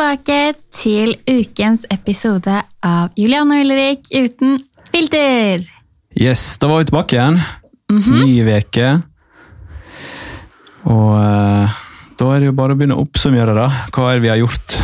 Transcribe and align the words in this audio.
Tilbake 0.00 0.54
til 0.72 1.10
ukens 1.28 1.82
episode 1.92 2.54
av 2.88 3.18
Julian 3.20 3.50
og 3.52 3.60
Ulrik 3.60 4.06
uten 4.08 4.54
filter. 4.88 5.66
Yes, 6.16 6.54
da 6.56 6.70
var 6.70 6.80
vi 6.80 6.86
tilbake 6.88 7.18
igjen. 7.18 7.36
Ny 8.08 8.38
veke. 8.46 8.94
Og 10.88 11.12
uh, 11.20 11.76
da 12.16 12.30
er 12.32 12.40
det 12.40 12.48
jo 12.48 12.56
bare 12.56 12.72
å 12.72 12.80
begynne 12.80 12.96
å 12.96 13.04
oppsummere, 13.04 13.52
da. 13.52 13.68
Hva 13.92 14.08
er 14.08 14.16
det 14.16 14.24
vi 14.24 14.32
har 14.32 14.40
gjort? 14.40 14.78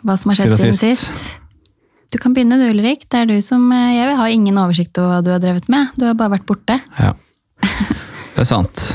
Hva 0.00 0.16
som 0.16 0.32
har 0.32 0.40
skjedd 0.40 0.56
Siden 0.56 0.80
siden 0.80 0.96
sist. 0.96 1.12
sist. 1.12 1.68
Du 2.08 2.16
kan 2.16 2.32
begynne 2.32 2.56
du, 2.56 2.70
Ulrik. 2.72 3.04
Det 3.12 3.20
er 3.26 3.28
du 3.28 3.36
som 3.44 3.68
eh, 3.68 3.98
Jeg 3.98 4.16
har 4.16 4.32
ingen 4.32 4.64
oversikt 4.64 4.96
over 4.96 5.18
hva 5.18 5.22
du 5.28 5.34
har 5.34 5.44
drevet 5.44 5.68
med. 5.68 5.92
Du 6.00 6.08
har 6.08 6.16
bare 6.16 6.38
vært 6.38 6.48
borte. 6.48 6.80
Ja, 6.96 7.12
det 8.32 8.46
er 8.46 8.48
sant. 8.48 8.94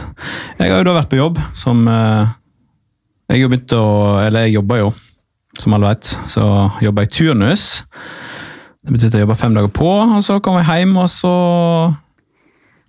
Jeg 0.58 0.74
har 0.74 0.82
jo 0.82 0.90
da 0.90 0.98
vært 0.98 1.14
på 1.14 1.22
jobb 1.22 1.38
som 1.54 1.86
uh, 1.86 2.26
Jeg 3.30 3.46
å 3.46 3.92
Eller 4.24 4.48
jeg 4.48 4.58
jobber 4.58 4.82
jo, 4.82 4.96
som 5.58 5.74
alle 5.76 5.92
vet. 5.94 6.14
Så 6.30 6.44
jobber 6.84 7.06
jeg 7.06 7.14
turnus. 7.18 7.68
Det 8.84 8.94
betyr 8.94 9.10
at 9.10 9.18
jeg 9.18 9.26
jobber 9.26 9.40
fem 9.40 9.58
dager 9.58 9.74
på, 9.74 9.90
og 10.16 10.22
så 10.24 10.40
kommer 10.44 10.64
jeg 10.64 10.86
hjem, 10.86 10.96
og 11.02 11.10
så 11.12 11.34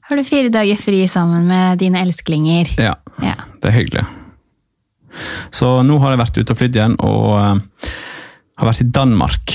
Har 0.08 0.16
du 0.16 0.24
fire 0.24 0.48
dager 0.48 0.76
fri 0.80 1.02
sammen 1.08 1.48
med 1.48 1.78
dine 1.78 2.00
elsklinger? 2.00 2.70
Ja, 2.78 2.94
Ja. 3.22 3.34
det 3.60 3.68
er 3.68 3.76
hyggelig. 3.76 4.06
Så 5.50 5.82
nå 5.82 5.98
har 5.98 6.10
jeg 6.14 6.20
vært 6.20 6.38
ute 6.38 6.52
og 6.54 6.58
flydd 6.60 6.76
igjen, 6.76 6.94
og 7.00 7.34
eh, 7.40 7.90
har 8.58 8.70
vært 8.70 8.80
i 8.84 8.90
Danmark. 8.90 9.54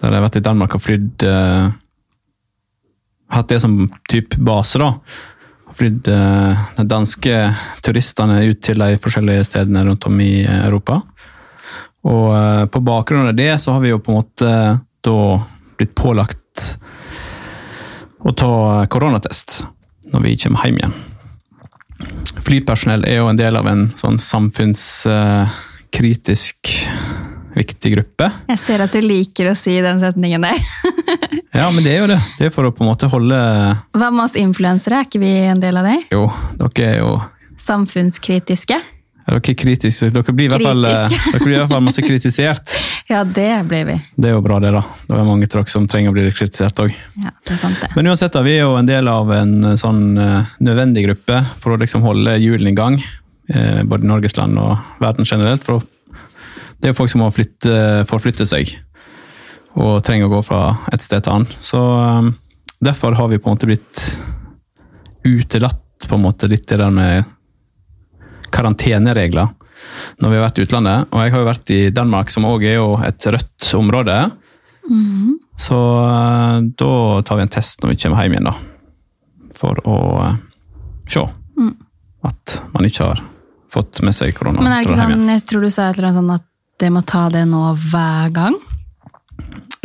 Der 0.00 0.10
har 0.10 0.18
jeg 0.18 0.26
vært 0.26 0.36
i 0.36 0.44
Danmark 0.44 0.74
og 0.76 0.82
flydd 0.84 1.24
uh, 1.24 1.70
Hatt 3.32 3.48
det 3.48 3.56
som 3.62 3.88
type 4.10 4.36
base, 4.44 4.78
da. 4.78 4.92
Flydd 5.74 6.10
uh, 6.12 6.66
de 6.76 6.84
danske 6.86 7.38
turistene 7.82 8.42
ut 8.50 8.60
til 8.62 8.84
de 8.84 8.98
forskjellige 9.00 9.46
stedene 9.48 9.82
rundt 9.88 10.04
om 10.06 10.20
i 10.20 10.44
Europa. 10.44 11.00
Og 12.04 12.36
eh, 12.36 12.66
på 12.68 12.80
bakgrunn 12.84 13.28
av 13.28 13.34
det 13.36 13.58
så 13.62 13.72
har 13.76 13.80
vi 13.84 13.90
jo 13.92 13.98
på 14.02 14.10
en 14.12 14.18
måte 14.20 14.48
da 15.04 15.18
blitt 15.78 15.94
pålagt 15.98 16.78
å 18.24 18.32
ta 18.32 18.86
koronatest 18.92 19.66
når 20.12 20.20
vi 20.24 20.36
kommer 20.40 20.60
hjem 20.64 20.78
igjen. 20.80 20.94
Flypersonell 22.44 23.02
er 23.08 23.16
jo 23.20 23.28
en 23.30 23.40
del 23.40 23.54
av 23.56 23.66
en 23.68 23.82
sånn 23.96 24.18
samfunnskritisk 24.20 26.58
viktig 27.54 27.92
gruppe. 27.94 28.30
Jeg 28.50 28.58
ser 28.60 28.80
at 28.84 28.92
du 28.92 29.00
liker 29.04 29.50
å 29.50 29.54
si 29.58 29.82
den 29.84 30.00
setningen 30.04 30.42
der. 30.48 30.58
Ja, 31.54 31.68
men 31.70 31.84
det 31.86 31.92
er 31.92 32.00
jo 32.02 32.08
det. 32.10 32.18
Det 32.34 32.48
er 32.48 32.50
for 32.50 32.66
å 32.66 32.74
på 32.74 32.82
en 32.82 32.90
måte 32.90 33.06
holde 33.06 33.38
Hva 33.94 34.10
med 34.10 34.24
oss 34.24 34.34
influensere? 34.34 34.98
Er 34.98 35.06
ikke 35.06 35.22
vi 35.22 35.30
en 35.46 35.62
del 35.62 35.78
av 35.78 35.86
det? 35.86 36.02
Jo, 36.10 36.26
dere 36.58 36.82
er 36.88 36.98
jo 36.98 37.22
Samfunnskritiske? 37.62 38.74
Ja, 39.24 39.32
dere 39.32 39.54
er 39.54 39.56
kritiske. 39.56 40.10
Dere 40.12 40.32
blir 40.36 40.50
i 40.50 40.52
hvert 40.52 40.66
fall, 40.66 40.84
eh, 40.84 41.04
dere 41.08 41.40
blir 41.40 41.54
i 41.54 41.60
hvert 41.62 41.72
fall 41.72 41.84
masse 41.86 42.02
kritisert. 42.08 42.74
Ja, 43.08 43.22
det 43.24 43.48
blir 43.70 43.86
vi. 43.88 43.96
Det 44.20 44.30
er 44.30 44.36
jo 44.36 44.42
bra, 44.44 44.58
det, 44.60 44.74
da. 44.74 44.82
Det 45.08 45.16
er 45.16 45.28
mange 45.28 45.48
av 45.48 45.54
dere 45.54 45.72
som 45.72 45.86
trenger 45.88 46.12
å 46.12 46.16
bli 46.16 46.26
kritisert 46.28 46.82
òg. 46.84 46.92
Ja, 47.22 47.32
det 47.40 47.56
er 47.56 47.60
sant 47.62 47.80
det. 47.80 47.90
Men 47.96 48.10
uansett, 48.12 48.34
da, 48.36 48.44
vi 48.44 48.58
er 48.58 48.66
jo 48.66 48.76
en 48.76 48.88
del 48.88 49.08
av 49.08 49.32
en 49.32 49.54
eh, 49.70 49.78
sånn 49.80 50.02
eh, 50.20 50.54
nødvendig 50.64 51.06
gruppe 51.08 51.40
for 51.62 51.72
å 51.74 51.80
liksom 51.80 52.04
holde 52.04 52.36
hjulene 52.42 52.74
i 52.74 52.80
gang. 52.80 53.02
Både 53.44 54.06
i 54.06 54.08
Norges 54.08 54.38
land 54.38 54.56
og 54.56 55.02
verden 55.04 55.26
generelt. 55.28 55.66
For 55.68 55.82
det 56.80 56.88
er 56.88 56.94
jo 56.94 56.96
folk 56.96 57.10
som 57.12 57.20
må 57.20 57.26
flytte, 57.28 57.74
forflytte 58.08 58.46
seg 58.48 58.70
og 59.76 59.98
trenger 60.06 60.30
å 60.30 60.32
gå 60.32 60.40
fra 60.46 60.60
et 60.96 61.04
sted 61.04 61.26
til 61.26 61.34
annet. 61.34 61.52
Så 61.60 61.82
derfor 62.80 63.18
har 63.18 63.28
vi 63.28 63.36
på 63.36 63.50
en 63.50 63.58
måte 63.58 63.68
blitt 63.68 64.04
utelatt 65.28 66.08
på 66.08 66.16
en 66.16 66.24
måte 66.24 66.48
litt 66.48 66.64
det 66.72 66.80
der 66.80 66.94
med 66.94 67.28
karanteneregler 68.54 69.52
når 70.22 70.30
vi 70.30 70.38
har 70.38 70.46
vært 70.46 70.58
i 70.58 70.64
utlandet. 70.64 71.10
Og 71.12 71.22
jeg 71.22 71.34
har 71.34 71.42
jo 71.42 71.50
vært 71.50 71.72
i 71.74 71.80
Danmark, 71.94 72.32
som 72.32 72.46
òg 72.48 72.64
er 72.66 72.78
jo 72.78 72.88
et 73.04 73.26
rødt 73.34 73.68
område. 73.76 74.18
Så 75.60 75.80
eh, 76.04 76.58
da 76.82 76.92
tar 77.26 77.38
vi 77.38 77.46
en 77.46 77.52
test 77.52 77.82
når 77.82 77.94
vi 77.94 78.00
kommer 78.04 78.24
hjem 78.24 78.36
igjen, 78.36 78.50
da. 78.50 78.56
For 79.54 79.78
å 79.86 79.96
se 81.10 81.20
se 81.20 81.24
at 82.24 82.54
man 82.72 82.86
ikke 82.88 83.10
har 83.10 83.20
fått 83.72 84.00
med 84.06 84.16
seg 84.16 84.32
korona. 84.36 84.62
Men 84.62 84.72
er 84.72 84.82
det 84.82 84.88
ikke 84.88 85.00
sånn, 85.02 85.28
jeg 85.28 85.44
tror 85.50 85.66
du 85.66 85.70
sa 85.72 85.90
et 85.90 85.98
eller 85.98 86.10
annet 86.10 86.20
sånn 86.22 86.32
at 86.38 86.46
det 86.82 86.90
må 86.94 87.02
ta 87.06 87.26
det 87.32 87.44
nå 87.50 87.62
hver 87.90 88.32
gang? 88.34 88.56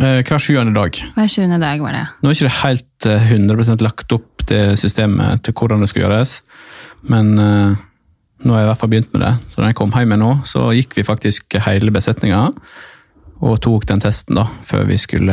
Eh, 0.00 0.22
hver 0.24 0.40
sjuende 0.40 0.72
dag. 0.74 0.96
Hver 1.16 1.28
sjuende 1.30 1.60
dag 1.60 1.82
var 1.84 1.96
det. 1.96 2.04
Nå 2.22 2.30
er 2.30 2.38
ikke 2.38 2.48
det 2.48 2.56
helt 2.62 3.08
eh, 3.10 3.32
100% 3.36 3.84
lagt 3.84 4.16
opp 4.16 4.46
det 4.48 4.62
systemet 4.80 5.44
til 5.46 5.54
hvordan 5.54 5.84
det 5.84 5.90
skal 5.90 6.06
gjøres, 6.06 6.38
men 7.12 7.34
eh, 7.38 7.82
nå 8.44 8.54
har 8.54 8.62
jeg 8.62 8.66
i 8.66 8.70
hvert 8.70 8.80
fall 8.80 8.92
begynt 8.92 9.12
med 9.14 9.22
det. 9.26 9.32
Så 9.52 9.60
da 9.60 9.68
jeg 9.70 9.76
kom 9.80 9.90
hjem 9.92 10.14
nå, 10.20 10.30
så 10.48 10.70
gikk 10.76 10.96
vi 10.96 11.04
faktisk 11.06 11.58
hele 11.66 11.92
besetninga 11.92 12.46
og 13.40 13.54
tok 13.64 13.86
den 13.88 14.00
testen 14.02 14.36
da, 14.36 14.42
før 14.68 14.82
vi 14.88 14.98
skulle, 15.00 15.32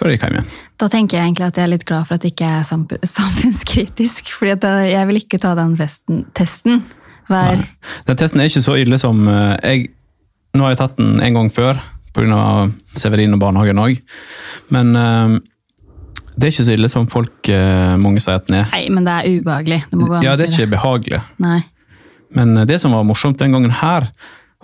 før 0.00 0.08
jeg 0.08 0.16
gikk 0.18 0.22
hjem 0.28 0.36
igjen. 0.38 0.50
Da 0.80 0.86
tenker 0.88 1.18
jeg 1.18 1.26
egentlig 1.30 1.46
at 1.50 1.58
jeg 1.60 1.66
er 1.66 1.72
litt 1.74 1.84
glad 1.88 2.06
for 2.08 2.16
at 2.16 2.24
det 2.24 2.30
ikke 2.32 2.48
er 2.48 2.62
samfunnskritisk, 3.16 4.32
fordi 4.38 4.54
jeg- 4.56 4.90
jeg 4.92 5.06
vil 5.10 5.16
ikke 5.20 5.40
ta 5.40 5.54
den 5.54 5.76
festen, 5.76 6.24
testen 6.34 6.82
hver 7.28 7.56
Nei. 7.56 7.68
Den 8.06 8.16
testen 8.16 8.40
er 8.40 8.48
ikke 8.48 8.62
så 8.64 8.76
ille 8.80 8.98
som 8.98 9.26
eh, 9.28 9.56
jeg 9.62 9.90
Nå 10.54 10.64
har 10.64 10.70
jeg 10.74 10.78
tatt 10.82 10.96
den 10.98 11.20
en 11.24 11.32
gang 11.34 11.46
før 11.50 11.78
pga. 12.12 12.70
Severin 12.94 13.32
og 13.32 13.40
barnehagen 13.40 13.78
òg, 13.80 14.02
men 14.68 14.90
eh, 14.96 15.38
det 16.36 16.44
er 16.44 16.50
ikke 16.52 16.66
så 16.66 16.74
ille 16.74 16.88
som 16.92 17.06
folk 17.08 17.48
eh, 17.48 17.96
mange 17.96 18.20
sier 18.20 18.34
at 18.36 18.46
den 18.50 18.58
er. 18.58 18.66
Nei, 18.72 18.88
men 18.92 19.04
det 19.04 19.12
er 19.12 19.28
ubehagelig. 19.40 19.78
Det 19.90 19.96
må 20.00 20.10
Ja, 20.22 20.34
det 20.36 20.48
er 20.48 20.52
ikke 20.52 20.70
behagelig. 20.74 21.22
Nei. 21.40 21.62
Men 22.36 22.66
det 22.68 22.80
som 22.80 22.94
var 22.94 23.06
morsomt 23.06 23.40
den 23.40 23.54
gangen 23.54 23.74
her, 23.82 24.08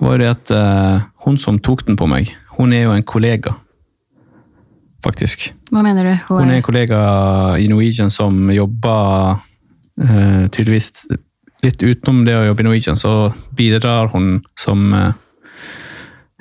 var 0.01 0.15
jo 0.15 0.23
det 0.23 0.29
at 0.31 0.53
uh, 0.55 1.07
hun 1.25 1.39
som 1.41 1.59
tok 1.59 1.85
den 1.89 1.99
på 1.99 2.07
meg, 2.11 2.31
hun 2.57 2.73
er 2.73 2.87
jo 2.87 2.95
en 2.95 3.07
kollega. 3.07 3.57
Faktisk. 5.05 5.51
Hva 5.71 5.83
mener 5.85 6.07
du? 6.07 6.13
Hun 6.29 6.43
Hun 6.43 6.53
er 6.53 6.61
en 6.61 6.67
kollega 6.67 6.99
i 7.61 7.69
Norwegian 7.71 8.11
som 8.11 8.51
jobber 8.51 9.39
uh, 9.39 10.45
tydeligvis 10.55 11.07
litt 11.65 11.83
utenom 11.83 12.23
det 12.27 12.37
å 12.39 12.45
jobbe 12.49 12.63
i 12.63 12.69
Norwegian, 12.69 12.99
så 12.99 13.33
bidrar 13.59 14.13
hun 14.13 14.39
som 14.59 14.93
uh, 14.95 15.11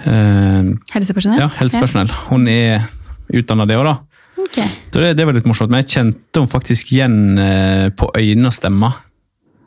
eh, 0.06 0.70
helsepersonell? 0.94 1.42
ja, 1.42 1.50
helsepersonell. 1.58 2.12
Hun 2.30 2.46
er 2.52 2.86
utdanna 3.34 3.66
det 3.70 3.80
òg, 3.80 3.88
da. 3.90 3.96
Okay. 4.38 4.70
Så 4.94 5.02
det, 5.02 5.16
det 5.18 5.26
var 5.26 5.36
litt 5.36 5.48
morsomt. 5.50 5.74
Men 5.74 5.84
jeg 5.84 5.96
kjente 5.98 6.40
henne 6.40 6.52
faktisk 6.52 6.94
igjen 6.94 7.18
eh, 7.42 7.88
på 7.98 8.12
øynene 8.14 8.52
og 8.52 8.56
stemma. 8.56 8.94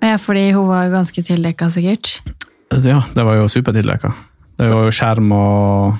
Ja, 0.00 0.16
fordi 0.20 0.50
hun 0.56 0.68
var 0.70 0.86
jo 0.86 0.94
ganske 0.94 1.22
tildekka, 1.22 1.68
sikkert. 1.70 2.20
Ja, 2.70 3.02
det 3.14 3.24
var 3.26 3.36
jo 3.36 3.48
supertildekka. 3.52 4.12
Det 4.60 4.68
var 4.72 4.86
jo 4.88 4.94
skjerm 4.94 5.32
og 5.32 5.98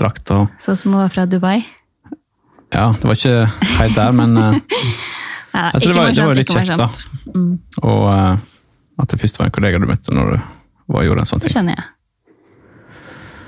drakt 0.00 0.32
og 0.32 0.48
Sånn 0.62 0.78
som 0.78 0.94
hun 0.94 1.02
var 1.02 1.12
fra 1.12 1.26
Dubai. 1.28 1.60
Ja, 2.70 2.90
det 2.94 3.04
var 3.04 3.16
ikke 3.18 3.48
helt 3.80 3.96
der, 3.98 4.12
men 4.16 4.36
eh, 4.40 4.58
Nei, 5.54 5.64
altså, 5.74 5.88
det, 5.88 5.96
var, 5.96 6.12
det 6.14 6.26
var 6.28 6.38
litt 6.38 6.52
kjekt, 6.52 6.76
da. 6.78 6.86
Mm, 7.34 7.54
Og 7.82 8.04
uh, 8.06 8.36
at 9.02 9.10
det 9.10 9.18
først 9.18 9.40
var 9.40 9.48
en 9.48 9.54
kollega 9.56 9.80
du 9.82 9.88
møtte 9.90 10.14
når 10.14 10.36
du 10.36 10.36
var, 10.94 11.02
gjorde 11.06 11.24
en 11.24 11.30
sånn 11.32 11.42
ting. 11.42 11.50
det 11.50 11.56
skjønner 11.56 11.78
jeg. 11.78 11.88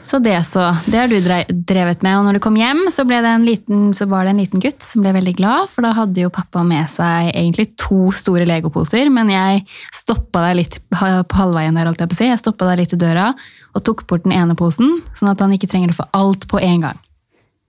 Så 0.03 0.19
det 0.19 0.47
så. 0.47 0.65
Det 0.87 0.99
har 0.99 1.09
du 1.09 1.19
drevet 1.23 2.03
med. 2.03 2.17
Og 2.19 2.25
når 2.27 2.37
du 2.37 2.41
kom 2.43 2.57
hjem, 2.59 2.81
så, 2.91 3.05
ble 3.07 3.21
det 3.23 3.31
en 3.31 3.45
liten, 3.47 3.85
så 3.95 4.09
var 4.11 4.27
det 4.27 4.33
en 4.33 4.41
liten 4.43 4.63
gutt 4.63 4.83
som 4.83 5.05
ble 5.05 5.13
veldig 5.15 5.35
glad, 5.39 5.71
for 5.71 5.87
da 5.87 5.93
hadde 5.95 6.25
jo 6.25 6.33
pappa 6.35 6.65
med 6.67 6.91
seg 6.91 7.31
egentlig 7.31 7.69
to 7.81 8.11
store 8.17 8.47
legoposer, 8.49 9.07
men 9.15 9.31
jeg 9.31 9.63
stoppa 9.95 10.43
deg 10.49 10.59
litt 10.59 10.81
på 10.91 11.39
halvveien 11.39 11.79
der, 11.79 11.87
holdt 11.87 12.03
jeg 12.03 12.11
på 12.11 12.19
å 12.19 12.21
si. 12.21 12.31
Jeg 12.33 12.43
stoppa 12.43 12.73
deg 12.73 12.83
litt 12.83 12.97
i 12.97 13.01
døra 13.01 13.31
og 13.73 13.85
tok 13.87 14.03
bort 14.11 14.27
den 14.27 14.35
ene 14.37 14.59
posen, 14.59 14.99
sånn 15.19 15.31
at 15.33 15.45
han 15.45 15.55
ikke 15.55 15.71
trenger 15.71 15.95
å 15.95 16.01
få 16.03 16.09
alt 16.19 16.49
på 16.51 16.61
en 16.61 16.89
gang. 16.89 16.99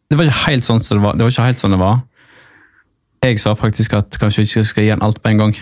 Det 0.09 0.17
var 0.17 0.29
ikke 0.29 0.49
helt 0.49 0.65
sånn 0.65 0.81
det 0.81 1.01
var. 1.01 1.15
Det 1.17 1.25
var 1.25 1.35
ikke 1.35 1.47
helt 1.47 1.61
sånn 1.61 1.77
det 1.77 1.81
var. 1.81 2.01
Jeg 3.23 3.39
sa 3.39 3.53
faktisk 3.55 3.93
at 3.95 4.17
kanskje 4.19 4.43
vi 4.43 4.49
ikke 4.49 4.65
skal 4.67 4.87
gi 4.87 4.91
han 4.91 5.05
alt 5.05 5.21
på 5.23 5.31
en 5.31 5.45
gang. 5.45 5.53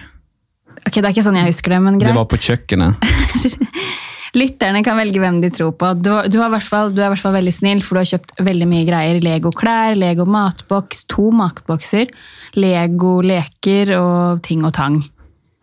Ok, 0.81 0.95
Det 0.97 1.03
er 1.03 1.11
ikke 1.13 1.27
sånn 1.27 1.37
jeg 1.37 1.51
husker 1.51 1.75
det, 1.75 1.81
men 1.83 1.99
greit. 1.99 2.09
Det 2.09 2.17
var 2.17 2.31
på 2.31 2.39
kjøkkenet. 2.41 2.95
Lytterne 4.37 4.79
kan 4.85 4.95
velge 4.95 5.19
hvem 5.19 5.41
de 5.43 5.49
tror 5.51 5.73
på. 5.75 5.89
Du, 5.99 6.11
du, 6.31 6.37
har 6.39 6.47
i 6.47 6.55
hvert 6.55 6.67
fall, 6.67 6.93
du 6.95 7.01
er 7.01 7.09
i 7.09 7.13
hvert 7.13 7.23
fall 7.23 7.35
veldig 7.35 7.53
snill, 7.55 7.81
for 7.83 7.97
du 7.97 8.01
har 8.01 8.11
kjøpt 8.13 8.35
veldig 8.47 8.67
mye 8.71 8.85
greier. 8.87 9.19
Lego-klær, 9.23 9.97
Lego-matboks, 9.99 11.03
to 11.11 11.29
matbokser, 11.35 12.11
Lego-leker 12.55 13.95
og 13.99 14.43
ting 14.47 14.63
og 14.67 14.75
tang. 14.77 15.01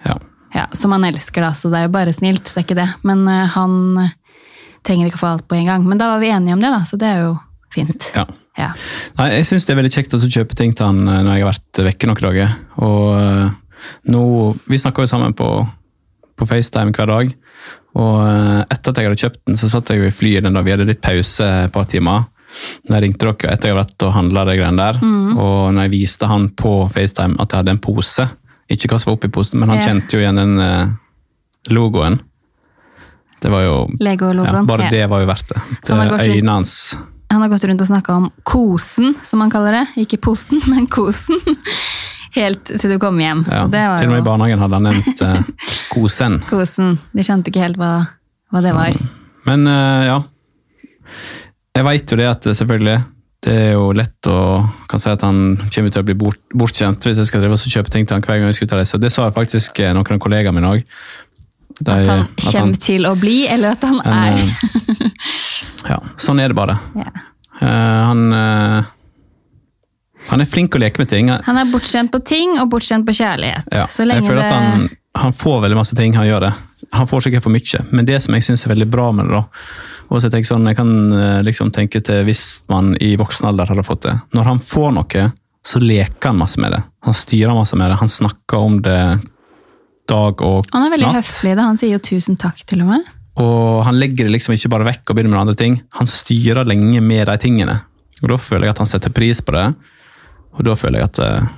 Ja. 0.04 0.18
Ja, 0.54 0.66
Som 0.76 0.94
han 0.96 1.04
elsker, 1.04 1.44
da, 1.44 1.52
så 1.56 1.68
det 1.72 1.80
er 1.80 1.88
jo 1.88 1.94
bare 1.96 2.12
snilt. 2.16 2.44
det 2.48 2.56
er 2.56 2.66
ikke 2.66 2.78
det. 2.78 2.88
Men 3.08 3.24
uh, 3.28 3.46
han 3.52 3.78
trenger 4.86 5.08
ikke 5.08 5.20
å 5.20 5.24
få 5.24 5.32
alt 5.34 5.48
på 5.48 5.58
en 5.58 5.68
gang. 5.68 5.88
Men 5.88 6.00
da 6.00 6.12
var 6.12 6.22
vi 6.22 6.32
enige 6.32 6.56
om 6.56 6.62
det, 6.64 6.72
da, 6.72 6.84
så 6.88 7.00
det 7.00 7.08
er 7.08 7.24
jo 7.26 7.32
fint. 7.74 8.12
ja. 8.16 8.28
Ja. 8.58 8.72
Nei, 9.20 9.28
jeg 9.36 9.46
syns 9.46 9.68
det 9.68 9.70
er 9.70 9.78
veldig 9.78 9.92
kjekt 9.94 10.14
å 10.16 10.18
kjøpe 10.18 10.56
ting 10.58 10.72
til 10.74 10.88
han 10.88 11.04
eh, 11.06 11.20
når 11.22 11.36
jeg 11.36 11.44
har 11.44 11.52
vært 11.52 11.80
vekke 11.92 12.08
noen 12.10 12.24
dager. 12.24 12.54
Og 12.82 13.04
uh, 13.14 13.84
nå 14.10 14.22
Vi 14.66 14.80
snakker 14.82 15.04
jo 15.04 15.10
sammen 15.12 15.36
på, 15.38 15.46
på 16.34 16.48
FaceTime 16.50 16.90
hver 16.96 17.12
dag. 17.12 17.30
Og 17.96 18.16
eh, 18.20 18.64
etter 18.68 18.92
at 18.92 18.98
jeg 19.00 19.08
hadde 19.08 19.22
kjøpt 19.22 19.40
den, 19.46 19.58
så 19.58 19.70
satt 19.72 19.92
jeg 19.92 20.04
i 20.04 20.14
flyet 20.14 20.44
den 20.44 20.58
da 20.58 20.64
vi 20.66 20.74
hadde 20.74 20.88
litt 20.88 21.00
pause 21.04 21.46
et 21.64 21.72
par 21.74 21.88
timer. 21.88 22.28
Da 22.88 23.00
ringte 23.02 23.26
dere 23.26 23.52
etter 23.52 23.70
jeg 23.70 23.76
hadde 23.76 23.82
vært 23.82 24.06
og 24.06 24.14
handla 24.16 24.44
de 24.48 24.56
greiene 24.58 24.80
der, 24.80 25.00
og 25.36 25.74
når 25.74 25.86
jeg 25.86 25.94
viste 25.94 26.28
han 26.30 26.48
på 26.56 26.72
FaceTime 26.92 27.36
at 27.36 27.52
jeg 27.52 27.60
hadde 27.60 27.74
en 27.76 27.82
pose 27.84 28.24
Ikke 28.72 28.88
hva 28.88 28.98
som 29.00 29.10
var 29.10 29.18
oppi 29.18 29.30
posen, 29.32 29.60
men 29.60 29.70
han 29.72 29.78
yeah. 29.80 29.86
kjente 29.88 30.16
jo 30.16 30.22
igjen 30.22 30.40
den 30.40 30.58
eh, 30.60 30.90
logoen. 31.72 32.18
Det 33.40 33.52
var 33.52 33.62
jo 33.64 33.76
ja. 33.96 34.16
Bare 34.66 34.88
yeah. 34.88 34.92
det 34.92 35.04
var 35.08 35.22
jo 35.22 35.28
verdt 35.30 35.54
det. 35.54 35.62
Det 35.86 35.94
øynene 35.94 36.56
hans 36.58 36.74
Han 37.32 37.44
har 37.44 37.48
gått 37.52 37.64
rundt 37.68 37.84
og 37.84 37.88
snakka 37.88 38.16
om 38.16 38.30
kosen, 38.42 39.14
som 39.24 39.40
han 39.44 39.52
kaller 39.52 39.76
det. 39.76 39.84
Ikke 40.04 40.20
posen, 40.28 40.60
men 40.72 40.88
kosen. 40.88 41.40
Helt 42.38 42.70
til 42.78 42.94
du 42.94 42.98
kom 43.02 43.18
hjem. 43.20 43.44
ja, 43.50 43.64
det 43.70 43.84
var 43.90 43.98
Til 44.02 44.08
og 44.10 44.14
med 44.16 44.22
i 44.22 44.26
barnehagen 44.28 44.62
hadde 44.62 44.78
han 44.78 44.88
nevnt 44.88 45.22
eh, 45.26 45.52
kosen. 45.94 46.38
kosen. 46.48 46.96
De 47.16 47.24
skjønte 47.26 47.50
ikke 47.52 47.64
helt 47.66 47.78
hva, 47.80 47.92
hva 48.54 48.62
det 48.64 48.74
var. 48.76 48.98
Men 49.48 49.66
eh, 49.66 50.08
ja. 50.08 50.18
Jeg 51.78 51.86
veit 51.86 52.10
jo 52.12 52.18
det 52.20 52.26
at 52.30 52.46
eh, 52.50 52.56
selvfølgelig 52.58 52.98
det 53.46 53.52
er 53.54 53.68
jo 53.76 53.92
lett 53.94 54.26
å 54.26 54.38
kan 54.90 54.98
si 54.98 55.06
at 55.12 55.22
han 55.22 55.36
kommer 55.70 55.92
til 55.94 56.02
å 56.02 56.06
bli 56.08 56.14
bort, 56.18 56.40
bortkjent 56.58 57.04
hvis 57.06 57.20
jeg 57.20 57.28
skal 57.28 57.44
drive 57.44 57.54
og 57.54 57.70
kjøpe 57.70 57.92
ting 57.94 58.02
til 58.08 58.16
han 58.18 58.24
hver 58.26 58.40
gang 58.40 58.48
jeg 58.50 58.56
skal 58.58 58.66
ut 58.66 58.74
og 58.74 58.80
reise. 58.80 58.98
Det 59.04 59.12
sa 59.14 59.28
faktisk 59.34 59.78
eh, 59.84 59.92
noen 59.94 60.16
av 60.16 60.22
kollegaene 60.24 60.56
mine 60.58 60.72
òg. 60.74 60.96
At 61.86 62.08
han 62.10 62.24
kommer 62.42 62.80
til 62.82 63.06
å 63.06 63.12
bli, 63.14 63.44
eller 63.46 63.76
at 63.76 63.84
han 63.86 64.00
en, 64.02 64.10
er. 64.10 64.34
eh, 64.34 65.92
Ja, 65.92 66.00
sånn 66.18 66.42
er 66.42 66.50
det 66.54 66.58
bare. 66.58 66.78
Yeah. 66.98 67.24
Uh, 67.58 68.00
han 68.06 68.20
eh, 68.34 68.90
Han 70.28 70.44
er 70.44 70.48
flink 70.48 70.76
å 70.76 70.80
leke 70.82 71.00
med 71.02 71.10
ting. 71.10 71.30
Han 71.32 71.60
er 71.60 71.68
bortskjemt 71.72 72.12
på 72.12 72.20
ting 72.26 72.56
og 72.60 72.70
bortskjemt 72.72 73.06
på 73.08 73.16
kjærlighet. 73.16 73.68
Ja, 73.72 73.86
jeg 73.88 74.24
føler 74.26 74.42
at 74.44 74.52
han, 74.52 74.88
han 75.18 75.36
får 75.36 75.62
veldig 75.66 75.78
masse 75.78 75.96
ting, 75.98 76.16
han 76.18 76.28
gjør 76.28 76.48
det. 76.48 76.54
Han 76.94 77.08
får 77.10 77.26
sikkert 77.26 77.44
for 77.44 77.52
mye, 77.52 77.84
men 77.90 78.08
det 78.08 78.20
som 78.24 78.36
jeg 78.36 78.46
syns 78.46 78.66
er 78.66 78.72
veldig 78.74 78.90
bra 78.92 79.10
med 79.12 79.28
det, 79.28 79.40
da 79.40 79.96
og 80.08 80.22
så 80.22 80.30
Jeg 80.32 80.46
sånn, 80.48 80.64
jeg 80.70 80.78
kan 80.78 80.92
eh, 81.12 81.40
liksom 81.44 81.72
tenke 81.74 82.00
til 82.04 82.22
hvis 82.24 82.62
man 82.72 82.94
i 83.04 83.14
voksen 83.20 83.48
alder 83.50 83.68
hadde 83.68 83.84
fått 83.84 84.06
det. 84.06 84.14
Når 84.36 84.46
han 84.48 84.62
får 84.64 84.94
noe, 84.96 85.24
så 85.68 85.82
leker 85.82 86.30
han 86.30 86.38
masse 86.40 86.60
med 86.60 86.72
det. 86.72 86.80
Han 87.04 87.16
styrer 87.16 87.56
masse 87.56 87.76
med 87.76 87.92
det. 87.92 87.98
Han 88.00 88.12
snakker 88.12 88.64
om 88.70 88.78
det 88.84 89.00
dag 90.08 90.40
og 90.40 90.62
natt. 90.64 90.72
Han 90.72 90.86
er 90.86 90.94
veldig 90.94 91.10
natt. 91.10 91.20
høflig. 91.20 91.52
da. 91.58 91.66
Han 91.68 91.80
sier 91.80 91.98
jo 91.98 92.00
tusen 92.08 92.40
takk, 92.40 92.64
til 92.64 92.86
og 92.86 92.94
med. 92.94 93.12
Og 93.38 93.84
han 93.86 94.00
legger 94.00 94.26
det 94.26 94.38
liksom 94.38 94.56
ikke 94.56 94.72
bare 94.72 94.88
vekk 94.88 95.04
og 95.12 95.18
begynner 95.18 95.34
med 95.34 95.42
andre 95.42 95.58
ting. 95.60 95.76
Han 96.00 96.08
styrer 96.10 96.66
lenge 96.66 97.02
med 97.04 97.28
de 97.28 97.36
tingene. 97.42 97.76
Og 98.22 98.32
Da 98.32 98.40
føler 98.40 98.66
jeg 98.66 98.78
at 98.78 98.82
han 98.82 98.90
setter 98.90 99.14
pris 99.14 99.44
på 99.44 99.54
det, 99.54 99.66
og 100.58 100.66
da 100.66 100.76
føler 100.78 101.02
jeg 101.02 101.10
at, 101.12 101.22
eh, 101.22 101.48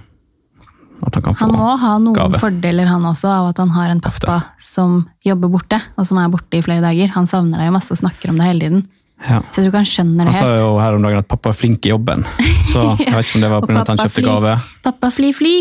at 1.01 1.17
han 1.17 1.25
kan 1.25 1.37
få 1.37 1.49
gave. 1.49 1.57
Han 1.57 1.57
må 1.57 1.75
ha 1.81 1.97
noen 1.99 2.17
gave. 2.19 2.41
fordeler 2.43 2.91
han 2.91 3.09
også, 3.09 3.33
av 3.33 3.51
at 3.51 3.61
han 3.63 3.75
har 3.75 3.93
en 3.95 4.03
pappa 4.05 4.39
som 4.61 5.03
jobber 5.25 5.53
borte, 5.57 5.81
og 5.97 6.09
som 6.09 6.21
er 6.21 6.33
borte 6.33 6.61
i 6.61 6.65
flere 6.65 6.85
dager. 6.85 7.13
Han 7.17 7.29
savner 7.31 7.63
deg 7.63 7.71
jo 7.71 7.77
masse 7.79 7.95
og 7.97 8.03
snakker 8.03 8.33
om 8.33 8.41
det 8.41 8.49
hele 8.51 8.67
tiden. 8.67 8.89
Ja. 9.21 9.43
Så 9.53 9.61
jeg 9.61 9.67
tror 9.67 9.71
ikke 9.73 9.83
han 9.83 9.91
skjønner 9.91 10.29
det 10.29 10.35
helt. 10.35 10.47
Han 10.47 10.59
sa 10.59 10.65
jo 10.65 10.73
her 10.81 10.97
om 10.97 11.05
dagen 11.05 11.21
at 11.21 11.29
pappa 11.29 11.53
er 11.53 11.57
flink 11.57 11.85
i 11.85 11.93
jobben. 11.93 12.25
Så 12.73 12.85
jeg 13.01 13.13
vet 13.13 13.27
ikke 13.27 13.41
om 13.41 13.45
det 13.45 13.53
var 13.53 13.67
pga. 13.67 13.81
at 13.83 13.93
han 13.93 14.01
kjøpte 14.01 14.21
fly. 14.21 14.27
gave. 14.29 14.59
Pappa 14.87 15.11
fly, 15.13 15.33
fly! 15.37 15.55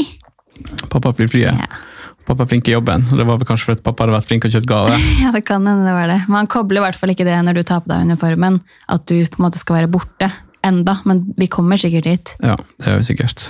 Pappa 0.91 1.13
fly 1.15 1.27
flyet. 1.31 1.55
Ja. 1.55 1.85
Pappa 2.29 2.45
er 2.45 2.49
flink 2.51 2.67
i 2.69 2.75
jobben. 2.75 3.07
Det 3.09 3.25
var 3.25 3.39
vel 3.41 3.47
kanskje 3.49 3.71
fordi 3.71 3.83
pappa 3.87 4.05
hadde 4.05 4.13
vært 4.13 4.27
flink 4.29 4.45
og 4.45 4.53
kjøpt 4.53 4.67
gave. 4.69 4.97
ja, 5.23 5.31
det 5.33 5.41
kan 5.47 5.65
hende 5.65 5.87
det 5.87 5.95
var 5.95 6.11
det. 6.11 6.19
Men 6.27 6.43
han 6.43 6.51
kobler 6.51 6.81
i 6.81 6.83
hvert 6.85 6.99
fall 6.99 7.13
ikke 7.15 7.25
det 7.25 7.39
når 7.47 7.57
du 7.57 7.63
tar 7.65 7.81
på 7.81 7.89
deg 7.89 8.05
uniformen, 8.05 8.59
at 8.91 9.05
du 9.09 9.15
på 9.23 9.39
en 9.39 9.45
måte 9.47 9.61
skal 9.61 9.79
være 9.79 9.89
borte 9.91 10.29
enda. 10.65 10.99
Men 11.09 11.23
vi 11.37 11.47
kommer 11.51 11.79
sikkert 11.79 12.09
dit. 12.09 12.33
Ja, 12.43 12.57
det 12.79 12.91
gjør 12.91 13.01
vi 13.01 13.07
sikkert. 13.11 13.45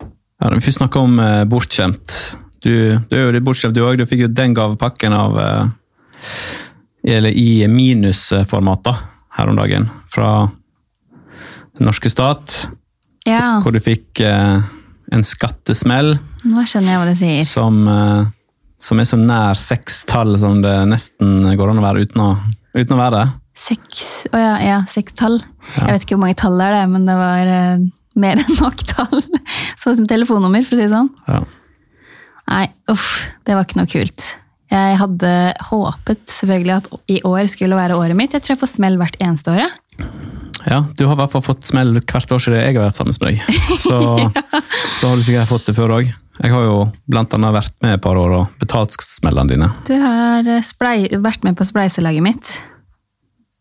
Ja, 0.00 0.48
når 0.48 0.56
vi 0.58 0.64
først 0.68 0.80
snakker 0.80 1.04
om 1.04 1.20
eh, 1.20 1.44
bortskjemt. 1.50 2.16
Du, 2.64 2.72
du 3.08 3.14
er 3.16 3.26
jo 3.26 3.34
litt 3.36 3.46
bortskjemt 3.46 3.76
du 3.76 3.84
òg. 3.84 4.00
Du 4.00 4.06
fikk 4.08 4.24
jo 4.26 4.32
den 4.32 4.56
gavepakken 4.56 5.16
av 5.16 5.38
eh, 5.40 5.62
Eller 7.16 7.32
i 7.32 7.64
minusformat 7.68 8.82
da, 8.84 8.96
her 9.38 9.52
om 9.52 9.56
dagen. 9.56 9.88
Fra 10.12 10.50
den 11.78 11.88
norske 11.88 12.10
stat. 12.12 12.66
Ja, 13.28 13.60
Hvor 13.64 13.72
du 13.72 13.80
fikk 13.84 14.20
eh, 14.24 14.60
en 15.10 15.24
skattesmell 15.26 16.18
nå 16.48 16.64
skjønner 16.64 16.94
jeg 16.94 17.00
hva 17.00 17.08
du 17.08 17.18
sier. 17.18 17.44
som, 17.48 17.80
eh, 17.88 18.30
som 18.80 19.00
er 19.00 19.08
så 19.08 19.18
nær 19.20 19.58
seks 19.58 20.04
tall 20.08 20.38
som 20.40 20.62
det 20.64 20.76
nesten 20.88 21.44
går 21.56 21.72
an 21.72 21.82
å 21.82 21.84
være 21.84 22.06
uten 22.06 22.22
å, 22.24 22.30
uten 22.76 22.96
å 22.96 23.00
være 23.00 23.18
det. 23.18 23.39
Seks 23.60 24.04
Å 24.32 24.40
ja, 24.40 24.52
ja 24.64 24.76
seks 24.88 25.16
tall. 25.18 25.40
Ja. 25.74 25.86
Jeg 25.86 25.92
vet 25.92 26.04
ikke 26.06 26.16
hvor 26.16 26.24
mange 26.24 26.38
tall 26.40 26.56
det 26.60 26.68
er, 26.68 26.76
det, 26.78 26.84
men 26.94 27.08
det 27.08 27.16
var 27.18 27.50
eh, 27.54 27.88
mer 28.20 28.42
enn 28.42 28.60
nok 28.60 28.84
tall. 28.88 29.24
Så 29.80 29.92
ut 29.92 30.00
som 30.00 30.08
telefonnummer, 30.10 30.64
for 30.66 30.76
å 30.76 30.80
si 30.80 30.86
det 30.86 30.94
sånn. 30.94 31.10
Ja. 31.28 31.42
Nei, 32.50 32.64
uff, 32.90 33.10
det 33.46 33.54
var 33.54 33.68
ikke 33.68 33.78
noe 33.78 33.90
kult. 33.90 34.30
Jeg 34.70 34.96
hadde 35.00 35.30
håpet 35.66 36.24
selvfølgelig 36.30 36.74
at 36.76 36.88
i 37.10 37.20
år 37.26 37.50
skulle 37.50 37.78
være 37.78 37.98
året 37.98 38.18
mitt. 38.18 38.34
Jeg 38.34 38.44
tror 38.44 38.54
jeg 38.54 38.62
får 38.62 38.72
smell 38.76 38.98
hvert 39.00 39.18
eneste 39.22 39.54
året. 39.54 39.76
Ja, 40.68 40.84
du 40.96 41.06
har 41.06 41.16
i 41.16 41.20
hvert 41.22 41.32
fall 41.32 41.44
fått 41.44 41.66
smell 41.66 41.94
hvert 41.98 42.34
år 42.34 42.42
siden 42.42 42.60
jeg 42.60 42.76
har 42.76 42.88
vært 42.88 42.98
sammen 43.00 43.16
med 43.16 43.30
deg. 43.30 43.60
Så 43.82 44.00
da 45.00 45.10
har 45.10 45.16
du 45.18 45.24
sikkert 45.26 45.50
fått 45.50 45.70
det 45.70 45.76
før 45.78 45.96
òg. 45.98 46.10
Jeg 46.40 46.54
har 46.54 46.64
jo 46.64 46.76
blant 47.10 47.34
annet 47.36 47.52
vært 47.52 47.74
med 47.84 47.98
et 47.98 48.02
par 48.04 48.16
år 48.16 48.34
og 48.38 48.60
betalt 48.62 48.94
smellene 49.04 49.52
dine. 49.52 49.68
Du 49.88 49.92
har 50.00 50.46
eh, 50.48 51.18
vært 51.20 51.44
med 51.44 51.58
på 51.58 51.66
spleiselaget 51.68 52.24
mitt. 52.24 52.52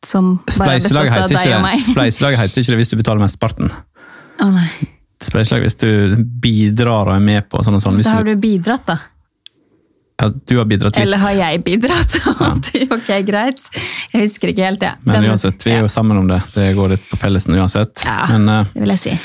Som 0.06 0.38
bare 0.46 0.78
er 0.78 0.84
bestått 0.84 1.12
av 1.12 1.28
deg 1.32 1.54
og 1.58 1.66
meg. 1.66 1.82
Spleiselaget 1.84 2.40
heter 2.40 2.64
ikke 2.64 2.72
det 2.72 2.80
hvis 2.84 2.94
du 2.94 2.98
betaler 3.02 3.24
mesteparten. 3.24 3.72
Å 4.40 4.48
nei, 4.54 4.70
Spleiselag 5.20 5.66
hvis 5.66 5.76
du 5.82 5.90
bidrar 6.40 7.10
og 7.10 7.16
er 7.18 7.24
med 7.24 7.48
på 7.52 7.60
sånn 7.66 7.76
og 7.76 7.84
sånn. 7.84 7.98
Hvis 8.00 8.08
Da 8.08 8.20
har 8.22 8.28
du, 8.28 8.38
bidratt, 8.40 8.86
da. 8.88 8.96
ja, 10.22 10.30
du 10.32 10.54
har 10.56 10.68
bidratt 10.70 10.96
litt. 10.96 11.02
Eller 11.04 11.20
har 11.20 11.34
jeg 11.36 11.64
bidratt? 11.66 12.16
ok, 12.96 13.10
greit. 13.28 13.68
Jeg 14.14 14.24
husker 14.24 14.54
ikke 14.54 14.70
helt, 14.70 14.86
jeg. 14.88 14.96
Men 15.10 15.28
uansett, 15.28 15.60
vi 15.68 15.76
er 15.76 15.84
jo 15.84 15.92
sammen 15.92 16.22
om 16.22 16.32
det. 16.32 16.40
Det 16.56 16.70
går 16.78 16.96
litt 16.96 17.10
på 17.12 17.20
fellesen 17.20 17.60
uansett. 17.60 18.06
Ja. 18.08 18.30
Men 18.32 18.48
uh, 18.48 18.72
Det 18.72 18.86
vil 18.86 18.96
jeg 18.96 19.04
si. 19.04 19.18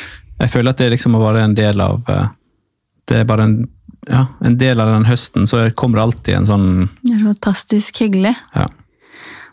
jeg 0.42 0.54
føler 0.56 0.74
at 0.74 0.82
det 0.82 0.90
liksom 0.96 1.14
må 1.14 1.22
være 1.22 1.46
en 1.46 1.54
del 1.54 1.84
av 1.84 2.10
eh, 2.10 2.26
Det 3.06 3.22
er 3.22 3.28
bare 3.30 3.46
en, 3.46 3.58
ja, 4.10 4.26
en 4.42 4.58
del 4.58 4.82
av 4.82 4.90
den 4.96 5.06
høsten, 5.06 5.46
så 5.46 5.68
kommer 5.78 6.00
det 6.00 6.08
alltid 6.08 6.40
en 6.40 6.50
sånn 6.50 6.70
fantastisk 7.22 8.02
hyggelig. 8.02 8.34
ja. 8.58 8.66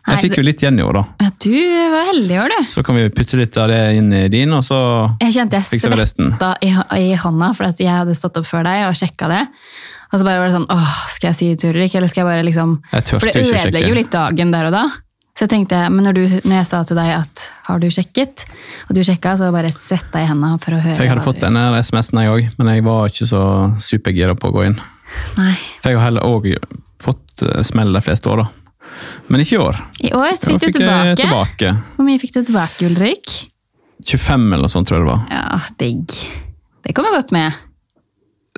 Jeg 0.08 0.24
fikk 0.26 0.38
jo 0.40 0.44
litt 0.44 0.62
igjen 0.64 0.80
i 0.80 0.84
år, 0.84 0.98
da. 0.98 1.04
Ja, 1.22 1.30
du 1.46 1.54
var 1.94 2.08
heldig 2.10 2.34
i 2.34 2.40
år, 2.42 2.50
du. 2.58 2.70
Så 2.74 2.82
kan 2.84 2.96
vi 2.98 3.04
putte 3.14 3.38
litt 3.38 3.58
av 3.62 3.68
det 3.70 3.82
inn 4.00 4.10
i 4.18 4.24
din, 4.34 4.52
og 4.58 4.64
så 4.66 4.80
Jeg 5.22 5.36
kjente 5.36 5.60
jeg 5.60 5.68
fikser 5.70 5.94
vi 5.94 6.00
resten. 6.02 6.32
svetta 6.34 6.56
i, 6.66 6.72
i 7.12 7.14
hånda, 7.22 7.52
for 7.58 7.70
at 7.70 7.80
jeg 7.80 7.92
hadde 7.94 8.16
stått 8.18 8.38
opp 8.42 8.48
før 8.50 8.66
deg 8.66 8.88
og 8.88 8.98
sjekka 8.98 9.30
det. 9.30 9.44
Og 10.12 10.20
så 10.20 10.26
bare 10.28 10.42
var 10.42 10.50
det 10.50 10.56
sånn 10.58 10.66
åh, 10.74 10.96
skal 11.14 11.30
jeg 11.32 11.38
si 11.38 11.50
det 11.54 11.60
til 11.62 11.78
ikke? 11.86 12.02
Eller 12.02 12.10
skal 12.12 12.26
jeg 12.26 12.30
bare 12.32 12.44
liksom 12.44 12.74
Jeg 12.92 13.06
For 13.14 13.30
det 13.32 13.46
ødelegger 13.46 13.88
jo 13.94 13.96
litt 14.02 14.12
dagen 14.12 14.52
der 14.52 14.68
og 14.68 14.74
da. 14.76 14.84
Så 15.38 15.46
jeg 15.46 15.52
tenkte, 15.54 15.78
men 15.90 16.04
når, 16.04 16.14
du, 16.18 16.24
når 16.44 16.56
jeg 16.58 16.68
sa 16.68 16.82
til 16.84 16.98
deg 17.00 17.14
at 17.16 17.46
har 17.70 17.80
du 17.80 17.88
sjekket, 17.94 18.44
og 18.90 18.98
du 18.98 19.00
sjekka, 19.08 19.38
så 19.40 19.48
bare 19.56 19.70
svetta 19.72 20.20
jeg 20.20 20.28
i 20.28 20.30
hendene 20.34 20.60
for 20.60 20.76
å 20.76 20.82
høre. 20.84 20.98
For 20.98 21.06
jeg 21.08 21.14
hadde 21.14 21.24
fått 21.24 21.40
du- 21.40 21.46
denne 21.46 21.64
SMS-en 21.80 22.20
jeg 22.26 22.34
òg, 22.34 22.50
men 22.60 22.74
jeg 22.74 22.84
var 22.84 23.08
ikke 23.08 23.30
så 23.30 23.44
supergira 23.80 24.36
på 24.36 24.52
å 24.52 24.56
gå 24.58 24.66
inn. 24.68 24.76
Nei. 25.38 25.56
For 25.82 25.94
jeg 25.94 25.98
har 26.02 26.10
heller 26.10 26.28
òg 26.28 26.50
fått 27.02 27.46
eh, 27.48 27.62
smell 27.64 27.94
de 27.96 28.02
fleste 28.04 28.28
år, 28.30 28.44
da. 28.44 28.50
Men 29.32 29.42
ikke 29.44 29.58
i 29.58 29.62
år. 29.64 29.82
I 30.04 30.12
år 30.18 30.30
Da 30.36 30.52
fikk 30.52 30.62
du 30.62 30.72
tilbake. 30.80 31.16
tilbake. 31.22 31.74
Hvor 31.98 32.08
mye 32.08 32.20
fikk 32.22 32.34
du 32.38 32.44
tilbake, 32.52 32.86
Ulrik? 32.90 33.34
25 34.06 34.48
eller 34.54 34.66
noe 34.66 34.72
sånt, 34.74 34.88
tror 34.90 35.00
jeg 35.00 35.06
det 35.06 35.12
var. 35.12 35.26
Ja, 35.30 35.60
digg. 35.82 36.16
Det 36.88 36.96
kommer 36.98 37.14
godt 37.20 37.32
med. 37.36 37.60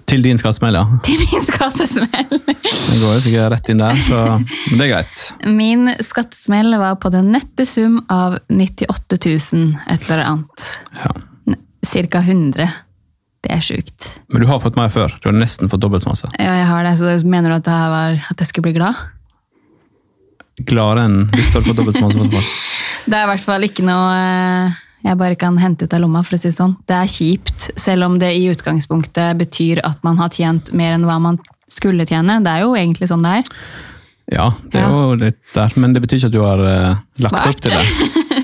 Til 0.09 0.23
din 0.25 0.39
skattesmell, 0.41 0.75
ja. 0.75 0.85
Til 1.05 1.19
min 1.21 1.43
skattesmell. 1.45 2.31
Den 2.43 3.01
går 3.03 3.11
jo 3.13 3.19
sikkert 3.23 3.53
rett 3.53 3.69
inn 3.71 3.81
der, 3.83 3.99
så 4.07 4.21
men 4.39 4.79
det 4.79 4.87
er 4.87 4.91
greit. 4.95 5.21
Min 5.59 5.91
skattesmell 6.03 6.75
var 6.81 6.97
på 7.03 7.11
den 7.13 7.29
nette 7.35 7.65
sum 7.69 7.99
av 8.11 8.39
98 8.49 9.19
000, 9.53 9.77
et 9.93 10.09
eller 10.09 10.25
annet. 10.25 10.65
Ja. 11.03 11.13
Cirka 11.87 12.23
100. 12.23 12.67
Det 13.43 13.51
er 13.51 13.63
sjukt. 13.63 14.09
Men 14.31 14.41
du 14.43 14.47
har 14.47 14.59
fått 14.63 14.77
mer 14.79 14.89
før. 14.91 15.13
Du 15.21 15.27
har 15.29 15.35
nesten 15.35 15.69
fått 15.71 15.83
dobbelt 15.83 16.03
så 16.05 16.13
masse. 16.13 16.29
Ja, 16.39 16.53
jeg 16.61 16.67
har 16.69 16.83
det. 16.87 16.95
Så 16.99 17.11
mener 17.27 17.51
du 17.51 17.57
at, 17.59 17.65
det 17.67 17.79
var, 17.93 18.15
at 18.31 18.39
jeg 18.43 18.49
skulle 18.49 18.69
bli 18.71 18.77
glad? 18.79 18.95
Gladere 20.61 21.07
enn 21.07 21.19
hvis 21.33 21.49
du 21.49 21.57
hadde 21.57 21.69
fått 21.71 21.79
dobbelt 21.81 21.97
så 21.97 22.07
masse. 22.07 22.23
fotball. 22.23 22.49
Det 23.09 23.17
er 23.17 23.25
i 23.25 23.29
hvert 23.33 23.43
fall 23.43 23.65
ikke 23.67 23.83
noe 23.83 24.11
eh, 24.15 24.81
jeg 25.03 25.19
bare 25.19 25.35
kan 25.35 25.57
hente 25.59 25.83
ut 25.83 25.93
av 25.93 25.99
lomma, 25.99 26.21
for 26.23 26.37
å 26.37 26.39
si 26.39 26.47
det 26.47 26.55
sånn. 26.55 26.77
Det 26.87 26.95
er 26.95 27.09
kjipt, 27.11 27.65
selv 27.79 28.07
om 28.07 28.13
det 28.21 28.29
i 28.37 28.45
utgangspunktet 28.53 29.35
betyr 29.41 29.81
at 29.83 29.99
man 30.05 30.15
har 30.21 30.31
tjent 30.31 30.71
mer 30.71 30.95
enn 30.95 31.03
hva 31.09 31.17
man 31.19 31.41
skulle 31.67 32.05
tjene. 32.07 32.39
Det 32.45 32.53
er 32.53 32.63
jo 32.63 32.77
egentlig 32.79 33.09
sånn 33.11 33.25
det 33.25 33.33
er. 33.41 33.49
Ja, 34.31 34.47
det 34.71 34.79
er 34.79 34.93
jo 34.93 35.17
litt 35.19 35.41
der, 35.51 35.75
men 35.75 35.95
det 35.95 36.05
betyr 36.05 36.21
ikke 36.21 36.29
at 36.31 36.35
du 36.37 36.39
har 36.45 36.63
uh, 36.63 37.01
lagt 37.19 37.35
Svart. 37.35 37.49
opp 37.51 37.63
til 37.65 37.75
det. 37.75 38.43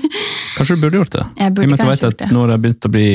Kanskje 0.58 0.76
du 0.76 0.82
burde 0.84 1.00
gjort 1.00 1.14
det? 1.16 1.26
Jeg 1.40 1.54
burde 1.56 1.64
I 1.64 1.70
og 1.70 1.72
med 1.72 1.78
at 1.78 1.80
du 1.80 1.88
kanskje 1.88 2.10
vet 2.10 2.24
gjort 2.26 2.34
når 2.34 2.34
det. 2.34 2.40
Har 2.40 2.52
det 2.52 2.62
begynt 2.66 2.88
å 2.88 2.92
bli 2.92 3.08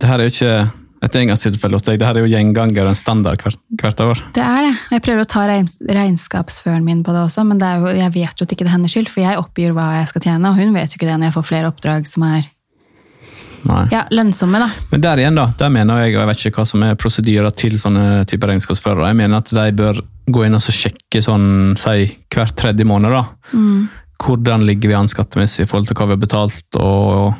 Det 0.00 0.08
her 0.08 0.22
er 0.22 0.30
jo 0.30 0.34
ikke 0.34 0.54
et 1.02 1.16
engangstilfelle 1.16 1.78
hos 1.78 1.86
deg, 1.86 1.98
det 2.00 2.06
her 2.06 2.18
er 2.18 2.26
jo 2.26 2.30
gjenganger 2.30 2.84
og 2.84 2.92
en 2.92 2.98
standard 2.98 3.40
hvert, 3.40 3.56
hvert 3.80 4.00
år. 4.04 4.22
Det 4.36 4.42
er 4.44 4.66
det. 4.66 4.72
Jeg 4.92 5.02
prøver 5.06 5.24
å 5.24 5.28
ta 5.32 5.46
regns- 5.48 5.78
regnskapsføren 5.88 6.84
min 6.84 7.02
på 7.06 7.14
det 7.16 7.22
også, 7.24 7.44
men 7.48 7.58
det 7.62 7.70
jo, 7.80 7.92
jeg 7.96 8.12
vet 8.18 8.40
jo 8.40 8.44
at 8.44 8.52
ikke 8.52 8.66
det 8.66 8.70
er 8.72 8.76
hennes 8.76 8.92
skyld, 8.92 9.08
for 9.08 9.24
jeg 9.24 9.40
oppgir 9.40 9.72
hva 9.76 9.86
jeg 9.98 10.10
skal 10.12 10.26
tjene, 10.26 10.50
og 10.50 10.60
hun 10.60 10.74
vet 10.76 10.92
jo 10.92 11.00
ikke 11.00 11.08
det 11.08 11.16
når 11.18 11.30
jeg 11.30 11.36
får 11.38 11.48
flere 11.48 11.70
oppdrag 11.72 12.10
som 12.10 12.26
er 12.28 12.48
Nei. 13.60 13.82
ja, 13.92 14.06
lønnsomme. 14.12 14.60
da. 14.62 14.68
Men 14.92 15.02
der 15.04 15.20
igjen, 15.20 15.36
da, 15.36 15.48
der 15.60 15.72
mener 15.72 16.02
jeg, 16.04 16.14
og 16.16 16.22
jeg 16.22 16.30
vet 16.30 16.44
ikke 16.48 16.62
hva 16.62 16.68
som 16.68 16.84
er 16.86 16.94
prosedyrer 17.00 17.56
til 17.56 17.76
sånne 17.80 18.06
typer 18.28 18.52
regnskapsførere, 18.54 19.10
jeg 19.10 19.18
mener 19.20 19.42
at 19.42 19.52
de 19.56 19.66
bør 19.76 20.00
gå 20.30 20.44
inn 20.46 20.56
og 20.56 20.62
så 20.64 20.72
sjekke 20.72 21.20
sånn, 21.24 21.76
si, 21.80 22.06
hvert 22.32 22.56
tredje 22.56 22.86
måned, 22.88 23.12
da. 23.12 23.24
Mm. 23.52 23.88
Hvordan 24.20 24.64
ligger 24.68 24.92
vi 24.92 24.96
an 24.96 25.08
skattemessig 25.08 25.64
i 25.64 25.68
forhold 25.68 25.88
til 25.88 25.96
hva 25.96 26.08
vi 26.10 26.16
har 26.16 26.24
betalt 26.24 26.80
og 26.80 27.34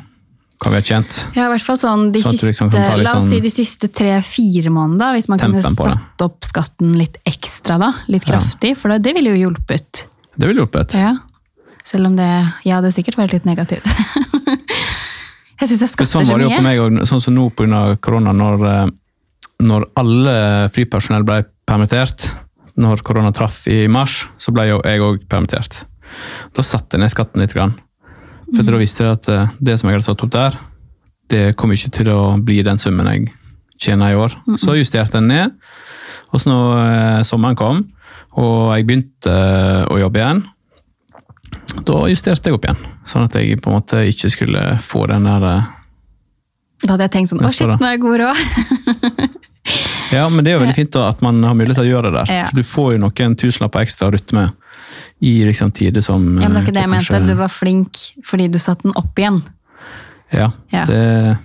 hva 0.61 0.69
vi 0.69 0.77
har 0.77 0.85
tjent. 0.85 1.15
Ja, 1.33 1.47
i 1.47 1.51
hvert 1.55 1.65
fall 1.65 1.77
sånn 1.81 2.11
de 2.13 2.21
Sånn 2.21 2.35
siste, 2.37 2.47
liksom 2.51 2.69
La 2.75 3.15
oss 3.15 3.23
sånn 3.23 3.29
si 3.31 3.39
de 3.41 3.49
siste 3.49 3.87
tre-fire 3.89 4.69
måneder, 4.69 5.15
hvis 5.17 5.27
man 5.31 5.41
kunne 5.41 5.61
satt 5.65 6.21
opp 6.21 6.45
skatten 6.45 6.93
litt 6.99 7.17
ekstra 7.25 7.79
da, 7.81 7.91
litt 8.07 8.27
Ja. 8.27 8.35
kraftig, 8.37 8.75
for 8.77 8.93
det, 8.93 9.13
ville 9.17 9.33
jo 9.33 9.47
hjulpet. 9.49 10.05
Det 10.37 10.47
ville 10.47 10.61
hjulpet. 10.61 10.93
Ja. 10.93 11.15
Selv 11.83 12.05
om 12.11 12.15
det 12.15 12.29
Ja, 12.63 12.79
det 12.81 12.93
sikkert 12.93 13.17
vært 13.17 13.33
litt 13.33 13.45
negativt. 13.45 13.85
jeg 15.61 15.69
syns 15.69 15.81
jeg 15.81 15.89
For 15.89 16.05
skatter 16.05 16.11
Sånn 16.13 16.29
var 16.29 16.37
det 16.39 16.45
jo 16.45 16.53
på 16.53 16.61
mye. 16.61 16.67
meg 16.69 16.79
òg, 16.85 17.01
sånn 17.09 17.21
som 17.21 17.35
nå 17.35 17.49
pga. 17.57 17.81
korona, 18.01 18.31
når, 18.33 18.65
eh, 18.69 18.87
når 19.65 19.89
alle 19.97 20.69
flypersonell 20.73 21.25
ble 21.25 21.43
permittert, 21.65 22.29
når 22.77 23.01
korona 23.05 23.31
traff 23.33 23.67
i 23.67 23.87
mars, 23.87 24.27
så 24.37 24.53
ble 24.53 24.69
jo 24.69 24.81
jeg 24.85 24.99
òg 25.01 25.25
permittert. 25.27 25.83
Da 26.53 26.61
satte 26.61 26.97
jeg 26.97 27.01
ned 27.01 27.11
skatten 27.13 27.41
litt. 27.41 27.53
Grann. 27.53 27.75
For 28.51 28.67
da 28.67 28.79
visste 28.81 29.05
jeg 29.05 29.15
at 29.15 29.29
eh, 29.31 29.53
det 29.59 29.77
som 29.79 29.89
jeg 29.89 29.97
hadde 29.97 30.07
satt 30.09 30.23
opp 30.25 30.33
der, 30.33 30.57
det 31.31 31.43
kom 31.59 31.71
ikke 31.71 31.91
til 31.95 32.11
å 32.11 32.21
bli 32.43 32.59
den 32.67 32.79
summen 32.81 33.07
jeg 33.07 33.29
tjener 33.81 34.13
i 34.13 34.19
år. 34.19 34.35
Så 34.59 34.75
justerte 34.77 35.17
jeg 35.17 35.21
den 35.21 35.31
ned. 35.31 35.55
Og 36.31 36.41
så 36.41 36.51
når 36.51 36.71
eh, 36.81 37.19
sommeren 37.27 37.59
kom, 37.59 37.83
og 38.39 38.71
jeg 38.75 38.87
begynte 38.87 39.31
eh, 39.31 39.83
å 39.91 39.99
jobbe 39.99 40.21
igjen, 40.21 40.41
da 41.87 41.99
justerte 42.11 42.49
jeg 42.49 42.57
opp 42.57 42.67
igjen. 42.67 42.89
Sånn 43.07 43.27
at 43.27 43.35
jeg 43.39 43.59
på 43.63 43.71
en 43.71 43.79
måte 43.79 44.03
ikke 44.07 44.31
skulle 44.31 44.65
få 44.83 45.05
den 45.11 45.27
der 45.27 45.47
eh, 45.49 45.69
Da 46.85 46.93
hadde 46.93 47.07
jeg 47.07 47.13
tenkt 47.15 47.31
sånn 47.31 47.43
Å, 47.43 47.51
shit, 47.53 47.71
nå 47.71 47.87
er 47.87 47.95
jeg 47.95 48.03
god 48.03 48.21
råd. 48.21 49.39
Ja, 50.11 50.25
men 50.27 50.43
det 50.43 50.51
er 50.51 50.57
jo 50.57 50.63
veldig 50.65 50.77
fint 50.81 50.95
da, 50.95 51.07
at 51.13 51.21
man 51.23 51.39
har 51.47 51.55
mulighet 51.55 51.79
til 51.79 51.87
å 51.87 51.91
gjøre 51.93 52.11
det 52.11 52.17
der. 52.19 52.33
Ja. 52.41 52.47
For 52.49 52.59
du 52.59 52.67
får 52.67 52.89
jo 52.95 53.03
noen 53.05 53.37
tusenlapper 53.39 53.85
ekstra 53.85 54.09
å 54.09 54.15
rutte 54.15 54.37
med 54.37 54.57
i 55.19 55.33
liksom 55.47 55.71
tider 55.71 56.01
som 56.05 56.23
Ja, 56.41 56.49
men 56.49 56.57
det 56.57 56.61
er 56.61 56.65
ikke 56.67 56.73
det 56.75 56.81
jeg 56.83 56.89
jeg 56.89 56.93
mente. 56.95 57.21
Du 57.27 57.35
var 57.39 57.51
flink 57.53 58.01
fordi 58.27 58.47
du 58.51 58.57
satte 58.59 58.83
den 58.87 58.95
opp 58.99 59.17
igjen. 59.19 59.41
Ja, 60.31 60.51
Ja. 60.71 60.85
Det, 60.85 61.37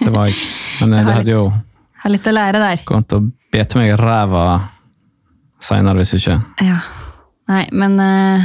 det 0.00 0.10
var 0.14 0.26
jeg. 0.30 0.36
Men 0.80 0.92
eh, 0.92 0.98
Jeg 0.98 1.06
det 1.06 1.14
hadde 1.20 1.34
jo 1.34 1.44
Har 2.04 2.10
litt 2.12 2.26
å 2.26 2.34
lære 2.34 2.60
der. 2.62 2.82
gått 2.86 3.12
å 3.16 3.20
bete 3.54 3.78
meg 3.78 3.92
i 3.92 3.96
ræva 3.96 4.44
seinere 5.64 6.02
hvis 6.02 6.14
ikke. 6.18 6.36
Ja. 6.60 6.78
Nei, 7.48 7.62
men 7.72 7.98
uh, 8.00 8.44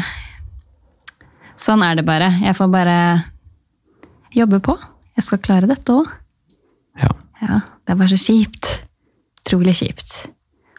sånn 1.59 1.83
er 1.83 1.95
det 1.99 2.05
bare. 2.07 2.29
Jeg 2.43 2.55
får 2.55 2.69
bare 2.71 2.95
jobbe 4.35 4.59
på. 4.63 4.75
Jeg 5.17 5.25
skal 5.27 5.41
klare 5.43 5.67
dette 5.69 5.91
òg. 5.95 6.07
Ja. 6.99 7.11
Ja, 7.41 7.61
det 7.87 7.93
er 7.95 7.99
bare 7.99 8.11
så 8.15 8.19
kjipt. 8.33 8.69
Utrolig 9.43 9.75
kjipt. 9.79 10.29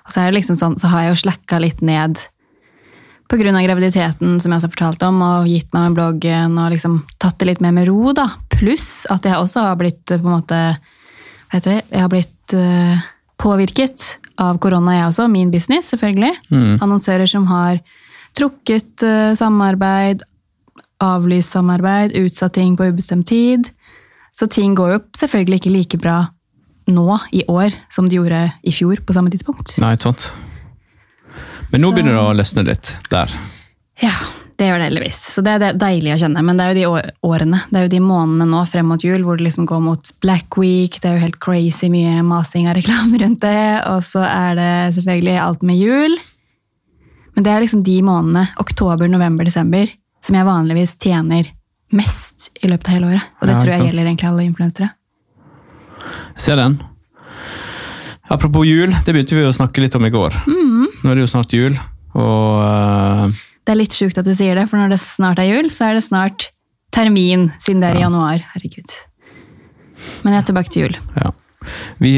Og 0.07 0.13
så 0.13 0.21
er 0.23 0.31
det 0.31 0.41
liksom 0.41 0.57
sånn, 0.59 0.77
så 0.81 0.91
har 0.93 1.05
jeg 1.07 1.15
jo 1.15 1.21
slacka 1.27 1.61
litt 1.63 1.81
ned 1.85 2.21
av 3.33 3.65
graviditeten, 3.65 4.41
som 4.41 4.53
jeg 4.53 4.59
også 4.59 4.69
har 4.69 4.75
fortalt 4.75 5.05
om, 5.07 5.21
og 5.23 5.49
gitt 5.49 5.71
meg 5.75 5.89
med 5.89 5.99
bloggen 5.99 6.57
og 6.59 6.73
liksom 6.75 7.01
tatt 7.23 7.39
det 7.41 7.47
litt 7.51 7.63
mer 7.63 7.75
med 7.77 7.87
ro, 7.89 8.13
da. 8.17 8.27
Pluss 8.53 9.07
at 9.11 9.25
jeg 9.25 9.39
også 9.39 9.67
har 9.69 9.79
blitt 9.81 10.05
på 10.11 10.19
en 10.19 10.35
måte 10.41 10.59
Hva 11.51 11.59
heter 11.59 11.73
det? 11.73 11.85
Jeg 11.91 12.03
har 12.05 12.11
blitt 12.11 12.55
uh, 12.55 13.07
påvirket 13.41 14.05
av 14.41 14.59
korona, 14.63 14.97
jeg 14.97 15.09
også. 15.09 15.29
Min 15.31 15.51
business, 15.51 15.91
selvfølgelig. 15.91 16.35
Mm. 16.51 16.77
Annonsører 16.79 17.31
som 17.31 17.47
har 17.51 17.81
trukket 18.39 19.03
uh, 19.03 19.33
samarbeid, 19.39 20.23
avlyst 21.03 21.57
samarbeid, 21.57 22.15
utsatt 22.21 22.55
ting 22.59 22.77
på 22.79 22.91
ubestemt 22.91 23.27
tid. 23.31 23.73
Så 24.37 24.47
ting 24.47 24.77
går 24.79 24.95
jo 24.95 25.01
selvfølgelig 25.19 25.63
ikke 25.63 25.75
like 25.75 26.03
bra 26.03 26.21
nå 26.91 27.19
i 27.35 27.43
år 27.51 27.75
som 27.93 28.09
de 28.09 28.19
gjorde 28.19 28.47
i 28.63 28.75
fjor 28.75 29.03
på 29.07 29.17
samme 29.17 29.31
tidspunkt. 29.33 29.77
Nei, 29.83 29.97
sant? 30.03 30.31
Men 31.71 31.81
nå 31.83 31.91
Så- 31.91 31.95
begynner 31.97 32.13
det 32.13 32.23
å 32.27 32.35
løsne 32.37 32.65
litt 32.67 32.97
der. 33.11 33.31
Ja, 34.03 34.13
det 34.59 34.67
gjør 34.69 34.79
det 34.79 34.89
heldigvis. 34.91 35.21
Så 35.35 35.43
det 35.45 35.63
er 35.63 35.73
deilig 35.79 36.15
å 36.15 36.19
kjenne. 36.19 36.43
Men 36.45 36.57
det 36.57 36.65
er 36.67 36.75
jo 36.75 36.81
de 36.81 37.13
årene, 37.25 37.61
det 37.71 37.77
er 37.79 37.83
jo 37.87 37.93
de 37.95 38.01
månedene 38.01 38.49
nå 38.51 38.65
frem 38.69 38.87
mot 38.87 39.01
jul 39.05 39.23
hvor 39.23 39.37
det 39.39 39.47
liksom 39.47 39.67
går 39.67 39.81
mot 39.81 40.13
Black 40.21 40.57
Week, 40.57 40.99
det 41.01 41.05
er 41.11 41.15
jo 41.19 41.25
helt 41.27 41.39
crazy 41.41 41.89
mye 41.89 42.23
masing 42.23 42.67
av 42.69 42.75
reklame 42.77 43.19
rundt 43.23 43.41
det, 43.41 43.87
og 43.87 44.03
så 44.03 44.25
er 44.27 44.55
det 44.57 44.95
selvfølgelig 44.99 45.39
alt 45.41 45.63
med 45.63 45.77
jul. 45.79 46.19
Men 47.37 47.45
det 47.45 47.53
er 47.53 47.61
liksom 47.63 47.85
de 47.85 48.01
månedene, 48.03 48.49
oktober, 48.59 49.09
november, 49.09 49.45
desember, 49.45 49.87
som 50.21 50.35
jeg 50.37 50.45
vanligvis 50.45 50.97
tjener 50.99 51.47
mest 51.93 52.51
i 52.63 52.67
løpet 52.69 52.89
av 52.89 52.95
hele 52.99 53.07
året. 53.15 53.23
Og 53.41 53.47
det 53.49 53.55
Ja, 53.55 53.61
tror 53.61 53.71
jeg 53.73 53.81
sant. 53.81 53.89
gjelder 53.93 54.07
egentlig 54.11 54.29
alle 54.29 54.47
influensere. 54.51 54.91
Jeg 56.35 56.41
ser 56.41 56.57
den. 56.57 56.81
Apropos 58.31 58.67
jul, 58.67 58.93
det 59.05 59.15
begynte 59.15 59.37
vi 59.37 59.47
å 59.47 59.55
snakke 59.55 59.83
litt 59.83 59.97
om 59.99 60.07
i 60.07 60.13
går. 60.15 60.37
Mm. 60.47 60.87
Nå 61.03 61.11
er 61.11 61.19
det 61.19 61.25
jo 61.25 61.31
snart 61.33 61.55
jul, 61.55 61.77
og 62.15 62.63
uh, 62.63 63.39
Det 63.67 63.75
er 63.75 63.81
litt 63.81 63.97
sjukt 63.97 64.19
at 64.21 64.27
du 64.27 64.33
sier 64.37 64.59
det, 64.59 64.69
for 64.71 64.81
når 64.81 64.95
det 64.95 65.01
snart 65.03 65.43
er 65.43 65.51
jul, 65.51 65.71
så 65.75 65.91
er 65.91 65.99
det 65.99 66.07
snart 66.07 66.51
termin, 66.95 67.49
siden 67.63 67.83
det 67.83 67.91
er 67.91 68.01
i 68.01 68.05
januar. 68.05 68.43
Herregud. 68.55 68.97
Men 70.23 70.35
jeg 70.35 70.43
er 70.43 70.49
tilbake 70.49 70.73
til 70.73 70.87
jul. 70.87 70.99
Ja. 71.19 71.35
Vi, 72.01 72.15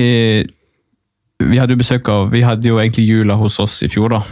vi 1.43 1.59
hadde 1.59 1.75
jo 1.75 1.81
besøk 1.81 2.07
av 2.13 2.29
Vi 2.31 2.45
hadde 2.47 2.69
jo 2.69 2.77
egentlig 2.79 3.09
jula 3.09 3.35
hos 3.41 3.59
oss 3.63 3.81
i 3.83 3.91
fjor, 3.91 4.15
da. 4.15 4.23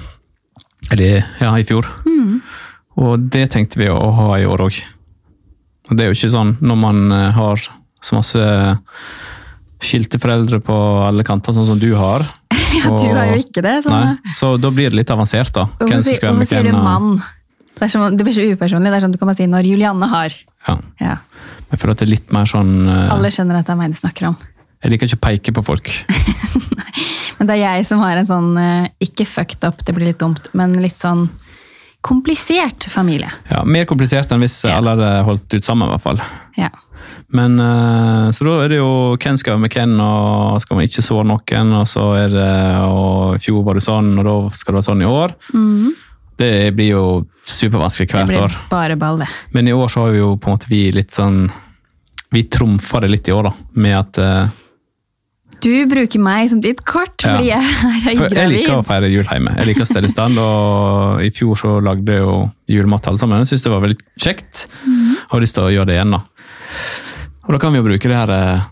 Eller 0.95 1.25
ja, 1.41 1.51
i 1.59 1.67
fjor. 1.67 1.89
Og 3.01 3.29
det 3.33 3.51
tenkte 3.55 3.81
vi 3.81 3.89
å 3.91 3.99
ha 4.17 4.31
i 4.39 4.47
år 4.49 4.65
òg. 4.67 4.81
Og 5.91 5.97
det 5.97 6.05
er 6.05 6.11
jo 6.11 6.19
ikke 6.19 6.33
sånn 6.33 6.55
når 6.63 6.79
man 6.79 7.05
eh, 7.15 7.31
har 7.35 7.63
så 8.01 8.17
masse 8.17 8.43
skilte 9.81 10.21
foreldre 10.21 10.61
på 10.65 10.77
alle 11.07 11.25
kanter, 11.27 11.55
sånn 11.57 11.69
som 11.73 11.81
du 11.81 11.93
har. 11.99 12.27
Ja, 12.71 12.87
du 12.95 13.09
har 13.11 13.33
jo 13.33 13.41
ikke 13.43 13.65
det. 13.67 13.81
Så, 13.83 13.91
Nei, 13.91 14.33
så 14.39 14.53
da 14.63 14.69
blir 14.71 14.93
det 14.93 15.01
litt 15.01 15.11
avansert, 15.11 15.51
da. 15.57 15.65
Hvem 15.81 16.05
som 16.07 16.15
skal 16.15 16.37
hvorfor 16.37 16.47
sier 16.53 16.69
du 16.69 16.77
mann? 16.77 17.17
Det, 17.81 17.89
som, 17.91 18.05
det 18.15 18.23
blir 18.23 18.37
så 18.37 18.45
upersonlig. 18.47 18.93
Det 18.93 18.99
er 19.01 19.03
sånn 19.03 19.15
du 19.17 19.19
kan 19.19 19.27
bare 19.27 19.39
si 19.41 19.49
når 19.51 19.67
Julianne 19.67 20.07
har. 20.13 20.37
Ja. 20.69 20.77
Ja. 21.03 21.17
Jeg 21.73 21.81
føler 21.83 21.97
at 21.97 22.03
det 22.03 22.07
er 22.07 22.13
litt 22.13 22.31
mer 22.35 22.47
sånn 22.47 22.71
uh, 22.87 23.09
Alle 23.15 23.33
skjønner 23.35 23.59
at 23.59 23.67
det 23.67 23.75
er 23.75 23.81
meg 23.81 23.91
du 23.95 23.99
snakker 23.99 24.29
om. 24.31 24.37
Jeg 24.85 24.95
liker 24.95 25.11
ikke 25.11 25.19
å 25.19 25.25
peke 25.27 25.55
på 25.59 25.65
folk. 25.67 25.91
Men 27.41 27.51
det 27.51 27.57
er 27.57 27.63
jeg 27.65 27.89
som 27.91 28.03
har 28.05 28.21
en 28.21 28.29
sånn, 28.31 28.51
uh, 28.55 28.87
ikke 29.03 29.27
fucked 29.27 29.67
up, 29.67 29.83
det 29.83 29.97
blir 29.97 30.13
litt 30.13 30.21
dumt, 30.23 30.47
men 30.55 30.79
litt 30.79 31.01
sånn 31.01 31.27
komplisert 32.05 32.87
familie. 32.93 33.31
Ja, 33.51 33.65
Mer 33.65 33.87
komplisert 33.89 34.31
enn 34.33 34.41
hvis 34.45 34.61
Ja. 34.65 34.77
alle 34.79 34.95
hadde 34.95 35.11
holdt 35.27 35.57
ut 35.59 35.65
sammen, 35.67 35.89
i 35.89 35.95
hvert 35.97 36.05
fall. 36.05 36.23
Ja. 36.57 36.71
Men, 37.33 37.59
eh, 37.61 38.30
Så 38.33 38.45
da 38.45 38.64
er 38.64 38.69
det 38.69 38.78
jo 38.78 39.16
hvem 39.16 39.38
skal 39.38 39.54
være 39.57 39.61
med 39.61 39.71
hvem, 39.76 40.00
og 40.00 40.61
skal 40.62 40.76
man 40.76 40.87
ikke 40.87 41.02
såre 41.07 41.25
noen, 41.26 41.73
og 41.80 41.87
så 41.87 42.04
er 42.19 42.28
det 42.28 42.52
og 42.85 43.35
I 43.37 43.38
fjor 43.38 43.64
var 43.64 43.75
det 43.75 43.83
sånn, 43.87 44.12
og 44.19 44.25
da 44.25 44.37
skal 44.57 44.75
det 44.75 44.78
være 44.80 44.88
sånn 44.90 45.02
i 45.02 45.11
år. 45.11 45.35
Det 46.40 46.52
blir 46.75 46.90
jo 46.95 47.26
supervanskelig. 47.45 48.09
Det 48.09 48.37
hvert 48.37 48.45
år. 48.45 48.49
blir 48.54 48.71
bare 48.71 48.97
ball, 48.97 49.19
det. 49.19 49.28
Men 49.52 49.69
i 49.69 49.73
år 49.76 49.88
så 49.92 50.07
har 50.07 50.11
vi 50.14 50.19
jo 50.23 50.37
på 50.37 50.49
en 50.49 50.57
måte 50.57 50.69
vi 50.71 50.90
litt 50.92 51.11
sånn 51.12 51.50
Vi 52.33 52.45
trumfa 52.47 53.00
det 53.02 53.11
litt 53.11 53.28
i 53.28 53.33
år, 53.35 53.42
da, 53.50 53.52
med 53.75 53.97
at 53.99 54.19
eh, 54.23 54.49
Du 55.61 55.87
bruker 55.90 56.19
meg 56.23 56.49
som 56.49 56.61
ditt 56.62 56.85
kort, 56.87 57.21
Ja. 57.25 57.35
fordi 57.37 57.49
jeg 57.50 57.59
er 57.61 58.16
For 58.16 58.35
jeg 58.35 58.49
liker 58.49 58.78
å 58.78 58.85
feire 58.87 59.11
jul 59.12 59.25
hjemme. 59.28 59.52
Jeg 59.59 59.66
liker 59.66 59.83
å 59.85 59.90
stelle 59.90 60.07
i 60.09 60.14
stand, 60.14 60.38
og 60.38 61.21
i 61.21 61.28
fjor 61.35 61.59
så 61.59 61.75
lagde 61.85 62.07
jeg 62.14 62.23
jo 62.25 62.50
julemat 62.71 63.07
alle 63.11 63.19
sammen. 63.21 63.42
Jeg 63.45 63.50
syns 63.59 63.64
det 63.66 63.73
var 63.75 63.83
veldig 63.85 63.99
kjekt. 64.16 64.66
Har 65.30 65.40
lyst 65.42 65.54
til 65.59 65.64
å 65.66 65.73
gjøre 65.75 65.90
det 65.90 65.99
igjen, 65.99 66.12
da. 66.16 66.23
Og 67.47 67.55
da 67.55 67.61
kan 67.63 67.73
vi 67.75 67.81
jo 67.81 67.87
bruke 67.87 68.11
det 68.11 68.17
her 68.19 68.33
eh, 68.35 68.69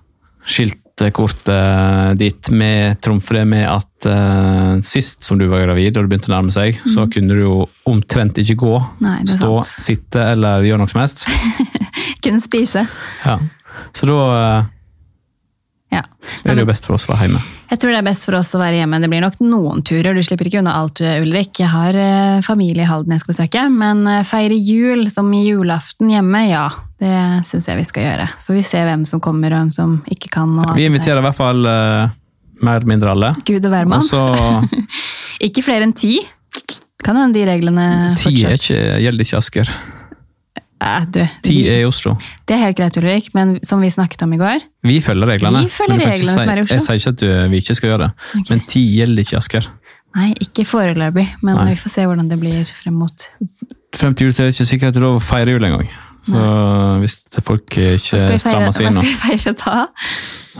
skiltkortet 0.48 2.18
ditt 2.20 2.50
med 2.54 3.00
trumfe 3.04 3.34
det 3.36 3.44
med 3.48 3.66
at 3.68 4.08
eh, 4.08 4.72
sist 4.86 5.26
som 5.26 5.38
du 5.40 5.46
var 5.50 5.64
gravid 5.66 5.96
og 5.96 6.04
det 6.06 6.12
begynte 6.12 6.30
å 6.30 6.36
nærme 6.36 6.54
seg, 6.54 6.78
så 6.88 7.08
kunne 7.10 7.36
du 7.36 7.42
jo 7.42 7.54
omtrent 7.88 8.38
ikke 8.42 8.58
gå, 8.60 8.74
Nei, 9.04 9.20
stå, 9.28 9.52
sant. 9.62 9.86
sitte 9.88 10.24
eller 10.34 10.66
gjøre 10.66 10.82
noe 10.84 10.92
som 10.92 11.02
helst. 11.02 11.26
Kunne 12.24 12.42
spise. 12.42 12.86
Ja. 13.24 13.38
Så 13.94 14.08
da 14.08 14.18
eh, 15.96 16.04
Det 16.44 16.52
er 16.52 16.60
jo 16.60 16.68
best 16.68 16.88
for 16.88 16.96
oss 16.98 17.06
å 17.08 17.12
være 17.12 17.26
hjemme. 17.26 17.40
Jeg 17.68 17.80
tror 17.82 17.92
det 17.92 17.98
er 18.00 18.06
best 18.06 18.26
for 18.28 18.38
oss 18.38 18.52
å 18.56 18.60
være 18.60 18.80
hjemme. 18.80 19.00
Det 19.02 19.10
blir 19.12 19.24
nok 19.24 19.38
noen 19.44 19.82
turer. 19.86 20.16
Du 20.16 20.24
slipper 20.24 20.48
ikke 20.48 20.62
unna 20.62 20.76
alt, 20.80 21.02
Ulrik. 21.02 21.60
Jeg 21.60 21.70
har 21.72 21.98
eh, 21.98 22.38
familie 22.46 22.86
i 22.86 22.88
Halden 22.88 23.14
jeg 23.14 23.24
skal 23.24 23.34
besøke, 23.34 23.64
men 23.72 24.04
eh, 24.08 24.24
feire 24.28 24.56
jul 24.56 25.08
som 25.12 25.28
i 25.36 25.44
julaften 25.46 26.12
hjemme, 26.14 26.44
ja. 26.50 26.68
Det 26.98 27.18
syns 27.46 27.68
jeg 27.70 27.78
vi 27.78 27.86
skal 27.86 28.08
gjøre. 28.08 28.30
Så 28.40 28.50
får 28.50 28.58
vi 28.58 28.64
se 28.66 28.86
hvem 28.88 29.04
som 29.08 29.22
kommer, 29.22 29.54
og 29.54 29.62
hvem 29.62 29.74
som 29.74 29.98
ikke 30.10 30.32
kan. 30.34 30.56
Og 30.64 30.74
Vi 30.78 30.88
inviterer 30.88 31.20
i 31.22 31.26
hvert 31.28 31.38
fall 31.38 31.62
uh, 31.62 32.08
mer 32.64 32.80
eller 32.80 32.90
mindre 32.90 33.12
alle. 33.14 33.34
Gud 33.46 33.62
og 33.62 33.70
hvermann. 33.70 34.02
Også... 34.02 34.88
Ikke 35.46 35.62
flere 35.62 35.86
enn 35.86 35.94
ti. 35.94 36.16
Kan 37.04 37.14
hende 37.14 37.38
de 37.38 37.44
reglene 37.46 37.84
Ti 38.18 38.32
fortsatt 38.32 38.56
ikke, 38.58 38.78
gjelder 39.04 39.26
ikke 39.28 39.38
Asker. 39.38 39.68
Eh, 40.78 41.06
du, 41.10 41.20
Ti 41.42 41.56
er 41.70 41.80
i 41.82 41.86
Oslo. 41.88 42.14
Det 42.46 42.54
er 42.54 42.62
helt 42.66 42.78
greit, 42.78 42.96
Ulrik, 43.00 43.32
men 43.34 43.56
som 43.66 43.82
vi 43.82 43.90
snakket 43.90 44.22
om 44.22 44.32
i 44.36 44.38
går 44.38 44.60
Vi 44.86 45.00
følger 45.02 45.26
reglene. 45.26 45.64
Vi 45.66 45.72
følger 45.74 45.98
reglene 45.98 46.14
reglene 46.14 46.36
som 46.36 46.52
er 46.52 46.60
i 46.60 46.66
Oslo. 46.66 46.76
Jeg 46.76 46.84
sier 46.86 47.00
ikke 47.00 47.14
at 47.14 47.22
du, 47.22 47.28
vi 47.52 47.62
ikke 47.64 47.78
skal 47.78 47.92
gjøre 47.92 48.02
det, 48.04 48.10
okay. 48.28 48.48
men 48.52 48.66
ti 48.70 48.84
gjelder 48.94 49.26
ikke 49.26 49.40
Asker. 49.40 49.70
Nei, 50.18 50.28
ikke 50.42 50.64
foreløpig, 50.66 51.26
men 51.44 51.58
Nei. 51.58 51.70
vi 51.72 51.80
får 51.82 51.94
se 51.94 52.06
hvordan 52.08 52.30
det 52.30 52.38
blir 52.40 52.74
frem 52.78 52.96
mot 52.98 53.30
Frem 53.96 54.14
til 54.14 54.28
jul 54.28 54.34
er 54.36 54.50
det 54.50 54.54
ikke 54.54 54.68
sikkert 54.68 54.92
at 54.92 54.96
det 54.98 55.00
er 55.00 55.06
lov 55.06 55.16
å 55.16 55.24
feire 55.24 55.54
jul 55.54 55.64
engang. 55.64 55.86
Så 56.28 56.40
hvis 57.00 57.14
folk 57.40 57.72
ikke 57.72 58.36
strammer 58.36 58.74
seg 58.76 58.90
inn 58.90 58.98
nå 58.98 59.00
hva 59.00 59.06
skal 59.06 59.08
vi 59.08 59.14
feire 59.22 59.54
da? 59.56 59.86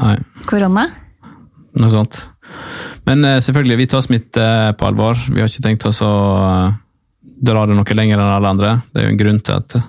Nei, 0.00 0.14
Korona? 0.48 0.86
noe 1.78 1.92
sånt. 1.92 2.24
Men 3.08 3.24
eh, 3.24 3.40
selvfølgelig, 3.44 3.78
vi 3.82 3.88
tar 3.90 4.04
smitte 4.04 4.46
på 4.78 4.88
alvor. 4.88 5.18
Vi 5.28 5.42
har 5.42 5.50
ikke 5.50 5.64
tenkt 5.64 5.86
oss 5.88 6.00
å 6.04 6.12
eh, 6.38 6.76
dra 7.48 7.64
det 7.68 7.76
noe 7.78 7.98
lenger 7.98 8.18
enn 8.18 8.34
alle 8.34 8.54
andre. 8.54 8.74
Det 8.90 9.02
er 9.02 9.08
jo 9.08 9.14
en 9.14 9.20
grunn 9.22 9.40
til 9.44 9.58
at 9.58 9.78
eh, 9.78 9.86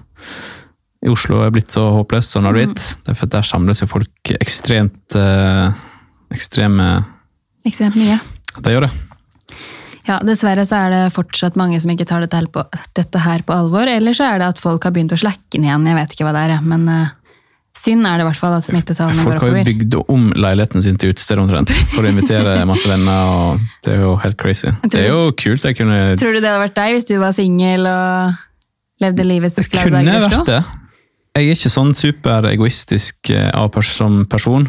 i 1.06 1.08
Oslo 1.14 1.42
er 1.46 1.52
blitt 1.56 1.72
så 1.72 1.86
håpløst 1.96 2.34
som 2.36 2.44
det 2.44 2.50
har 2.52 2.58
Mm. 2.58 2.74
blitt. 2.74 2.88
Det 3.06 3.14
er 3.14 3.16
for 3.20 3.26
at 3.30 3.36
der 3.38 3.48
samles 3.48 3.80
jo 3.82 3.88
folk 3.88 4.34
ekstremt 4.42 5.16
eh, 5.16 5.72
ekstreme 6.36 7.06
Ekstremt 7.68 7.96
mye. 8.00 8.18
De 8.64 8.72
gjør 8.74 8.86
det. 8.88 8.92
Ja, 10.08 10.18
Dessverre 10.26 10.64
så 10.66 10.78
er 10.88 10.90
det 10.94 11.14
fortsatt 11.14 11.56
mange 11.60 11.78
som 11.82 11.92
ikke 11.92 12.06
tar 12.08 12.24
dette 12.24 12.34
her 12.40 12.48
på, 12.50 12.64
dette 12.98 13.20
her 13.22 13.44
på 13.46 13.54
alvor. 13.54 13.86
Eller 13.92 14.16
så 14.18 14.26
er 14.26 14.40
det 14.42 14.48
at 14.56 14.60
folk 14.64 14.84
har 14.88 14.92
begynt 14.96 15.12
å 15.14 15.20
slakke 15.20 15.60
ned 15.60 15.68
igjen. 15.70 15.86
Jeg 15.92 15.98
vet 16.00 16.16
ikke 16.16 16.26
hva 16.26 16.34
det 16.34 16.46
er, 16.56 16.64
men 16.66 16.88
eh, 16.90 17.12
synd 17.78 18.08
er 18.10 18.18
det 18.18 18.26
i 18.26 18.30
hvert 18.32 18.40
fall 18.42 18.56
at 18.58 18.66
smittetallene 18.66 19.22
går 19.24 19.38
Folk 19.38 19.44
har 19.46 19.52
jo 19.60 19.68
bygd 19.70 19.98
om 20.10 20.26
leiligheten 20.36 20.84
sin 20.84 20.98
til 21.00 21.14
utested 21.14 21.40
omtrent, 21.44 21.70
for 21.94 22.04
å 22.08 22.10
invitere 22.10 22.58
masse 22.72 22.90
venner. 22.90 23.30
og 23.30 23.68
Det 23.86 23.94
er 23.94 24.02
jo 24.08 24.16
helt 24.24 24.40
crazy. 24.42 24.72
Det 24.90 25.04
er 25.06 25.10
jo 25.14 25.32
kult. 25.38 25.64
Jeg 25.68 25.78
kunne, 25.78 26.00
Tror 26.18 26.34
du 26.34 26.40
det 26.42 26.50
hadde 26.50 26.64
vært 26.66 26.80
deg 26.80 26.96
hvis 26.98 27.08
du 27.12 27.18
var 27.22 27.36
singel 27.38 27.86
og 27.92 28.46
levde 29.02 29.26
livets 29.26 29.56
det 29.56 29.68
glade 29.72 29.90
kunne 29.90 30.04
dager 30.06 30.20
i 30.20 30.30
vært 30.30 30.50
det. 30.50 30.62
Jeg 31.40 31.46
er 31.46 31.56
ikke 31.56 31.72
sånn 31.72 31.92
superegoistisk 31.96 33.30
eh, 33.32 33.50
av 33.56 33.70
pers 33.72 33.92
som 34.00 34.24
person, 34.28 34.66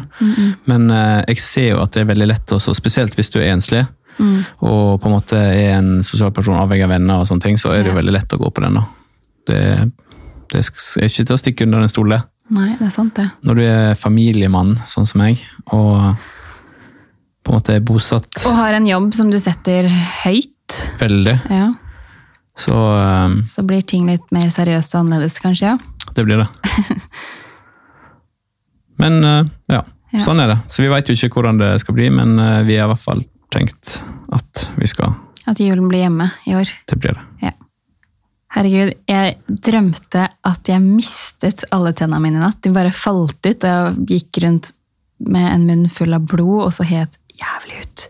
men 0.69 0.91
eh, 0.93 1.23
jeg 1.33 1.41
ser 1.43 1.67
jo 1.73 1.81
at 1.83 1.91
det 1.95 2.03
er 2.05 2.11
veldig 2.13 2.27
lett 2.29 2.53
også, 2.55 2.75
spesielt 2.77 3.17
hvis 3.17 3.33
du 3.33 3.39
er 3.41 3.51
enslig, 3.55 3.85
Mm. 4.19 4.41
og 4.67 4.99
på 5.01 5.07
en 5.07 5.13
måte 5.15 5.37
er 5.39 5.77
en 5.79 6.03
sosial 6.03 6.33
person 6.35 6.57
avhengig 6.59 6.83
av 6.83 6.91
venner 6.91 7.21
og 7.21 7.25
sånne 7.25 7.41
ting, 7.41 7.55
så 7.57 7.71
er 7.73 7.79
det 7.81 7.89
jo 7.93 7.95
veldig 7.95 8.11
lett 8.13 8.33
å 8.35 8.37
gå 8.37 8.49
på 8.53 8.61
den. 8.61 8.75
da. 8.77 8.83
Det, 9.47 9.61
det 10.51 10.59
er 10.59 11.07
ikke 11.07 11.23
til 11.25 11.33
å 11.33 11.39
stikke 11.39 11.65
under 11.65 11.81
en 11.81 11.89
stol, 11.89 12.11
det. 12.11 12.19
Nei, 12.51 12.75
det 12.77 12.89
er 12.89 12.93
sant 12.93 13.15
det. 13.17 13.29
Når 13.47 13.57
du 13.57 13.61
er 13.65 13.95
familiemann, 13.97 14.75
sånn 14.91 15.07
som 15.09 15.23
meg, 15.23 15.41
og 15.71 16.11
på 17.41 17.53
en 17.53 17.57
måte 17.57 17.73
er 17.79 17.81
bosatt 17.87 18.43
Og 18.45 18.53
har 18.59 18.75
en 18.77 18.85
jobb 18.85 19.15
som 19.17 19.31
du 19.31 19.39
setter 19.41 19.87
høyt, 20.25 20.77
veldig, 20.99 21.37
ja. 21.49 21.71
Så 22.61 22.77
eh, 22.97 23.35
så 23.47 23.63
blir 23.67 23.81
ting 23.87 24.05
litt 24.09 24.27
mer 24.35 24.49
seriøst 24.53 24.95
og 24.95 24.99
annerledes, 25.05 25.39
kanskje. 25.41 25.73
ja. 25.73 25.77
det 26.15 26.25
blir 26.27 26.37
det. 26.43 26.47
Men 29.01 29.23
uh, 29.25 29.45
ja, 29.71 29.81
Ja. 30.11 30.19
sånn 30.19 30.39
er 30.43 30.47
det. 30.51 30.57
Så 30.69 30.81
vi 30.83 30.89
veit 30.91 31.07
jo 31.09 31.13
ikke 31.15 31.31
hvordan 31.39 31.57
det 31.61 31.69
skal 31.81 31.95
bli, 31.97 32.09
men 32.11 32.35
uh, 32.39 32.61
vi 32.67 32.75
har 32.77 32.85
i 32.89 32.91
hvert 32.91 32.99
fall 33.01 33.21
tenkt 33.53 34.01
at 34.35 34.65
vi 34.77 34.87
skal 34.91 35.13
At 35.49 35.57
julen 35.59 35.87
blir 35.89 35.99
hjemme 36.03 36.27
i 36.45 36.53
år. 36.55 36.69
Det 36.91 36.97
blir 37.01 37.15
det. 37.17 37.23
Ja. 37.47 37.51
Herregud, 38.51 38.91
jeg 39.07 39.37
drømte 39.47 40.25
at 40.45 40.67
jeg 40.69 40.81
mistet 40.83 41.63
alle 41.71 41.93
tennene 41.97 42.19
mine 42.21 42.37
i 42.37 42.41
natt. 42.43 42.59
De 42.61 42.69
bare 42.75 42.91
falt 42.93 43.39
ut, 43.47 43.63
og 43.63 43.65
jeg 43.71 43.95
gikk 44.11 44.41
rundt 44.43 44.73
med 45.23 45.47
en 45.53 45.63
munn 45.69 45.85
full 45.89 46.13
av 46.17 46.21
blod 46.27 46.65
og 46.67 46.73
så 46.75 46.83
het 46.85 47.15
jævlig 47.31 47.79
ut. 47.85 48.05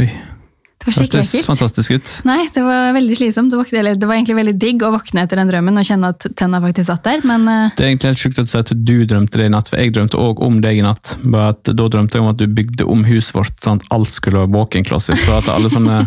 Oi. 0.00 0.08
Det 0.82 0.88
var 0.88 0.96
skikkelig 0.96 1.22
Hørtes 1.22 1.46
fantastisk 1.46 1.94
ut. 1.94 2.12
Nei, 2.26 2.40
det 2.50 2.62
var 2.66 2.88
veldig 2.96 3.18
slitsomt. 3.20 3.52
Det 3.52 3.60
var, 3.60 3.68
eller, 3.78 3.98
det 3.98 4.08
var 4.08 4.18
egentlig 4.18 4.38
veldig 4.40 4.54
digg 4.64 4.82
å 4.82 4.90
våkne 4.96 5.22
etter 5.22 5.38
den 5.38 5.52
drømmen 5.52 5.78
og 5.78 5.86
kjenne 5.86 6.10
at 6.10 6.26
tenna 6.38 6.58
faktisk 6.64 6.88
satt 6.90 7.04
der, 7.06 7.22
men 7.28 7.46
eh, 7.46 7.68
Det 7.78 7.86
er 7.86 7.92
egentlig 7.92 8.10
helt 8.10 8.24
sjukt 8.24 8.40
at 8.42 8.50
du 8.50 8.52
sier 8.52 8.66
at 8.66 8.74
du 8.74 8.96
drømte 9.06 9.38
det 9.38 9.46
i 9.46 9.52
natt, 9.54 9.70
for 9.70 9.78
jeg 9.78 9.94
drømte 9.94 10.18
òg 10.18 10.42
om 10.42 10.58
deg 10.64 10.80
i 10.80 10.86
natt. 10.86 11.16
Bare 11.22 11.52
at 11.54 11.70
Da 11.70 11.86
drømte 11.86 12.18
jeg 12.18 12.26
om 12.26 12.32
at 12.32 12.42
du 12.42 12.48
bygde 12.50 12.88
om 12.90 13.06
huset 13.06 13.36
vårt 13.38 13.54
sånn 13.62 13.78
at 13.78 13.94
alt 13.94 14.10
skulle 14.10 14.42
være 14.42 14.54
walk-in 14.56 14.88
closet. 14.88 15.22
Så 15.22 15.38
at 15.38 15.52
alle 15.52 15.70
sånne 15.70 16.02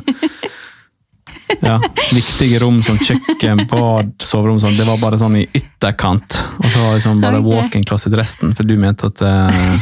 ja, 1.62 1.80
viktige 2.14 2.60
rom 2.60 2.82
som 2.84 2.98
kjøkken, 3.00 3.66
bad, 3.72 4.14
soverom, 4.24 4.60
sånn, 4.62 4.76
det 4.78 4.88
var 4.88 5.00
bare 5.02 5.20
sånn 5.22 5.40
i 5.40 5.46
ytterkant. 5.56 6.40
Og 6.60 6.68
så 6.68 6.84
var 6.84 6.98
det 6.98 7.06
sånn 7.06 7.24
bare 7.24 7.40
okay. 7.40 7.52
walk-in 7.52 7.88
closet 7.88 8.16
resten, 8.18 8.56
for 8.58 8.68
du 8.68 8.76
mente 8.82 9.10
at 9.12 9.24
eh, 9.26 9.80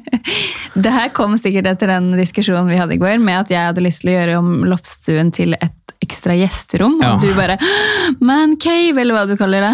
det 0.74 0.92
her 0.94 1.08
kom 1.16 1.36
sikkert 1.38 1.66
etter 1.66 1.90
den 1.90 2.12
diskusjonen 2.18 2.68
vi 2.70 2.78
hadde 2.78 2.94
i 2.94 3.00
går, 3.00 3.18
med 3.22 3.40
at 3.44 3.50
jeg 3.50 3.66
hadde 3.70 3.82
lyst 3.84 4.02
til 4.04 4.12
å 4.12 4.16
gjøre 4.18 4.38
om 4.38 4.50
loftstuen 4.70 5.32
til 5.34 5.54
et 5.58 5.94
ekstra 6.00 6.36
gjesterom, 6.38 6.98
Ja. 7.02 7.14
og 7.14 7.20
du 7.24 7.32
bare 7.36 7.58
Man 8.20 8.56
cave, 8.56 8.98
eller 9.00 9.14
hva 9.14 9.26
du 9.28 9.36
kaller 9.36 9.60
det. 9.66 9.72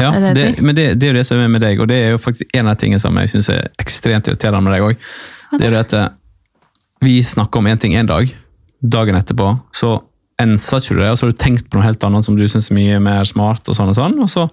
Ja, 0.00 0.12
det 0.12 0.60
men 0.62 0.76
det, 0.76 0.94
det 1.00 1.08
er 1.08 1.12
jo 1.12 1.18
det 1.18 1.26
som 1.26 1.40
er 1.42 1.48
med 1.50 1.60
deg, 1.64 1.80
og 1.82 1.88
det 1.90 1.96
er 2.04 2.10
jo 2.14 2.18
faktisk 2.22 2.52
en 2.54 2.68
av 2.70 2.76
tingene 2.78 3.00
som 3.02 3.16
jeg 3.18 3.32
syns 3.32 3.48
er 3.50 3.64
ekstremt 3.82 4.28
irriterende 4.30 4.62
med 4.68 4.76
deg 4.76 4.84
òg. 4.86 5.08
Det 5.58 5.66
er 5.66 5.72
jo 5.74 5.80
at 5.80 5.94
eh, 5.98 6.08
vi 7.02 7.16
snakker 7.26 7.58
om 7.58 7.66
én 7.66 7.80
ting 7.82 7.96
én 7.98 8.06
dag, 8.06 8.30
dagen 8.78 9.18
etterpå 9.18 9.48
så 9.74 9.96
enser 10.38 10.78
ikke 10.78 10.94
du 10.94 11.00
det, 11.02 11.10
og 11.10 11.18
så 11.18 11.26
har 11.26 11.32
du 11.34 11.40
tenkt 11.42 11.66
på 11.66 11.78
noe 11.80 11.86
helt 11.88 12.04
annet 12.06 12.24
som 12.28 12.36
du 12.38 12.44
syns 12.46 12.70
er 12.70 12.76
mye 12.78 13.00
mer 13.02 13.26
smart, 13.26 13.66
og 13.66 13.74
sånn 13.74 13.90
og 13.90 13.98
sånn, 13.98 14.14
og 14.22 14.30
så 14.30 14.46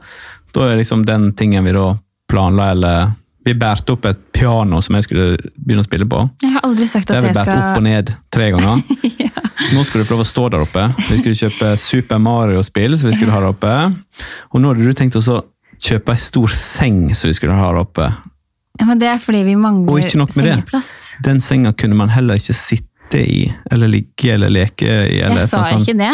da 0.56 0.72
er 0.72 0.80
liksom 0.80 1.04
den 1.06 1.30
tingen 1.38 1.64
vi 1.68 1.76
da 1.78 1.92
planla, 2.32 2.72
eller 2.74 3.12
Vi 3.46 3.54
bærte 3.54 3.94
opp 3.94 4.06
et 4.10 4.20
piano 4.34 4.80
som 4.82 4.96
jeg 4.98 5.06
skulle 5.06 5.26
begynne 5.54 5.84
å 5.84 5.88
spille 5.88 6.08
på. 6.10 6.22
Jeg 6.42 6.54
har 6.56 6.64
aldri 6.66 6.88
sagt 6.90 7.08
Det 7.12 7.18
at 7.20 7.24
har 7.24 7.28
vi 7.30 7.36
bært 7.38 7.50
båret 7.52 7.66
opp 7.72 7.78
og 7.78 7.84
ned 7.86 8.14
tre 8.34 8.48
ganger. 8.56 8.82
Nå 9.76 9.84
skal 9.86 10.02
du 10.02 10.08
prøve 10.10 10.26
å 10.26 10.30
stå 10.30 10.46
der 10.54 10.64
oppe. 10.66 10.86
Vi 11.10 11.20
skulle 11.22 11.36
kjøpe 11.38 11.74
Super 11.82 12.18
Mario-spill, 12.22 12.98
så 13.00 13.08
vi 13.10 13.14
skulle 13.18 13.34
ha 13.36 13.42
det 13.44 13.52
oppe. 13.54 13.76
Og 14.52 14.62
nå 14.62 14.72
hadde 14.74 14.86
du 14.90 14.98
tenkt 14.98 15.16
å 15.20 15.24
kjøpe 15.82 16.14
ei 16.16 16.22
stor 16.22 16.54
seng 16.58 17.04
som 17.18 17.30
vi 17.30 17.38
skulle 17.38 17.56
ha 17.58 17.70
der 17.72 17.80
oppe. 17.84 18.10
ja, 18.80 18.86
men 18.90 19.00
Det 19.00 19.08
er 19.14 19.22
fordi 19.24 19.44
vi 19.48 19.56
mangler 19.56 19.94
med 19.94 20.46
det. 20.50 20.82
Den 21.26 21.42
senga 21.42 21.74
kunne 21.74 21.96
man 21.96 22.10
heller 22.14 22.42
ikke 22.42 22.54
sitte 22.58 23.22
i, 23.22 23.46
eller 23.72 23.88
ligge 23.94 24.34
eller 24.34 24.50
leke 24.50 24.86
i. 24.90 25.22
Eller 25.22 25.46
Jeg 25.46 25.50
sa 25.54 25.64
sånn. 25.70 25.86
ikke 25.86 25.98
det. 26.02 26.12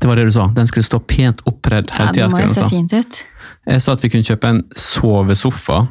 Det 0.00 0.08
var 0.08 0.16
det 0.16 0.24
du 0.26 0.32
sa. 0.32 0.48
Den 0.56 0.66
skulle 0.66 0.86
stå 0.86 0.98
pent 1.06 1.42
oppredd 1.46 1.90
Ja, 1.92 1.98
hele 1.98 2.12
det 2.12 2.14
tida. 2.16 2.28
må 2.32 2.40
jo 2.40 2.54
se 2.54 2.68
fint 2.72 2.92
ut. 2.96 3.18
jeg 3.68 3.82
sa 3.84 3.92
at 3.92 4.02
vi 4.02 4.08
kunne 4.08 4.24
kjøpe 4.26 4.48
en 4.48 4.62
sovesofa, 4.76 5.84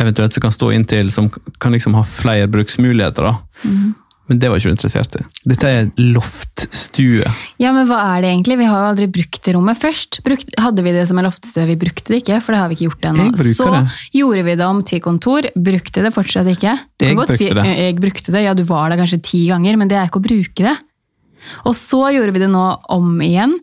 eventuelt 0.00 0.34
som 0.36 0.44
kan 0.44 0.54
stå 0.54 0.70
inntil, 0.76 1.10
som 1.14 1.30
kan 1.60 1.72
liksom 1.76 1.94
ha 1.98 2.04
flere 2.08 2.48
bruksmuligheter. 2.50 3.22
da. 3.30 3.36
Mm. 3.64 3.90
Men 4.30 4.38
det 4.38 4.46
var 4.46 4.60
ikke 4.60 4.70
du 4.70 4.74
interessert 4.76 5.16
i. 5.18 5.24
Dette 5.50 5.66
er 5.74 5.88
loftstue. 5.98 7.26
Ja, 7.58 7.72
men 7.74 7.88
hva 7.88 7.96
er 8.12 8.22
det 8.22 8.28
egentlig? 8.30 8.60
Vi 8.60 8.68
har 8.70 8.84
jo 8.84 8.90
aldri 8.92 9.08
brukt 9.10 9.40
det 9.42 9.54
rommet 9.56 9.80
først. 9.80 10.20
Brukt, 10.26 10.52
hadde 10.62 10.84
vi 10.86 10.92
det 10.94 11.02
som 11.10 11.18
en 11.18 11.26
loftstue, 11.26 11.64
vi 11.66 11.74
brukte 11.80 12.12
det 12.14 12.20
ikke, 12.22 12.38
for 12.44 12.54
det 12.54 12.60
har 12.60 12.70
vi 12.70 12.76
ikke 12.78 12.86
gjort 12.92 13.08
ennå. 13.10 13.26
Så 13.58 13.66
det. 13.74 13.80
gjorde 14.20 14.44
vi 14.46 14.54
det 14.60 14.68
om 14.68 14.82
til 14.86 15.02
kontor, 15.02 15.48
brukte 15.58 16.04
det 16.06 16.12
fortsatt 16.14 16.46
ikke. 16.52 16.76
Du 17.00 17.08
Jeg 17.08 17.18
brukte 17.18 17.38
det. 17.58 17.64
«Eh, 17.66 17.80
Jeg 17.88 17.96
brukte 17.98 18.30
det, 18.36 18.44
ja 18.46 18.54
du 18.54 18.62
var 18.70 18.90
der 18.94 19.02
kanskje 19.02 19.18
ti 19.32 19.42
ganger, 19.50 19.76
men 19.80 19.90
det 19.90 19.98
er 19.98 20.06
ikke 20.06 20.22
å 20.22 20.28
bruke 20.28 20.68
det. 20.68 20.76
Og 21.66 21.74
så 21.74 22.04
gjorde 22.14 22.36
vi 22.36 22.44
det 22.44 22.52
nå 22.52 22.66
om 22.94 23.18
igjen. 23.24 23.58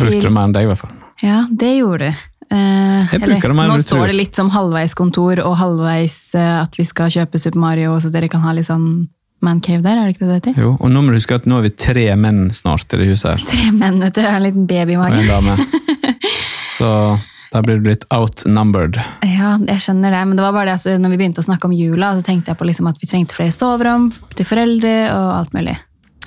Brukte 0.00 0.30
det 0.30 0.32
mer 0.32 0.48
enn 0.48 0.56
deg, 0.56 0.64
i 0.64 0.70
hvert 0.72 0.80
fall. 0.80 0.96
Ja, 1.20 1.42
det 1.50 1.74
gjorde 1.76 2.08
du. 2.08 2.24
Eh, 2.50 3.12
Jeg 3.12 3.20
bruker 3.22 3.50
det 3.50 3.56
enn 3.56 3.70
nå 3.72 3.76
står 3.82 4.06
det 4.12 4.16
litt 4.16 4.38
som 4.38 4.50
halvveis 4.54 4.94
kontor 4.94 5.40
og 5.42 5.56
halvveis 5.60 6.16
eh, 6.38 6.62
at 6.62 6.76
vi 6.78 6.84
skal 6.86 7.10
kjøpe 7.10 7.40
Super 7.42 7.58
Mario, 7.62 7.96
så 8.00 8.10
dere 8.14 8.28
kan 8.30 8.44
ha 8.46 8.52
litt 8.56 8.68
sånn 8.68 9.08
mancave 9.44 9.82
der, 9.84 9.98
er 10.00 10.06
det 10.08 10.14
ikke 10.16 10.26
det 10.26 10.28
det 10.28 10.36
heter? 10.40 10.60
Jo, 10.62 10.74
og 10.80 10.90
nå 10.90 11.02
må 11.04 11.12
du 11.12 11.18
huske 11.18 11.36
at 11.36 11.44
nå 11.46 11.58
er 11.58 11.66
vi 11.68 11.72
tre 11.76 12.06
menn 12.16 12.46
snart 12.56 12.88
i 12.96 13.00
det 13.02 13.08
huset 13.10 13.34
her. 13.34 13.46
Tre 13.50 13.72
menn, 13.76 13.98
vet 14.00 14.14
du, 14.16 14.22
en 14.24 14.42
liten 14.46 14.66
baby 14.70 14.96
i 14.96 15.00
magen. 15.00 15.66
Så 16.78 17.18
da 17.52 17.62
blir 17.62 17.78
du 17.80 17.88
litt 17.88 18.04
outnumbered. 18.12 18.98
Ja, 19.24 19.54
jeg 19.64 19.80
skjønner 19.84 20.12
det, 20.12 20.22
men 20.28 20.36
det 20.38 20.44
var 20.44 20.52
bare 20.56 20.70
det 20.70 20.74
altså, 20.78 20.96
når 21.00 21.14
vi 21.14 21.20
begynte 21.22 21.40
å 21.44 21.46
snakke 21.46 21.68
om 21.68 21.74
jula, 21.76 22.10
så 22.18 22.24
tenkte 22.26 22.52
jeg 22.52 22.58
på 22.60 22.66
liksom 22.68 22.88
at 22.90 22.98
vi 23.00 23.08
trengte 23.08 23.36
flere 23.38 23.54
soverom 23.54 24.10
til 24.36 24.48
foreldre 24.48 24.96
og 25.14 25.28
alt 25.38 25.54
mulig. 25.56 25.76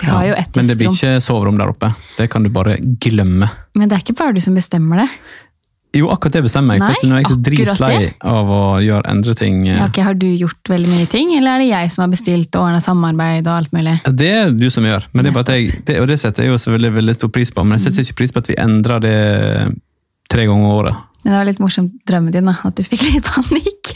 Vi 0.00 0.08
har 0.08 0.24
jo 0.30 0.34
ett 0.40 0.56
Men 0.56 0.70
det 0.70 0.78
blir 0.80 0.94
ikke 0.94 1.18
soverom 1.20 1.58
der 1.60 1.70
oppe. 1.74 1.90
Det 2.16 2.30
kan 2.32 2.42
du 2.42 2.48
bare 2.50 2.78
glemme. 2.80 3.50
men 3.76 3.88
det 3.88 3.98
er 3.98 4.02
ikke 4.06 4.16
bare 4.22 4.32
du 4.32 4.40
som 4.40 4.56
bestemmer 4.56 5.02
det. 5.04 5.08
Jo, 5.96 6.06
akkurat 6.14 6.36
det 6.38 6.44
bestemmer 6.44 6.76
jeg, 6.76 6.84
Nei, 6.84 6.90
for 7.00 7.10
nå 7.10 7.16
er 7.16 7.22
jeg 7.24 7.30
så 7.32 7.36
dritlei 7.42 7.94
av 8.30 8.50
å 8.54 8.60
gjøre 8.78 9.10
endre 9.10 9.34
ting. 9.38 9.64
Ja, 9.66 9.88
okay, 9.88 10.04
har 10.06 10.14
du 10.14 10.28
gjort 10.28 10.70
veldig 10.70 10.90
mye 10.92 11.08
ting, 11.10 11.32
eller 11.34 11.56
er 11.56 11.64
det 11.64 11.70
jeg 11.72 11.90
som 11.90 12.04
har 12.04 12.12
bestilt 12.12 12.54
og 12.54 12.68
ordna 12.68 12.82
samarbeid 12.84 13.48
og 13.48 13.56
alt 13.56 13.74
mulig? 13.74 13.96
Det 14.06 14.30
er 14.30 14.52
du 14.54 14.68
som 14.70 14.86
gjør, 14.86 15.08
men 15.10 15.26
det 15.26 15.32
er 15.32 15.38
bare 15.40 15.48
at 15.48 15.58
jeg, 15.58 15.82
det, 15.88 15.98
og 15.98 16.06
det 16.12 16.20
setter 16.22 16.46
jeg 16.46 16.54
jo 16.54 16.60
selvfølgelig 16.62 16.94
veldig 17.00 17.16
stor 17.18 17.32
pris 17.34 17.50
på, 17.56 17.66
men 17.66 17.78
jeg 17.78 17.88
setter 17.88 18.06
ikke 18.06 18.20
pris 18.22 18.36
på 18.36 18.44
at 18.44 18.52
vi 18.52 18.58
endrer 18.62 19.02
det 19.02 19.16
tre 20.30 20.46
ganger 20.46 20.68
i 20.68 20.78
året. 20.78 21.02
Men 21.24 21.34
det 21.34 21.40
var 21.40 21.50
litt 21.50 21.64
morsomt 21.64 21.98
drømmen 22.08 22.38
din, 22.38 22.52
da, 22.52 22.54
at 22.70 22.78
du 22.78 22.86
fikk 22.86 23.08
litt 23.08 23.26
panikk. 23.26 23.94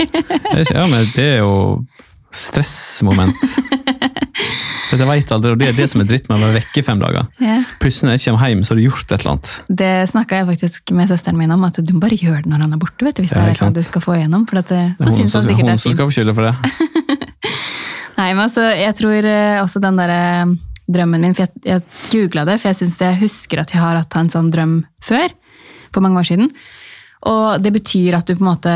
Ja, 0.74 0.88
men 0.90 1.06
det 1.14 1.28
er 1.36 1.40
jo 1.44 1.54
stressmoment. 2.34 3.38
For 4.94 5.02
jeg 5.02 5.10
vet 5.10 5.32
aldri, 5.34 5.50
og 5.54 5.58
Det 5.58 5.68
er 5.68 5.76
det 5.78 5.86
som 5.90 6.00
er 6.04 6.06
dritt 6.08 6.28
med 6.30 6.38
å 6.38 6.44
være 6.44 6.56
vekke 6.60 6.80
i 6.80 6.84
fem 6.86 7.00
dager. 7.02 7.26
ja. 7.42 7.56
Plutselig 7.82 8.06
når 8.08 8.16
jeg 8.18 8.24
kommer 8.28 8.48
hjem, 8.52 8.62
så 8.64 8.72
har 8.74 8.78
du 8.80 8.84
gjort 8.84 9.04
et 9.10 9.14
eller 9.20 9.32
annet. 9.34 9.52
Det 9.82 9.92
snakka 10.14 10.38
jeg 10.40 10.46
faktisk 10.52 10.92
med 10.94 11.08
søsteren 11.10 11.38
min 11.40 11.50
om, 11.54 11.64
at 11.66 11.80
du 11.82 11.92
bare 11.98 12.16
gjør 12.20 12.42
det 12.44 12.50
når 12.52 12.62
han 12.64 12.72
er 12.76 12.82
borte. 12.84 13.04
vet 13.04 13.16
du, 13.18 13.22
hvis 13.26 13.34
det 13.34 13.42
er 13.42 13.58
sant. 13.58 13.74
du 13.74 13.82
skal 13.82 14.04
få 14.04 14.14
igjennom. 14.20 14.46
For 14.48 14.62
at, 14.62 14.68
Det 14.70 14.82
så 15.00 15.10
hun 15.10 15.16
synes 15.18 15.32
som, 15.34 15.40
han 15.42 15.48
sikkert 15.50 15.64
det 15.64 15.64
hun 15.66 15.74
er 15.74 15.82
som 15.82 15.90
fint. 15.90 15.98
skal 15.98 16.06
få 16.06 16.16
skylda 16.18 16.34
for 16.34 16.48
det. 16.48 16.54
Nei, 18.18 18.28
men 18.32 18.44
altså, 18.46 18.68
jeg 18.78 18.94
tror 18.94 19.26
eh, 19.26 19.58
også 19.62 19.80
den 19.82 19.96
der 19.98 20.12
eh, 20.14 20.52
drømmen 20.94 21.20
min, 21.26 21.34
for 21.34 21.46
jeg, 21.48 21.52
jeg 21.66 21.82
googla 22.12 22.44
det, 22.46 22.60
for 22.62 22.70
jeg 22.70 22.78
syns 22.82 23.00
jeg 23.02 23.18
husker 23.24 23.64
at 23.64 23.72
jeg 23.74 23.82
har 23.82 23.98
hatt 23.98 24.16
en 24.20 24.30
sånn 24.30 24.50
drøm 24.54 24.76
før, 25.02 25.32
for 25.94 26.04
mange 26.04 26.20
år 26.22 26.28
siden. 26.28 26.52
Og 27.26 27.62
det 27.64 27.72
betyr 27.74 28.18
at 28.20 28.28
du 28.28 28.36
på 28.36 28.44
en 28.44 28.50
måte 28.52 28.74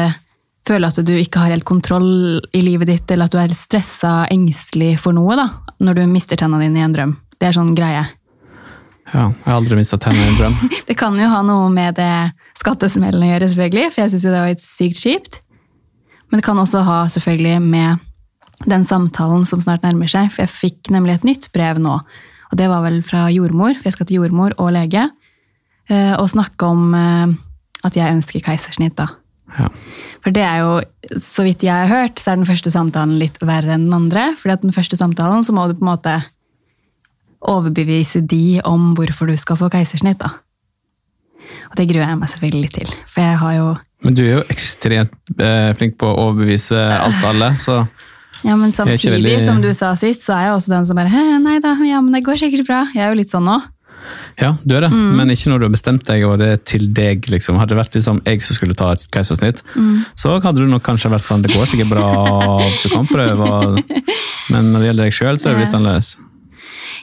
føler 0.69 0.91
at 0.91 1.01
du 1.07 1.15
ikke 1.17 1.43
har 1.43 1.55
helt 1.55 1.67
kontroll 1.69 2.39
i 2.55 2.61
livet 2.63 2.91
ditt, 2.91 3.11
eller 3.11 3.29
at 3.29 3.35
du 3.35 3.41
er 3.41 3.55
stressa, 3.57 4.29
engstelig 4.33 4.97
for 5.03 5.17
noe, 5.17 5.37
da, 5.39 5.49
når 5.83 6.01
du 6.01 6.05
mister 6.11 6.39
tennene 6.41 6.69
dine 6.69 6.83
i 6.83 6.87
en 6.87 6.95
drøm. 6.95 7.17
Det 7.39 7.49
er 7.49 7.57
sånn 7.57 7.75
greie. 7.79 8.05
Ja, 9.09 9.29
jeg 9.31 9.47
har 9.47 9.57
aldri 9.57 9.79
mista 9.79 9.97
tennene 10.01 10.27
i 10.27 10.33
en 10.35 10.41
drøm. 10.41 10.57
Det 10.89 10.97
kan 11.01 11.17
jo 11.17 11.29
ha 11.33 11.41
noe 11.47 11.69
med 11.73 11.97
det 11.97 12.13
skattesmellen 12.59 13.25
å 13.25 13.31
gjøre, 13.31 13.51
selvfølgelig, 13.53 13.93
for 13.95 14.05
jeg 14.05 14.13
syns 14.13 14.27
jo 14.27 14.33
det 14.35 14.43
var 14.43 14.53
litt 14.53 14.65
sykt 14.65 15.03
kjipt. 15.03 15.39
Men 16.29 16.41
det 16.41 16.45
kan 16.45 16.61
også 16.61 16.83
ha 16.85 16.99
selvfølgelig 17.13 17.61
med 17.65 18.69
den 18.69 18.85
samtalen 18.85 19.47
som 19.49 19.63
snart 19.65 19.87
nærmer 19.87 20.11
seg, 20.11 20.29
for 20.35 20.45
jeg 20.45 20.53
fikk 20.53 20.91
nemlig 20.93 21.17
et 21.17 21.29
nytt 21.29 21.49
brev 21.55 21.81
nå. 21.81 21.95
Og 22.49 22.59
det 22.59 22.69
var 22.69 22.83
vel 22.85 23.01
fra 23.07 23.29
jordmor, 23.33 23.77
for 23.79 23.89
jeg 23.89 23.97
skal 23.97 24.09
til 24.09 24.21
jordmor 24.21 24.57
og 24.59 24.73
lege, 24.77 25.07
eh, 25.89 26.15
og 26.19 26.29
snakke 26.33 26.69
om 26.69 26.93
eh, 26.97 27.37
at 27.87 27.97
jeg 27.97 28.19
ønsker 28.19 28.45
keisersnitt, 28.45 28.99
da. 28.99 29.13
Ja. 29.57 29.69
For 30.25 30.35
det 30.35 30.43
er 30.45 30.59
jo, 30.61 30.73
så 31.23 31.45
vidt 31.47 31.63
jeg 31.65 31.73
har 31.73 31.89
hørt, 31.89 32.21
så 32.21 32.33
er 32.33 32.41
den 32.41 32.49
første 32.49 32.71
samtalen 32.75 33.17
litt 33.21 33.39
verre 33.41 33.73
enn 33.75 33.87
den 33.89 33.97
andre. 33.97 34.35
fordi 34.37 34.53
at 34.59 34.63
den 34.67 34.75
første 34.77 34.99
samtalen 35.01 35.47
så 35.47 35.55
må 35.57 35.69
du 35.69 35.75
på 35.79 35.87
en 35.87 35.93
måte 35.95 36.17
overbevise 37.49 38.21
de 38.27 38.61
om 38.67 38.93
hvorfor 38.99 39.31
du 39.31 39.37
skal 39.39 39.59
få 39.61 39.71
keisersnitt, 39.73 40.19
da. 40.19 40.33
Og 41.71 41.77
det 41.79 41.87
gruer 41.89 42.05
jeg 42.11 42.19
meg 42.21 42.29
selvfølgelig 42.33 42.63
litt 42.67 42.77
til, 42.81 42.91
for 43.09 43.25
jeg 43.25 43.39
har 43.41 43.55
jo 43.57 43.69
Men 44.05 44.15
du 44.15 44.23
er 44.23 44.35
jo 44.37 44.43
ekstremt 44.53 45.41
eh, 45.43 45.73
flink 45.79 45.97
på 45.99 46.07
å 46.07 46.29
overbevise 46.29 46.77
alt 46.77 47.19
og 47.23 47.31
alle, 47.33 47.49
så 47.59 47.79
Ja, 48.45 48.55
men 48.55 48.71
samtidig, 48.71 49.17
veldig- 49.17 49.45
som 49.47 49.61
du 49.61 49.73
sa 49.75 49.95
sist, 49.99 50.23
så 50.23 50.37
er 50.37 50.45
jeg 50.47 50.53
også 50.55 50.69
den 50.71 50.85
som 50.87 50.97
bare 50.97 51.11
«Hæ, 51.11 51.41
Nei 51.43 51.59
da, 51.59 51.73
ja, 51.83 52.01
men 52.01 52.13
det 52.13 52.23
går 52.23 52.39
sikkert 52.39 52.67
bra. 52.69 52.85
Jeg 52.95 53.03
er 53.03 53.09
jo 53.11 53.19
litt 53.19 53.31
sånn 53.33 53.49
nå. 53.49 53.57
Ja, 54.41 54.53
du 54.65 54.75
er 54.77 54.85
det. 54.87 54.91
Mm. 54.93 55.17
Men 55.19 55.33
ikke 55.35 55.51
når 55.51 55.59
du 55.59 55.67
har 55.69 55.75
bestemt 55.75 56.05
deg, 56.09 56.25
og 56.29 56.39
det 56.41 56.49
er 56.55 56.61
til 56.69 56.87
deg, 56.95 57.27
liksom. 57.33 57.59
Hadde 57.61 57.75
det 57.75 57.81
vært 57.81 57.99
liksom 57.99 58.21
jeg 58.27 58.43
som 58.47 58.59
skulle 58.59 58.77
ta 58.79 58.93
et 58.95 59.05
keisersnitt, 59.15 59.63
Mm. 59.75 60.05
så 60.19 60.37
hadde 60.43 60.63
du 60.63 60.69
nok 60.71 60.83
kanskje 60.87 61.11
vært 61.13 61.27
sånn 61.29 61.43
Det 61.43 61.53
går 61.55 61.67
sikkert 61.71 61.91
bra, 61.93 62.07
du 62.83 62.89
kan 62.93 63.07
prøve, 63.07 63.83
men 64.53 64.73
når 64.73 64.79
det 64.81 64.89
gjelder 64.91 65.05
deg 65.09 65.19
sjøl, 65.19 65.39
så 65.39 65.51
er 65.51 65.59
det 65.59 65.67
litt 65.67 65.77
annerledes. 65.79 66.17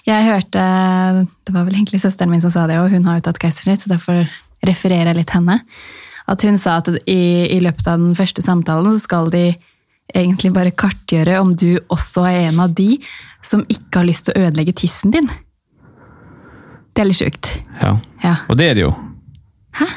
Jeg 0.05 0.25
hørte 0.27 0.63
Det 1.45 1.53
var 1.53 1.65
vel 1.65 1.75
egentlig 1.77 2.01
søsteren 2.03 2.31
min 2.31 2.41
som 2.43 2.53
sa 2.53 2.65
det, 2.69 2.79
og 2.79 2.89
hun 2.93 3.05
har 3.09 3.19
jo 3.19 3.25
tatt 3.29 3.39
keisersnitt, 3.41 3.83
så 3.85 3.91
derfor 3.91 4.25
refererer 4.65 5.11
jeg 5.11 5.19
litt 5.19 5.33
henne. 5.35 5.59
At 6.27 6.41
hun 6.41 6.57
sa 6.57 6.79
at 6.81 6.89
i, 7.05 7.21
i 7.53 7.59
løpet 7.61 7.85
av 7.87 7.99
den 8.01 8.15
første 8.17 8.41
samtalen 8.41 8.95
så 8.95 9.03
skal 9.03 9.29
de 9.33 9.51
egentlig 10.15 10.51
bare 10.53 10.71
kartgjøre 10.73 11.39
om 11.41 11.51
du 11.57 11.79
også 11.89 12.25
er 12.29 12.47
en 12.49 12.59
av 12.65 12.73
de 12.77 12.95
som 13.45 13.63
ikke 13.69 14.01
har 14.01 14.07
lyst 14.07 14.25
til 14.27 14.33
å 14.37 14.47
ødelegge 14.47 14.73
tissen 14.81 15.13
din. 15.13 15.29
Det 16.95 17.03
er 17.03 17.09
litt 17.09 17.19
sjukt. 17.19 17.51
Ja. 17.81 17.97
Ja. 18.23 18.37
Og 18.47 18.57
det 18.59 18.69
er 18.71 18.77
det 18.77 18.85
jo. 18.85 18.93
Hæ? 19.75 19.89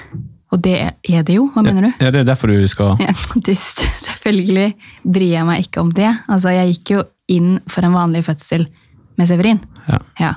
Og 0.48 0.62
det 0.64 0.74
er 0.80 1.22
det 1.28 1.36
jo. 1.36 1.46
Hva 1.52 1.62
mener 1.62 1.86
du? 1.86 1.90
Ja, 2.00 2.10
det 2.10 2.22
er 2.22 2.28
derfor 2.30 2.50
du 2.50 2.64
skal 2.72 2.96
Ja, 3.02 3.12
dust. 3.44 3.84
Selvfølgelig 4.06 4.72
bryr 5.04 5.32
jeg 5.36 5.46
meg 5.46 5.66
ikke 5.66 5.84
om 5.84 5.92
det. 5.94 6.10
Altså, 6.26 6.54
jeg 6.56 6.74
gikk 6.74 6.94
jo 6.96 7.04
inn 7.30 7.58
for 7.68 7.84
en 7.86 7.94
vanlig 7.94 8.24
fødsel 8.26 8.66
med 9.20 9.28
Severin. 9.28 9.60
Ja. 9.86 10.00
Ja. 10.18 10.34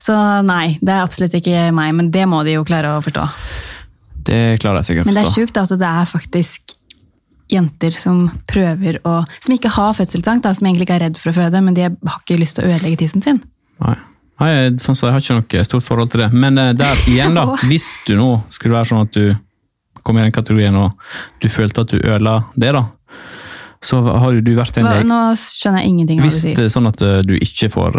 Så 0.00 0.16
nei, 0.48 0.78
det 0.80 0.94
er 0.94 1.04
absolutt 1.04 1.36
ikke 1.36 1.68
meg, 1.76 1.92
men 1.94 2.08
det 2.14 2.24
må 2.30 2.40
de 2.46 2.56
jo 2.56 2.64
klare 2.64 2.94
å 2.96 3.02
forstå. 3.04 3.26
Det 4.30 4.42
klarer 4.62 4.80
jeg 4.80 4.88
sikkert 4.90 5.04
å 5.04 5.10
forstå. 5.10 5.12
Men 5.12 5.18
det 5.20 5.26
er 5.28 5.34
sjukt 5.36 5.60
at 5.60 5.74
det 5.82 5.90
er 5.90 6.08
faktisk 6.08 6.76
jenter 7.50 7.96
som 7.98 8.28
prøver 8.48 9.00
å 9.04 9.18
Som 9.42 9.56
ikke 9.56 9.72
har 9.74 9.96
fødselsangst, 9.98 10.46
som 10.46 10.68
egentlig 10.68 10.86
ikke 10.86 11.00
er 11.00 11.06
redd 11.08 11.18
for 11.20 11.32
å 11.32 11.36
føde, 11.36 11.60
men 11.66 11.76
de 11.76 11.90
har 11.90 12.22
ikke 12.22 12.40
lyst 12.40 12.56
til 12.56 12.64
å 12.64 12.72
ødelegge 12.72 13.02
tissen 13.04 13.24
sin. 13.24 13.42
Nei. 13.84 13.96
Nei, 14.40 14.52
sånn 14.80 14.96
så 14.96 15.08
jeg 15.10 15.16
har 15.16 15.24
ikke 15.24 15.36
noe 15.36 15.66
stort 15.68 15.84
forhold 15.84 16.12
til 16.14 16.24
det. 16.24 16.30
Men 16.32 16.56
eh, 16.60 16.72
der 16.76 17.04
igjen, 17.10 17.36
da. 17.36 17.44
Hvis 17.70 17.92
du 18.06 18.14
nå 18.18 18.30
skulle 18.52 18.78
være 18.78 18.90
sånn 18.92 19.04
at 19.04 19.16
du 19.16 20.00
kom 20.06 20.16
i 20.16 20.24
den 20.24 20.32
kategorien 20.32 20.76
og 20.80 20.96
du 21.42 21.50
følte 21.52 21.84
at 21.84 21.92
du 21.92 21.98
ødela 22.00 22.38
det, 22.56 22.72
da. 22.76 22.86
Så 23.84 24.00
har 24.04 24.32
jo 24.36 24.42
du 24.44 24.52
vært 24.56 24.76
en 24.80 24.88
lege. 24.88 25.06
nå 25.08 25.20
skjønner 25.40 25.80
jeg 25.80 25.92
ingenting 25.94 26.18
Hvis 26.20 26.42
du 26.44 26.50
det 26.52 26.66
er 26.66 26.72
sånn 26.72 26.88
at 26.90 27.00
eh, 27.04 27.20
du 27.24 27.32
ikke 27.40 27.70
får 27.72 27.94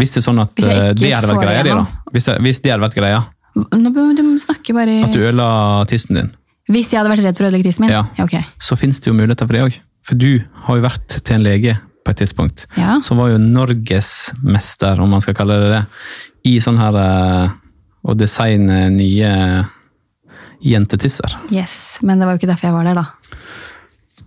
Hvis 0.00 0.14
det 0.14 0.22
er 0.22 0.24
sånn 0.24 0.40
at 0.40 0.62
jeg 0.64 0.94
det 0.96 1.10
hadde 1.12 1.28
vært 1.28 1.44
greia 1.44 1.64
di, 1.66 1.74
da. 1.76 2.12
Hvis 2.14 2.28
det, 2.28 2.36
hvis 2.46 2.60
det 2.64 2.72
hadde 2.72 2.86
vært 2.86 2.96
greia, 2.96 3.18
Nå 3.54 3.92
bør 3.94 4.14
du 4.16 4.22
snakke 4.40 4.72
bare 4.74 5.02
at 5.04 5.12
du 5.12 5.20
ødela 5.20 5.48
tissen 5.92 6.16
din, 6.18 6.30
Hvis 6.72 6.92
jeg 6.92 7.02
hadde 7.02 7.12
vært 7.12 7.26
redd 7.26 7.36
for 7.36 7.46
å 7.46 7.50
ødelegge 7.50 7.68
tissen 7.68 7.84
min? 7.84 7.92
Ja. 7.92 8.06
ok. 8.24 8.38
så 8.56 8.80
finnes 8.80 9.00
det 9.00 9.12
jo 9.12 9.16
muligheter 9.16 9.48
for 9.48 9.56
det 9.56 9.66
òg. 9.66 9.76
For 10.04 10.20
du 10.20 10.30
har 10.64 10.80
jo 10.80 10.84
vært 10.84 11.18
til 11.20 11.36
en 11.36 11.44
lege 11.44 11.76
på 12.04 12.12
et 12.12 12.20
tidspunkt. 12.20 12.66
Ja. 12.76 12.98
som 13.04 13.20
var 13.20 13.32
jo 13.32 13.40
norgesmester, 13.40 15.00
om 15.00 15.14
man 15.16 15.24
skal 15.24 15.36
kalle 15.38 15.58
det 15.62 15.70
det, 15.72 15.82
i 16.52 16.58
sånn 16.60 16.78
her 16.80 16.98
eh, 17.00 17.54
å 18.04 18.16
designe 18.18 18.88
nye 18.92 19.32
jentetisser. 20.64 21.36
Yes, 21.52 21.98
men 22.02 22.20
det 22.20 22.28
var 22.28 22.36
jo 22.36 22.42
ikke 22.42 22.50
derfor 22.52 22.68
jeg 22.68 22.76
var 22.76 22.88
der, 22.88 23.00
da. 23.00 23.06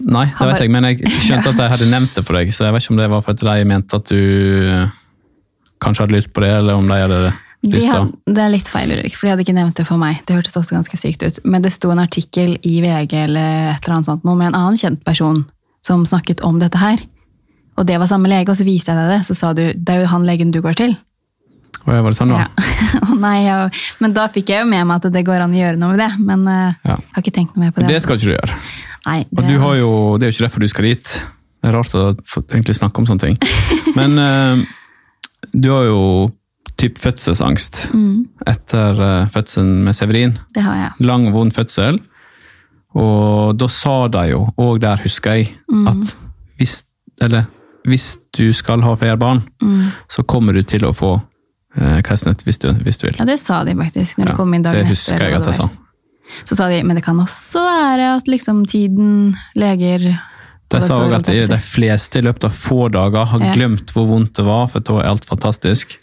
Nei, 0.05 0.27
det 0.27 0.37
Han 0.37 0.51
vet 0.51 0.61
jeg, 0.61 0.71
men 0.73 0.85
jeg 0.85 1.09
skjønte 1.09 1.51
at 1.53 1.59
jeg 1.63 1.73
hadde 1.73 1.89
nevnt 1.89 2.13
det 2.17 2.23
for 2.25 2.37
deg, 2.37 2.53
så 2.53 2.67
jeg 2.67 2.75
vet 2.75 2.85
ikke 2.85 2.93
om 2.93 3.01
det 3.01 3.09
var 3.13 3.25
fordi 3.25 3.49
de 3.49 3.67
mente 3.69 3.97
at 3.97 4.11
du 4.11 4.21
eh, 4.61 5.03
kanskje 5.81 6.05
hadde 6.05 6.17
lyst 6.17 6.33
på 6.33 6.43
det, 6.45 6.53
eller 6.59 6.77
om 6.77 6.89
de 6.89 6.99
hadde 7.01 7.21
De 7.65 7.81
had, 7.89 8.13
det 8.29 8.43
er 8.43 8.53
litt 8.53 8.69
feil, 8.69 8.93
Ulrik, 8.93 9.17
for 9.17 9.25
de 9.25 9.33
hadde 9.33 9.45
ikke 9.45 9.57
nevnt 9.57 9.79
det 9.79 9.87
for 9.87 10.01
meg. 10.01 10.21
Det 10.29 10.37
hørtes 10.37 10.57
også 10.59 10.77
ganske 10.77 10.99
sykt 11.01 11.25
ut. 11.25 11.39
Men 11.43 11.65
det 11.65 11.73
sto 11.73 11.89
en 11.91 12.01
artikkel 12.01 12.53
i 12.61 12.77
VG 12.85 13.15
eller 13.23 13.71
et 13.73 13.81
eller 13.81 13.97
annet 13.97 14.09
sånt, 14.11 14.25
noe 14.27 14.37
med 14.37 14.51
en 14.51 14.59
annen 14.59 14.77
kjent 14.77 15.01
person 15.05 15.41
som 15.85 16.05
snakket 16.05 16.43
om 16.45 16.61
dette 16.61 16.77
her. 16.77 17.01
Og 17.77 17.85
det 17.85 17.99
var 18.01 18.09
samme 18.09 18.29
lege, 18.31 18.49
og 18.49 18.57
så 18.57 18.65
viste 18.65 18.91
jeg 18.91 18.97
deg 18.97 19.11
det. 19.13 19.19
Så 19.27 19.35
sa 19.37 19.53
du 19.53 19.61
det 19.73 19.93
er 19.93 20.01
jo 20.01 20.07
han 20.11 20.25
legen 20.25 20.51
du 20.51 20.61
går 20.65 20.73
til. 20.79 20.95
Og 21.87 21.93
jeg 21.93 22.03
var 22.03 22.11
det 22.11 22.17
sånn, 22.19 22.31
da? 22.33 22.47
Ja. 22.47 23.15
Nei, 23.25 23.35
jeg, 23.45 23.69
men 24.03 24.13
da 24.17 24.25
fikk 24.33 24.49
jeg 24.51 24.65
jo 24.65 24.69
med 24.71 24.83
meg 24.89 24.97
at 25.05 25.13
det 25.13 25.21
går 25.27 25.45
an 25.45 25.53
å 25.55 25.59
gjøre 25.61 25.77
noe 25.79 25.93
med 25.95 26.01
det. 26.03 26.09
Men 26.25 26.47
eh, 26.51 26.73
Ja. 26.89 26.97
jeg 26.97 27.13
har 27.15 27.23
ikke 27.23 27.35
tenkt 27.37 27.55
noe 27.55 27.63
mer 27.67 27.71
på 27.75 27.83
det. 27.85 27.93
det 27.93 28.01
skal 28.03 28.17
ikke 28.19 28.27
du 28.27 28.33
gjøre. 28.33 28.57
Nei, 29.07 29.19
Og 29.37 29.43
du 29.47 29.53
har 29.61 29.75
jo, 29.79 29.91
det 30.19 30.27
er 30.27 30.31
jo 30.31 30.35
ikke 30.35 30.47
derfor 30.49 30.65
du 30.65 30.67
skal 30.73 30.89
dit. 30.89 31.13
Det 31.61 31.69
er 31.69 31.77
rart 31.77 31.93
å 31.95 32.03
egentlig 32.51 32.75
snakke 32.75 32.99
om 32.99 33.07
sånne 33.07 33.23
ting. 33.23 33.37
Men 33.99 34.17
uh, 34.19 34.65
du 35.53 35.69
har 35.71 35.85
jo 35.87 36.01
typ 36.77 36.99
fødselsangst 37.01 37.87
Mm. 37.95 38.25
etter 38.45 38.99
uh, 38.99 39.29
fødselen 39.33 39.79
med 39.87 39.95
Severin. 39.97 40.35
det 40.53 40.61
har 40.65 40.75
jeg. 40.81 41.05
Lang 41.07 41.29
og 41.31 41.33
vond 41.39 41.55
fødsel. 41.55 42.01
Og 42.97 43.55
da 43.59 43.67
sa 43.71 44.07
de 44.11 44.25
jo, 44.33 44.43
og 44.57 44.79
der 44.83 44.99
husker 45.05 45.37
jeg, 45.39 45.53
Mm. 45.71 45.87
at 45.87 46.15
hvis, 46.59 46.83
eller, 47.21 47.45
hvis 47.87 48.17
du 48.37 48.51
skal 48.53 48.81
ha 48.85 48.95
flere 48.99 49.17
barn, 49.17 49.41
Mm. 49.63 49.91
så 50.11 50.23
kommer 50.27 50.53
du 50.53 50.61
til 50.63 50.81
å 50.87 50.93
få 50.95 51.15
eh, 51.77 52.01
keisersnitt 52.01 52.43
hvis, 52.43 52.57
du- 52.59 52.73
hvis 52.73 52.97
du 52.97 53.07
vil. 53.07 53.15
Ja, 53.19 53.25
det 53.25 53.39
sa 53.39 53.63
de 53.63 53.75
faktisk 53.77 54.17
når 54.17 54.25
de 54.31 54.33
kom 54.37 54.53
inn 54.53 54.63
dagen 54.63 54.73
det 54.79 54.85
etter. 54.85 54.89
husker 54.95 55.15
eller 55.15 55.29
jeg 55.29 55.35
at 55.41 55.43
det 55.45 55.53
jeg 55.55 55.61
sa. 55.61 55.69
Så 56.43 56.55
sa 56.57 56.67
de, 56.69 56.83
men 56.83 56.95
det 56.97 57.03
kan 57.05 57.17
også 57.21 57.61
være 57.63 58.07
at 58.17 58.25
liksom 58.27 58.65
tiden 58.67 59.35
leger 59.55 60.17
De 60.69 60.81
sa 60.81 60.97
òg 60.99 61.13
at 61.15 61.23
de, 61.29 61.45
de 61.47 61.57
fleste 61.63 62.17
i 62.19 62.21
løpet 62.25 62.43
av 62.43 62.51
få 62.51 62.89
dager 62.91 63.25
har 63.25 63.39
Ja. 63.39 63.53
glemt 63.53 63.93
hvor 63.93 64.07
vondt 64.09 64.33
det 64.33 64.43
var, 64.45 64.67
for 64.67 64.79
da 64.83 64.97
er 64.99 65.07
alt 65.13 65.23
fantastisk. 65.25 65.95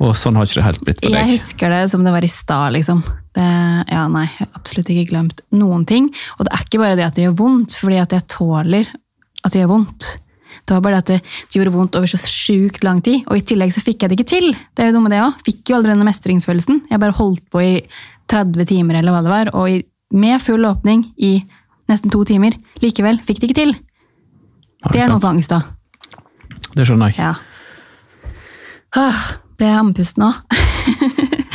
Og 0.00 0.14
sånn 0.16 0.34
har 0.36 0.44
ikke 0.44 0.54
det 0.60 0.64
helt 0.64 0.84
blitt 0.84 1.00
for 1.00 1.10
deg. 1.14 1.26
Jeg 1.26 1.38
husker 1.38 1.70
det 1.70 1.90
som 1.90 2.02
det 2.04 2.12
var 2.12 2.24
i 2.24 2.28
stad, 2.28 2.72
liksom. 2.74 3.02
Det, 3.32 3.86
ja, 3.88 4.08
nei, 4.08 4.26
jeg 4.26 4.48
har 4.48 4.48
absolutt 4.58 4.90
ikke 4.90 5.08
glemt 5.12 5.40
noen 5.52 5.86
ting. 5.86 6.10
Og 6.38 6.44
det 6.44 6.52
er 6.52 6.64
ikke 6.66 6.80
bare 6.82 6.96
det 6.96 7.04
at 7.06 7.14
det 7.14 7.24
gjør 7.28 7.36
vondt, 7.38 7.76
fordi 7.78 8.00
at 8.02 8.10
jeg 8.10 8.26
tåler 8.28 8.86
at 9.44 9.52
det 9.52 9.62
gjør 9.62 9.68
vondt. 9.78 10.16
Det 10.62 10.76
var 10.76 10.82
bare 10.84 11.00
at 11.02 11.08
det, 11.10 11.18
det 11.22 11.58
gjorde 11.58 11.74
vondt 11.74 11.96
over 11.98 12.10
så 12.10 12.20
sjukt 12.22 12.84
lang 12.86 13.00
tid, 13.04 13.24
og 13.26 13.38
i 13.38 13.44
tillegg 13.46 13.72
så 13.74 13.82
fikk 13.82 14.04
jeg 14.04 14.12
det 14.12 14.18
ikke 14.20 14.30
til. 14.30 14.52
Det 14.72 14.84
er 14.84 14.92
jo 14.92 14.96
noe 14.96 15.06
med 15.08 15.14
det 15.16 15.22
også. 15.24 15.44
Fikk 15.48 15.72
jo 15.72 15.78
aldri 15.78 15.92
denne 15.94 16.06
mestringsfølelsen. 16.06 16.84
Jeg 16.90 17.02
bare 17.02 17.16
holdt 17.18 17.44
på 17.50 17.62
i 17.64 17.72
30 18.30 18.68
timer 18.70 19.00
eller 19.00 19.14
hva 19.14 19.22
det 19.26 19.32
var, 19.32 19.50
og 19.58 19.70
i, 19.70 19.80
med 20.14 20.42
full 20.44 20.64
åpning 20.68 21.08
i 21.18 21.34
nesten 21.90 22.12
to 22.14 22.22
timer. 22.28 22.54
Likevel 22.82 23.18
fikk 23.26 23.42
det 23.42 23.50
ikke 23.50 23.60
til. 23.62 23.74
Det 24.90 25.02
er 25.02 25.10
noe 25.10 25.22
til 25.22 25.32
angst, 25.34 25.52
da. 25.52 25.62
Det 26.72 26.86
skjønner 26.88 27.12
jeg. 27.12 27.18
Ja. 27.20 27.34
Åh, 29.02 29.20
ble 29.58 29.68
jeg 29.68 29.80
andpusten 29.82 30.24
nå? 30.24 30.30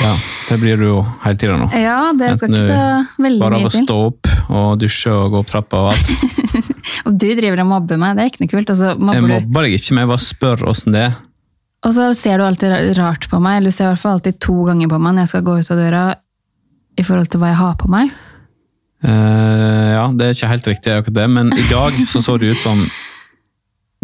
Ja, 0.02 0.14
det 0.48 0.58
blir 0.62 0.80
du 0.80 0.86
jo 0.88 0.98
hele 1.24 1.40
tida 1.40 1.58
nå. 1.60 1.68
Ja, 1.76 2.14
det 2.16 2.34
skal 2.38 2.54
ikke 2.54 2.66
så 2.66 3.24
veldig 3.24 3.42
Bare 3.44 3.60
av 3.60 3.68
å 3.68 3.72
stå 3.74 3.98
opp 4.06 4.30
og 4.48 4.68
dusje 4.80 5.12
og 5.12 5.34
gå 5.34 5.42
opp 5.44 5.50
trappa 5.52 5.82
og 5.84 5.90
alt. 5.94 6.12
Og 7.08 7.16
du 7.20 7.28
driver 7.38 7.62
og 7.64 7.68
mobber 7.70 8.00
meg, 8.00 8.16
det 8.18 8.24
er 8.24 8.30
ikke 8.32 8.44
noe 8.44 8.52
kult. 8.52 8.72
Så, 8.76 8.94
Jeg 8.96 9.24
mobber 9.24 9.68
deg 9.68 9.76
ikke, 9.78 9.94
men 9.94 10.06
jeg 10.06 10.12
bare 10.12 10.24
spør 10.24 10.64
åssen 10.72 10.96
det 10.96 11.02
er. 11.10 11.18
og 11.86 11.94
så 11.96 12.08
ser 12.18 12.40
du 12.40 12.46
alltid 12.48 12.74
rart 12.98 13.28
på 13.32 13.40
meg, 13.44 13.60
eller 13.60 13.72
du 13.72 13.76
ser 13.76 13.88
i 13.88 13.92
hvert 13.92 14.02
fall 14.02 14.18
alltid 14.18 14.40
to 14.44 14.56
ganger 14.68 14.92
på 14.92 15.00
meg 15.04 15.16
når 15.16 15.26
jeg 15.26 15.34
skal 15.34 15.46
gå 15.48 15.58
ut 15.60 15.72
av 15.72 15.82
døra 15.84 16.06
i 16.98 17.06
forhold 17.06 17.30
til 17.32 17.44
hva 17.44 17.52
jeg 17.52 17.60
har 17.62 17.76
på 17.80 17.92
meg. 17.92 18.16
Uh, 19.06 19.94
ja, 19.94 20.06
det 20.18 20.26
er 20.26 20.36
ikke 20.36 20.52
helt 20.52 20.72
riktig, 20.72 20.96
akkurat 20.96 21.20
det, 21.20 21.28
men 21.36 21.52
i 21.54 21.68
dag 21.70 22.00
så 22.10 22.24
så 22.26 22.38
det 22.42 22.56
ut 22.56 22.64
som 22.64 22.82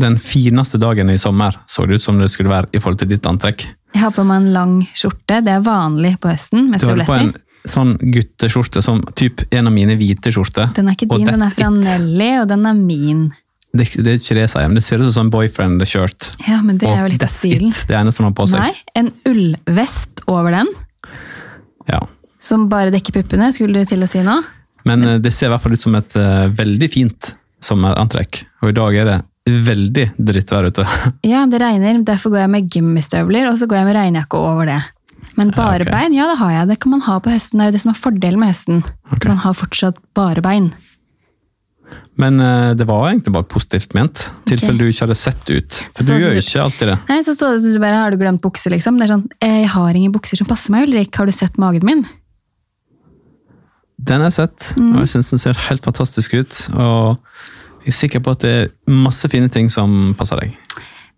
den 0.01 0.17
fineste 0.19 0.79
dagen 0.81 1.09
i 1.13 1.17
sommer 1.21 1.57
så 1.69 1.85
det 1.85 1.99
ut 1.99 2.03
som 2.05 2.17
det 2.19 2.31
skulle 2.33 2.49
være 2.49 2.71
i 2.73 2.79
forhold 2.81 2.99
til 3.03 3.11
ditt 3.13 3.25
antrekk. 3.29 3.67
Jeg 3.93 4.01
har 4.01 4.13
på 4.15 4.23
meg 4.25 4.41
en 4.41 4.53
lang 4.55 4.75
skjorte, 4.97 5.41
det 5.45 5.51
er 5.53 5.61
vanlig 5.65 6.15
på 6.21 6.31
høsten 6.31 6.69
med 6.71 6.81
Du 6.81 6.87
på 6.87 6.95
en 6.95 7.03
støvletter. 7.05 7.41
sånn 7.69 7.91
gutteskjorte 8.01 8.81
som 8.83 9.03
typ 9.15 9.43
en 9.53 9.69
av 9.69 9.73
mine 9.75 9.95
hvite 9.99 10.33
skjorter. 10.33 10.71
Den 10.75 10.89
er 10.89 10.97
ikke 10.97 11.07
din, 11.13 11.27
den 11.29 11.45
er 11.45 11.53
fra. 11.53 11.69
Nelly, 11.69 12.31
og 12.41 12.47
den 12.49 12.65
er 12.65 12.73
min. 12.79 13.21
Det, 13.73 13.87
det 14.05 14.09
er 14.11 14.17
ikke 14.19 14.35
det 14.37 14.41
jeg 14.47 14.51
sier, 14.53 14.67
men 14.69 14.77
det 14.77 14.83
ser 14.85 15.01
ut 15.01 15.13
som 15.13 15.27
en 15.27 15.31
boyfriend-shirt. 15.33 16.31
Ja, 16.49 16.59
men 16.61 16.77
det 16.81 16.89
er 16.89 16.99
jo 17.05 17.13
litt 17.13 17.23
stilen. 17.33 17.69
it. 17.69 17.85
Det 17.89 17.95
eneste 17.97 18.21
han 18.21 18.29
har 18.31 18.35
på 18.37 18.45
seg. 18.49 18.65
Nei, 18.65 18.73
en 18.99 19.13
ullvest 19.29 20.25
over 20.29 20.51
den, 20.57 20.67
Ja. 21.89 22.03
som 22.39 22.67
bare 22.69 22.91
dekker 22.93 23.13
puppene, 23.21 23.51
skulle 23.53 23.81
du 23.81 23.85
til 23.89 24.03
å 24.05 24.09
si 24.09 24.21
nå? 24.25 24.41
Men 24.85 25.03
eh, 25.07 25.17
det 25.23 25.31
ser 25.33 25.47
i 25.47 25.53
hvert 25.53 25.63
fall 25.63 25.73
ut 25.77 25.81
som 25.81 25.95
et 25.95 26.15
uh, 26.19 26.49
veldig 26.53 26.89
fint 26.91 27.33
sommerantrekk. 27.63 28.43
Og 28.61 28.69
i 28.73 28.75
dag 28.77 28.95
er 28.99 29.05
det 29.09 29.17
veldig 29.49 30.05
drittvær 30.17 30.69
ute. 30.71 30.85
Ja, 31.33 31.45
det 31.49 31.59
regner, 31.61 32.01
derfor 32.07 32.31
går 32.33 32.43
jeg 32.45 32.51
med 32.53 32.69
gummistøvler, 32.71 33.49
og 33.51 33.57
så 33.59 33.67
går 33.67 33.81
jeg 33.81 33.89
med 33.89 33.97
regnjakke 33.97 34.39
over 34.39 34.69
det. 34.69 34.81
Men 35.35 35.49
bare 35.55 35.81
ok. 35.83 35.89
bein, 35.89 36.13
ja 36.13 36.27
det 36.29 36.37
har 36.39 36.51
jeg. 36.53 36.67
Det 36.69 36.79
kan 36.83 36.91
man 36.93 37.01
ha 37.07 37.15
på 37.23 37.31
høsten. 37.33 37.57
Det 37.59 37.65
er 37.65 37.71
jo 37.71 37.75
det 37.77 37.81
som 37.81 37.91
er 37.93 37.97
fordelen 37.99 38.39
med 38.39 38.51
høsten. 38.53 38.83
Okay. 39.11 39.29
Man 39.31 39.39
har 39.41 39.55
fortsatt 39.57 39.97
bare 40.15 40.43
bein. 40.45 40.67
Men 42.21 42.37
eh, 42.41 42.73
det 42.77 42.85
var 42.85 43.07
egentlig 43.09 43.33
bare 43.33 43.47
positivt 43.49 43.95
ment. 43.97 44.27
I 44.45 44.51
tilfelle 44.53 44.77
Ok. 44.77 44.83
du 44.83 44.91
ikke 44.93 45.05
hadde 45.07 45.17
sett 45.17 45.49
ut. 45.49 45.79
For 45.95 46.03
Så 46.05 46.05
du 46.05 46.11
som 46.13 46.21
gjør 46.21 46.35
jo 46.37 46.43
ikke 46.43 46.61
alltid 46.67 46.91
det. 46.91 46.97
Nei, 47.09 47.17
så 47.25 47.33
så 47.33 47.49
som 47.57 47.73
du 47.73 47.79
bare 47.81 47.97
har 48.03 48.13
du 48.13 48.19
glemt 48.21 48.43
bukser, 48.45 48.69
liksom. 48.75 48.99
Det 49.01 49.07
er 49.07 49.13
sånn, 49.15 49.25
eh, 49.41 49.57
jeg 49.63 49.71
har 49.73 49.97
ingen 49.97 50.13
bukser 50.13 50.37
som 50.37 50.49
passer 50.49 50.75
meg, 50.75 50.85
Ulrik. 50.87 51.15
Har 51.17 51.25
du 51.25 51.33
sett 51.33 51.57
magen 51.61 51.85
min? 51.89 52.05
Den 54.03 54.21
har 54.21 54.29
jeg 54.29 54.37
sett, 54.37 54.73
Mm. 54.77 54.93
og 54.95 54.99
jeg 55.01 55.09
syns 55.15 55.29
den 55.33 55.39
ser 55.39 55.53
helt 55.69 55.83
fantastisk 55.85 56.33
ut. 56.37 56.61
Og 56.73 57.17
jeg 57.83 57.91
er 57.93 57.97
sikker 57.97 58.23
på 58.23 58.31
at 58.35 58.43
det 58.45 58.53
er 58.63 58.69
masse 58.91 59.27
fine 59.31 59.49
ting 59.51 59.69
som 59.71 60.13
passer 60.19 60.39
deg. 60.39 60.53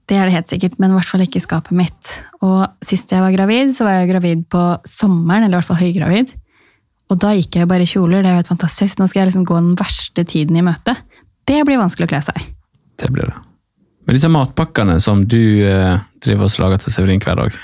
Det 0.06 0.18
er 0.18 0.28
det 0.30 0.36
helt 0.36 0.52
sikkert, 0.52 0.76
men 0.82 0.92
i 0.94 0.98
hvert 1.00 1.10
fall 1.10 1.24
ikke 1.26 1.40
i 1.42 1.44
skapet 1.46 1.74
mitt. 1.78 2.12
Og 2.46 2.66
sist 2.86 3.10
jeg 3.14 3.22
var 3.24 3.34
gravid, 3.34 3.72
så 3.74 3.88
var 3.88 4.00
jeg 4.00 4.12
gravid 4.12 4.44
på 4.54 4.62
sommeren, 4.86 5.46
eller 5.48 5.58
i 5.58 5.60
hvert 5.62 5.70
fall 5.72 5.80
høygravid. 5.82 6.34
Og 7.10 7.20
da 7.22 7.32
gikk 7.38 7.58
jeg 7.58 7.70
bare 7.70 7.86
i 7.86 7.90
kjoler. 7.90 8.22
Det 8.22 8.30
er 8.30 8.36
jo 8.36 8.42
helt 8.44 8.52
fantastisk. 8.54 8.98
Nå 9.02 9.08
skal 9.10 9.22
jeg 9.24 9.32
liksom 9.32 9.46
gå 9.50 9.58
den 9.62 9.76
verste 9.78 10.26
tiden 10.26 10.58
i 10.58 10.64
møte. 10.66 10.94
Det 11.46 11.60
blir 11.66 11.78
vanskelig 11.82 12.08
å 12.08 12.12
kle 12.14 12.22
seg. 12.26 12.44
Det 13.02 13.10
blir 13.14 13.30
det. 13.30 13.38
Men 14.06 14.18
disse 14.18 14.30
matpakkene 14.30 15.00
som 15.02 15.24
du 15.30 15.40
eh, 15.66 15.98
driver 16.22 16.46
og 16.50 16.60
lager 16.62 16.82
til 16.86 16.94
Severin 16.94 17.22
hver 17.26 17.42
dag, 17.42 17.58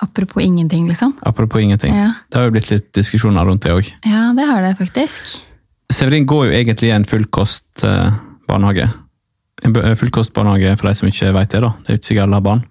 Apropos 0.00 0.40
ingenting, 0.40 0.86
liksom. 0.88 1.12
apropos 1.28 1.60
ingenting, 1.60 1.92
Ja. 1.92 2.14
det 2.30 2.38
har 2.38 2.46
jo 2.46 2.52
blitt 2.54 2.70
litt 2.70 2.86
diskusjoner 2.96 3.44
rundt 3.44 3.66
det 3.66 3.72
òg. 3.74 3.90
Ja, 4.08 4.30
det 4.32 4.46
har 4.48 4.62
det 4.64 4.78
faktisk. 4.78 5.42
Severin 5.90 6.26
går 6.26 6.46
jo 6.46 6.54
egentlig 6.54 6.90
i 6.90 6.94
en 6.94 7.06
fullkostbarnehage. 7.08 8.88
En 9.60 9.74
fullkost 9.74 10.00
fullkostbarnehage, 10.00 10.76
for 10.78 10.88
de 10.88 10.94
som 10.96 11.10
ikke 11.10 11.34
vet 11.36 11.52
det, 11.52 11.60
da. 11.64 11.72
Det 11.84 11.92
er 11.92 11.98
ikke 11.98 12.08
sikkert 12.08 12.28
alle 12.28 12.38
har 12.38 12.46
barn. 12.46 12.64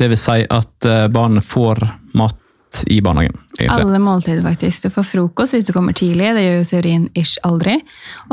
Det 0.00 0.08
vil 0.12 0.20
si 0.20 0.38
at 0.56 0.88
eh, 0.88 1.06
barnet 1.12 1.44
får 1.44 1.82
mat 2.16 2.40
i 2.90 3.00
barnehagen, 3.04 3.36
egentlig. 3.58 3.84
Alle 3.84 4.00
måltider, 4.02 4.42
faktisk. 4.42 4.86
Du 4.86 4.94
får 4.94 5.06
frokost 5.06 5.54
hvis 5.54 5.68
du 5.68 5.74
kommer 5.76 5.94
tidlig, 5.94 6.32
det 6.34 6.46
gjør 6.46 6.56
jo 6.56 6.68
Severin 6.70 7.06
ish 7.18 7.36
aldri. 7.46 7.76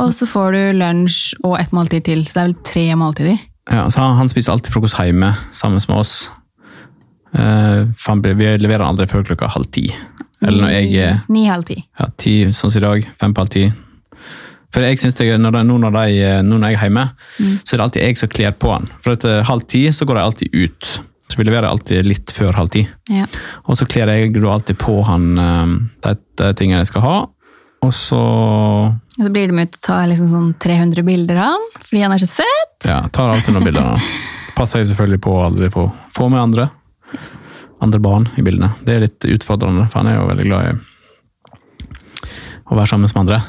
Og 0.02 0.14
så 0.18 0.30
får 0.30 0.56
du 0.56 0.62
lunsj 0.80 1.22
og 1.44 1.60
et 1.60 1.74
måltid 1.76 2.08
til, 2.08 2.24
så 2.26 2.38
det 2.38 2.42
er 2.42 2.50
vel 2.50 2.58
tre 2.72 2.86
måltider. 3.04 3.44
Ja, 3.72 3.86
så 3.94 4.02
han, 4.02 4.18
han 4.18 4.32
spiser 4.32 4.56
alltid 4.56 4.74
frokost 4.74 4.98
hjemme 4.98 5.36
sammen 5.54 5.82
med 5.84 5.98
oss. 5.98 6.16
Uh, 7.32 7.88
blir, 8.20 8.36
vi 8.36 8.50
leverer 8.60 8.84
han 8.84 8.96
aldri 8.96 9.08
før 9.12 9.24
klokka 9.28 9.52
halv 9.54 9.70
ti. 9.72 9.90
Eller 10.42 10.64
når 10.64 10.74
jeg 10.74 11.06
er 11.06 11.20
Ni-halv 11.30 11.68
ti. 11.68 11.78
ja, 12.00 12.10
ti, 12.18 12.34
sånn 12.50 12.74
som 12.74 12.82
i 12.82 12.86
dag. 12.88 13.10
Fem 13.22 13.36
på 13.36 13.44
halv 13.44 13.54
ti. 13.54 13.70
For 14.72 14.86
jeg 14.88 15.00
synes 15.02 15.18
det, 15.20 15.28
når 15.42 15.58
det, 15.58 15.62
nå, 15.68 15.78
når 15.84 15.96
de, 15.98 16.26
nå 16.48 16.58
når 16.62 16.72
jeg 16.72 16.78
er 16.80 16.86
hjemme, 16.88 17.06
så 17.64 17.74
er 17.74 17.80
det 17.82 17.86
alltid 17.88 18.06
jeg 18.06 18.20
som 18.22 18.32
kler 18.32 18.54
på 18.56 18.72
han. 18.72 18.88
For 19.04 19.18
etter 19.18 19.44
halv 19.50 19.66
ti 19.72 19.82
så 19.92 20.08
går 20.08 20.20
de 20.20 20.24
alltid 20.24 20.56
ut. 20.56 20.92
Så 21.32 21.40
vi 21.40 21.46
leverer 21.48 21.68
alltid 21.68 22.08
litt 22.08 22.32
før 22.36 22.56
halv 22.60 22.72
ti. 22.74 22.86
Ja. 23.12 23.28
Og 23.68 23.78
så 23.80 23.88
kler 23.88 24.10
jeg 24.12 24.34
da 24.36 24.50
alltid 24.52 24.80
på 24.82 24.98
han 25.08 25.30
eh, 25.40 25.76
de, 26.08 26.16
de 26.42 26.50
tingene 26.60 26.82
jeg 26.84 26.92
skal 26.92 27.06
ha. 27.06 27.16
Og 27.82 27.94
så 27.98 28.20
Og 28.22 29.24
så 29.26 29.30
blir 29.34 29.48
de 29.50 29.56
med 29.58 29.72
ut 29.72 29.78
og 29.80 29.86
tar 29.88 30.04
liksom 30.12 30.28
sånn 30.30 30.52
300 30.62 31.04
bilder 31.08 31.40
av 31.42 31.56
han, 31.56 31.64
fordi 31.82 32.04
han 32.04 32.14
er 32.16 32.22
så 32.22 32.30
søt. 32.36 32.76
ja, 32.88 33.00
tar 33.16 33.32
alltid 33.34 33.56
noen 33.56 33.68
bilder. 33.70 33.96
da. 33.96 34.28
Passer 34.60 34.84
jeg 34.84 34.92
selvfølgelig 34.92 35.22
på 35.24 35.34
å 35.34 35.46
aldri 35.48 35.72
få 35.74 35.88
få 36.16 36.28
med 36.30 36.44
andre. 36.44 36.68
Andre 37.82 38.00
barn 38.04 38.28
i 38.38 38.44
bildene. 38.46 38.72
Det 38.86 38.94
er 38.94 39.06
litt 39.08 39.26
utfordrende, 39.26 39.88
for 39.90 40.02
han 40.04 40.12
er 40.12 40.20
jo 40.20 40.28
veldig 40.30 40.48
glad 40.48 40.68
i 40.68 40.76
å 42.72 42.80
være 42.80 42.92
sammen 42.94 43.12
med 43.12 43.22
andre. 43.22 43.40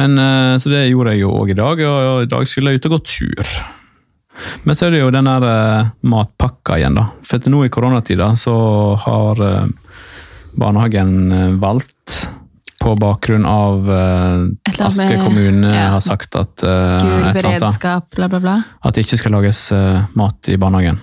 Men, 0.00 0.18
eh, 0.18 0.58
så 0.58 0.72
det 0.72 0.86
gjorde 0.88 1.14
jeg 1.14 1.22
jo 1.22 1.32
òg 1.38 1.54
i 1.54 1.58
dag, 1.58 1.82
og, 1.86 2.22
i 2.26 2.30
dag 2.30 2.48
skulle 2.50 2.74
jeg 2.74 2.82
ut 2.82 2.88
og 2.90 2.96
gå 2.96 3.02
tur. 3.12 3.56
Men 4.68 4.76
så 4.76 4.86
er 4.86 4.96
det 4.96 5.00
jo 5.04 5.12
den 5.14 5.30
der 5.30 5.46
eh, 5.48 5.92
matpakka 6.04 6.80
igjen, 6.80 6.98
da. 6.98 7.08
For 7.24 7.52
nå 7.52 7.64
i 7.64 7.72
koronatida 7.72 8.32
så 8.36 8.56
har 9.06 9.44
eh, 9.46 9.68
barnehagen 10.58 11.14
eh, 11.32 11.54
valgt 11.62 12.26
på 12.76 12.92
bakgrunn 13.00 13.46
av 13.48 13.88
annet 13.88 14.80
Aske 14.84 15.16
kommune 15.18 15.72
ja. 15.72 15.88
har 15.94 16.02
sagt 16.04 16.36
at 16.38 16.62
eh, 16.62 16.98
Gul 17.02 17.24
beredskap, 17.34 18.10
bla, 18.14 18.28
bla, 18.28 18.40
bla. 18.40 18.56
At 18.84 18.94
det 18.94 19.06
ikke 19.06 19.18
skal 19.22 19.34
lages 19.38 19.70
eh, 19.74 20.04
mat 20.18 20.50
i 20.52 20.58
barnehagen. 20.60 21.00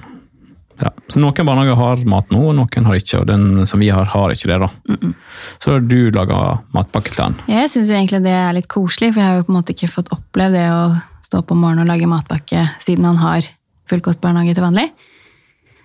Ja. 0.84 0.90
Så 1.08 1.22
Noen 1.24 1.48
barnehager 1.48 1.78
har 1.80 2.02
mat 2.12 2.32
nå, 2.34 2.42
og 2.50 2.58
noen 2.58 2.88
har 2.90 2.98
ikke. 3.00 3.22
Og 3.22 3.30
den 3.30 3.66
som 3.70 3.80
vi 3.80 3.88
har, 3.94 4.10
har 4.12 4.34
ikke 4.34 4.50
det. 4.52 4.60
da. 4.66 4.70
Så 5.62 5.70
da 5.70 5.78
har 5.78 5.86
du 5.88 5.98
laga 6.12 6.40
matpakke 6.76 7.14
til 7.14 7.22
den. 7.24 7.38
Jeg 7.54 7.72
syns 7.72 7.92
jo 7.92 7.96
egentlig 7.96 8.24
det 8.26 8.36
er 8.36 8.54
litt 8.58 8.68
koselig, 8.72 9.14
for 9.14 9.24
jeg 9.24 9.30
har 9.30 9.40
jo 9.40 9.48
på 9.48 9.54
en 9.54 9.60
måte 9.62 9.76
ikke 9.78 9.92
fått 9.94 10.12
opplevd 10.16 10.58
det 10.58 10.68
å 10.76 10.84
stå 11.24 11.40
opp 11.44 11.54
om 11.56 11.64
morgenen 11.64 11.86
og 11.86 11.92
lage 11.94 12.10
matpakke 12.10 12.66
siden 12.84 13.08
han 13.08 13.22
har 13.22 13.48
fullkostbarnehage 13.92 14.58
til 14.58 14.66
vanlig. 14.66 14.90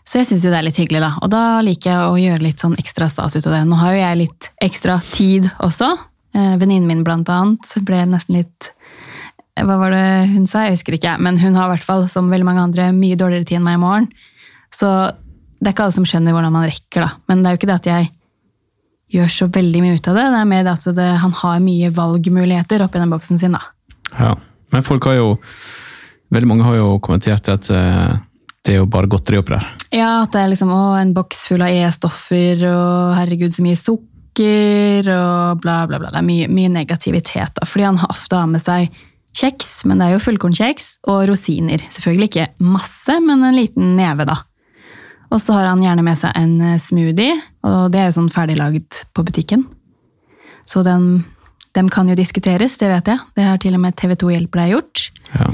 Så 0.09 0.23
jeg 0.23 0.29
syns 0.31 0.45
jo 0.47 0.51
det 0.51 0.59
er 0.63 0.65
litt 0.65 0.79
hyggelig, 0.81 1.03
da. 1.05 1.11
Og 1.21 1.29
da 1.31 1.43
liker 1.65 1.91
jeg 1.93 2.09
å 2.09 2.17
gjøre 2.17 2.45
litt 2.47 2.63
sånn 2.65 2.79
ekstra 2.81 3.11
stas 3.13 3.37
ut 3.37 3.45
av 3.45 3.53
det. 3.59 3.65
Nå 3.69 3.77
har 3.77 3.93
jo 3.93 4.01
jeg 4.01 4.21
litt 4.23 4.49
ekstra 4.65 4.97
tid 5.13 5.51
også. 5.61 5.91
Eh, 6.33 6.55
Venninnen 6.61 6.89
min 6.89 7.05
blant 7.05 7.29
annet 7.33 7.75
ble 7.85 8.03
nesten 8.09 8.41
litt 8.41 8.71
Hva 9.59 9.75
var 9.75 9.91
det 9.91 10.31
hun 10.31 10.47
sa? 10.47 10.63
Jeg 10.65 10.77
husker 10.79 10.95
ikke. 10.97 11.17
Men 11.19 11.37
hun 11.43 11.57
har 11.59 11.67
i 11.69 11.73
hvert 11.75 11.85
fall, 11.85 12.05
som 12.09 12.29
veldig 12.31 12.47
mange 12.47 12.63
andre, 12.63 12.93
mye 12.95 13.19
dårligere 13.19 13.49
tid 13.49 13.59
enn 13.59 13.65
meg 13.67 13.77
i 13.77 13.83
morgen. 13.83 14.07
Så 14.75 14.91
det 15.59 15.71
er 15.71 15.75
ikke 15.75 15.89
alle 15.89 15.97
som 15.97 16.07
skjønner 16.07 16.37
hvordan 16.37 16.55
man 16.55 16.69
rekker, 16.69 17.05
da. 17.05 17.11
Men 17.31 17.43
det 17.43 17.51
er 17.51 17.57
jo 17.57 17.61
ikke 17.61 17.71
det 17.71 17.81
at 17.81 17.91
jeg 17.91 18.11
gjør 19.19 19.33
så 19.33 19.49
veldig 19.53 19.83
mye 19.83 19.97
ut 19.97 20.11
av 20.11 20.21
det. 20.21 20.27
Det 20.35 20.41
er 20.43 20.53
mer 20.53 20.65
det 20.67 20.77
at 20.77 20.87
det, 20.99 21.09
han 21.25 21.35
har 21.41 21.65
mye 21.65 21.91
valgmuligheter 21.97 22.85
oppi 22.85 23.03
den 23.03 23.13
boksen 23.15 23.41
sin, 23.41 23.57
da. 23.57 23.63
Ja. 24.19 24.35
Men 24.75 24.85
folk 24.85 25.09
har 25.09 25.21
jo 25.21 25.35
Veldig 26.29 26.45
mange 26.45 26.65
har 26.67 26.75
jo 26.77 26.89
kommentert 27.01 27.47
at 27.49 27.71
eh, 27.73 28.19
det 28.61 28.75
er 28.75 28.83
jo 28.83 28.89
bare 28.93 29.09
godteri 29.09 29.39
oppi 29.41 29.55
der. 29.55 29.65
Ja, 29.97 30.11
at 30.27 30.35
det 30.35 30.43
er 30.43 30.51
liksom 30.53 30.69
å, 30.75 30.81
en 31.01 31.15
boks 31.17 31.47
full 31.49 31.65
av 31.65 31.73
E-stoffer, 31.73 32.67
og 32.69 33.15
herregud, 33.17 33.55
så 33.57 33.65
mye 33.65 33.79
sukker, 33.81 35.09
og 35.09 35.63
bla, 35.63 35.79
bla, 35.89 36.03
bla. 36.03 36.11
Det 36.13 36.21
er 36.21 36.27
mye, 36.27 36.51
mye 36.53 36.75
negativitet, 36.75 37.55
da. 37.57 37.65
Fordi 37.65 37.87
han 37.87 38.03
har 38.03 38.13
ofte 38.13 38.37
har 38.37 38.51
med 38.51 38.61
seg 38.61 38.93
kjeks, 39.41 39.87
men 39.89 40.03
det 40.03 40.11
er 40.11 40.19
jo 40.19 40.25
fullkornkjeks, 40.27 40.91
og 41.09 41.25
rosiner. 41.31 41.87
Selvfølgelig 41.97 42.29
ikke 42.29 42.69
masse, 42.77 43.17
men 43.25 43.49
en 43.49 43.57
liten 43.57 43.97
neve, 43.97 44.29
da. 44.29 44.37
Og 45.29 45.41
så 45.45 45.57
har 45.59 45.69
han 45.69 45.83
gjerne 45.85 46.05
med 46.05 46.17
seg 46.21 46.37
en 46.39 46.55
eh, 46.65 46.79
smoothie, 46.81 47.35
og 47.69 47.91
det 47.93 48.01
er 48.01 48.07
jo 48.09 48.19
sånn 48.21 48.31
ferdiglagd 48.33 49.03
på 49.17 49.25
butikken. 49.27 49.65
Så 50.69 50.83
den, 50.85 51.25
dem 51.77 51.89
kan 51.93 52.09
jo 52.09 52.17
diskuteres, 52.17 52.79
det 52.81 52.89
vet 52.93 53.11
jeg. 53.13 53.21
Det 53.37 53.45
har 53.45 53.61
til 53.61 53.77
og 53.77 53.83
med 53.85 53.97
TV2 53.97 54.33
Hjelper 54.35 54.63
deg 54.63 54.73
gjort. 54.77 55.05
Ja. 55.35 55.51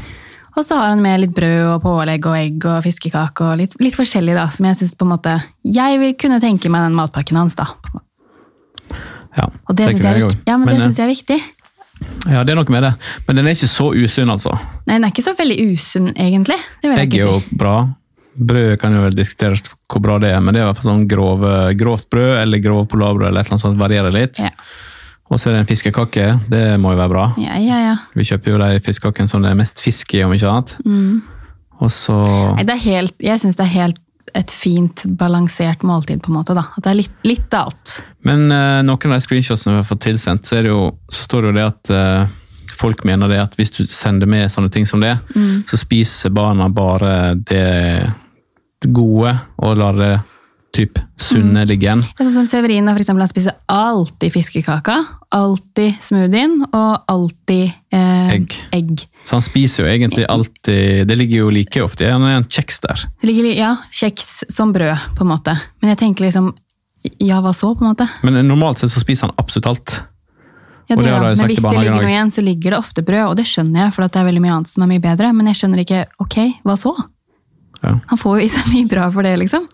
Og 0.54 0.62
så 0.62 0.78
har 0.78 0.92
han 0.92 1.02
med 1.02 1.18
litt 1.24 1.34
brød 1.34 1.72
og 1.72 1.82
pålegg 1.82 2.26
og 2.30 2.36
egg 2.38 2.66
og 2.70 2.84
fiskekake 2.84 3.46
og 3.46 3.58
litt, 3.58 3.74
litt 3.82 3.96
forskjellig, 3.98 4.36
da, 4.38 4.46
som 4.54 4.68
jeg 4.68 4.78
synes 4.78 4.94
på 4.98 5.06
en 5.06 5.12
måte 5.16 5.32
Jeg 5.66 5.98
vil 5.98 6.14
kunne 6.20 6.38
tenke 6.42 6.70
meg 6.70 6.86
den 6.86 6.94
matpakken 6.94 7.40
hans, 7.40 7.56
da. 7.58 7.72
Ja, 9.34 9.48
Og 9.66 9.74
det, 9.74 9.88
syns 9.90 10.04
jeg, 10.06 10.22
jeg 10.22 10.36
Ja, 10.46 10.56
men 10.60 10.70
det 10.70 10.76
eh, 10.76 10.84
synes 10.84 11.00
jeg 11.00 11.08
er 11.08 11.10
viktig. 11.10 11.40
ja, 12.30 12.44
det 12.46 12.54
er 12.54 12.60
noe 12.60 12.70
med 12.70 12.86
det. 12.86 12.92
Men 13.26 13.40
den 13.40 13.50
er 13.50 13.58
ikke 13.58 13.70
så 13.72 13.90
usunn, 13.90 14.30
altså. 14.30 14.54
Nei, 14.86 14.94
den 14.94 15.08
er 15.08 15.14
ikke 15.14 15.26
så 15.26 15.34
veldig 15.38 15.58
usunn, 15.72 16.12
egentlig. 16.14 16.60
Det 16.82 16.90
vil 16.90 16.98
jeg 17.00 17.08
Egg 17.08 17.18
er 17.18 17.24
jo 17.24 17.34
si. 17.42 17.58
bra. 17.58 17.74
Brød 18.34 18.78
kan 18.82 18.94
jo 18.96 19.02
vel 19.04 19.14
diskuteres 19.14 19.62
hvor 19.90 20.02
bra 20.02 20.18
det 20.18 20.32
er, 20.34 20.40
men 20.42 20.54
det 20.54 20.60
er 20.62 20.66
i 20.66 20.70
hvert 20.72 20.80
fall 20.80 20.90
sånn 20.92 21.04
grov, 21.08 21.44
grovt 21.78 22.08
brød 22.10 22.40
eller 22.42 22.58
grov 22.64 22.86
polarbrød 22.90 23.28
eller 23.28 23.40
et 23.40 23.46
eller 23.46 23.54
annet 23.58 23.62
sånt, 23.66 23.78
varierer 23.78 24.14
litt. 24.14 24.40
Ja. 24.42 24.50
Og 25.30 25.38
så 25.40 25.48
er 25.48 25.54
det 25.54 25.60
en 25.64 25.68
fiskekake, 25.70 26.24
det 26.52 26.64
må 26.82 26.92
jo 26.92 26.98
være 27.00 27.12
bra. 27.14 27.26
ja, 27.40 27.54
ja, 27.62 27.78
ja. 27.88 27.94
Vi 28.14 28.26
kjøper 28.28 28.50
jo 28.52 28.58
de 28.60 28.80
fiskekakene 28.84 29.30
som 29.30 29.42
det 29.42 29.52
er 29.54 29.60
mest 29.60 29.80
fisk 29.82 30.12
i, 30.18 30.24
om 30.26 30.34
ikke 30.34 30.50
annet. 30.50 30.74
Mm. 30.84 31.22
Og 31.80 31.90
så 31.94 32.18
Nei, 32.58 32.64
det 32.68 32.74
er 32.76 32.82
helt, 32.84 33.14
jeg 33.24 33.40
syns 33.42 33.56
det 33.58 33.64
er 33.68 33.72
helt 33.78 34.00
et 34.34 34.50
fint, 34.50 35.02
balansert 35.20 35.82
måltid, 35.86 36.20
på 36.24 36.32
en 36.32 36.36
måte. 36.40 36.54
da. 36.56 36.64
At 36.76 36.82
det 36.84 36.90
er 36.90 36.98
litt, 36.98 37.16
litt 37.28 37.54
av 37.54 37.68
alt. 37.70 37.92
Men 38.26 38.48
uh, 38.50 38.80
noen 38.82 39.12
av 39.12 39.18
de 39.20 39.24
screenshotsene 39.28 39.76
vi 39.76 39.80
har 39.82 39.86
fått 39.88 40.02
tilsendt, 40.08 40.48
så, 40.48 40.58
det 40.64 40.72
jo, 40.72 40.88
så 41.12 41.26
står 41.28 41.42
det 41.44 41.50
jo 41.52 41.56
det 41.58 41.66
at 41.68 41.92
uh, 41.94 42.32
folk 42.74 43.04
mener 43.06 43.30
det 43.30 43.38
at 43.44 43.54
hvis 43.60 43.70
du 43.76 43.82
sender 43.86 44.26
med 44.30 44.50
sånne 44.50 44.72
ting 44.74 44.86
som 44.90 45.00
det, 45.04 45.12
Mm. 45.36 45.62
så 45.70 45.78
spiser 45.78 46.32
barna 46.34 46.66
bare 46.68 47.34
det 47.38 48.10
gode, 48.92 49.34
og 49.58 49.76
lar 49.78 49.92
det 49.98 50.12
typ 50.74 50.98
sunne 51.16 51.62
Mm. 51.62 51.68
ligge 51.68 51.86
igjen. 51.86 52.00
Sånn 52.18 52.32
som 52.34 52.46
Severin, 52.50 52.88
for 52.90 52.98
eksempel, 52.98 53.22
han 53.22 53.28
spiser 53.30 53.52
alltid 53.70 54.32
fiskekaka, 54.34 54.96
alltid 55.30 55.94
smoothien 56.02 56.64
og 56.72 57.04
alltid 57.08 57.72
eh, 57.92 58.32
Egg. 58.34 58.56
egg. 58.72 59.04
Så 59.24 59.36
han 59.38 59.42
spiser 59.46 59.84
jo 59.84 59.90
egentlig 59.92 60.26
alltid 60.28 61.06
Det 61.08 61.16
ligger 61.16 61.38
jo 61.44 61.50
like 61.50 61.80
ofte 61.80 62.10
Han 62.10 62.22
er 62.22 62.36
en 62.36 62.44
kjeks 62.44 62.80
der. 62.82 63.04
Ligger, 63.22 63.54
ja, 63.56 63.76
kjeks 63.90 64.44
som 64.50 64.72
brød, 64.74 64.98
på 65.16 65.22
en 65.22 65.30
måte. 65.30 65.54
Men 65.80 65.94
jeg 65.94 65.98
tenker 65.98 66.26
liksom 66.26 66.50
Ja, 67.20 67.40
hva 67.40 67.54
så, 67.54 67.70
på 67.76 67.84
en 67.84 67.94
måte? 67.94 68.08
Men 68.24 68.34
normalt 68.48 68.78
sett 68.78 68.90
så 68.90 69.00
spiser 69.00 69.28
han 69.28 69.34
absolutt 69.38 69.66
alt. 69.66 70.00
Ja, 70.88 70.96
det 70.96 71.04
det 71.04 71.38
Men 71.38 71.48
hvis 71.48 71.62
det 71.62 71.72
ligger 71.72 71.94
noe 71.94 72.10
igjen, 72.10 72.30
så 72.30 72.42
ligger 72.44 72.70
det 72.74 72.78
ofte 72.78 73.02
brød, 73.04 73.30
og 73.30 73.36
det 73.36 73.46
skjønner 73.46 73.84
jeg, 73.86 73.92
for 73.94 74.04
det 74.04 74.16
er 74.20 74.24
veldig 74.26 74.42
mye 74.42 74.52
annet 74.58 74.68
som 74.68 74.82
er 74.82 74.90
mye 74.90 75.00
bedre. 75.00 75.32
Men 75.32 75.46
jeg 75.46 75.56
skjønner 75.62 75.80
ikke 75.84 76.06
Ok, 76.20 76.36
hva 76.64 76.76
så? 76.76 76.92
Ja. 77.84 77.94
Han 78.10 78.20
får 78.20 78.38
jo 78.40 78.46
i 78.46 78.50
seg 78.52 78.70
mye 78.72 78.88
bra 78.90 79.08
for 79.14 79.26
det, 79.26 79.34
liksom. 79.44 79.66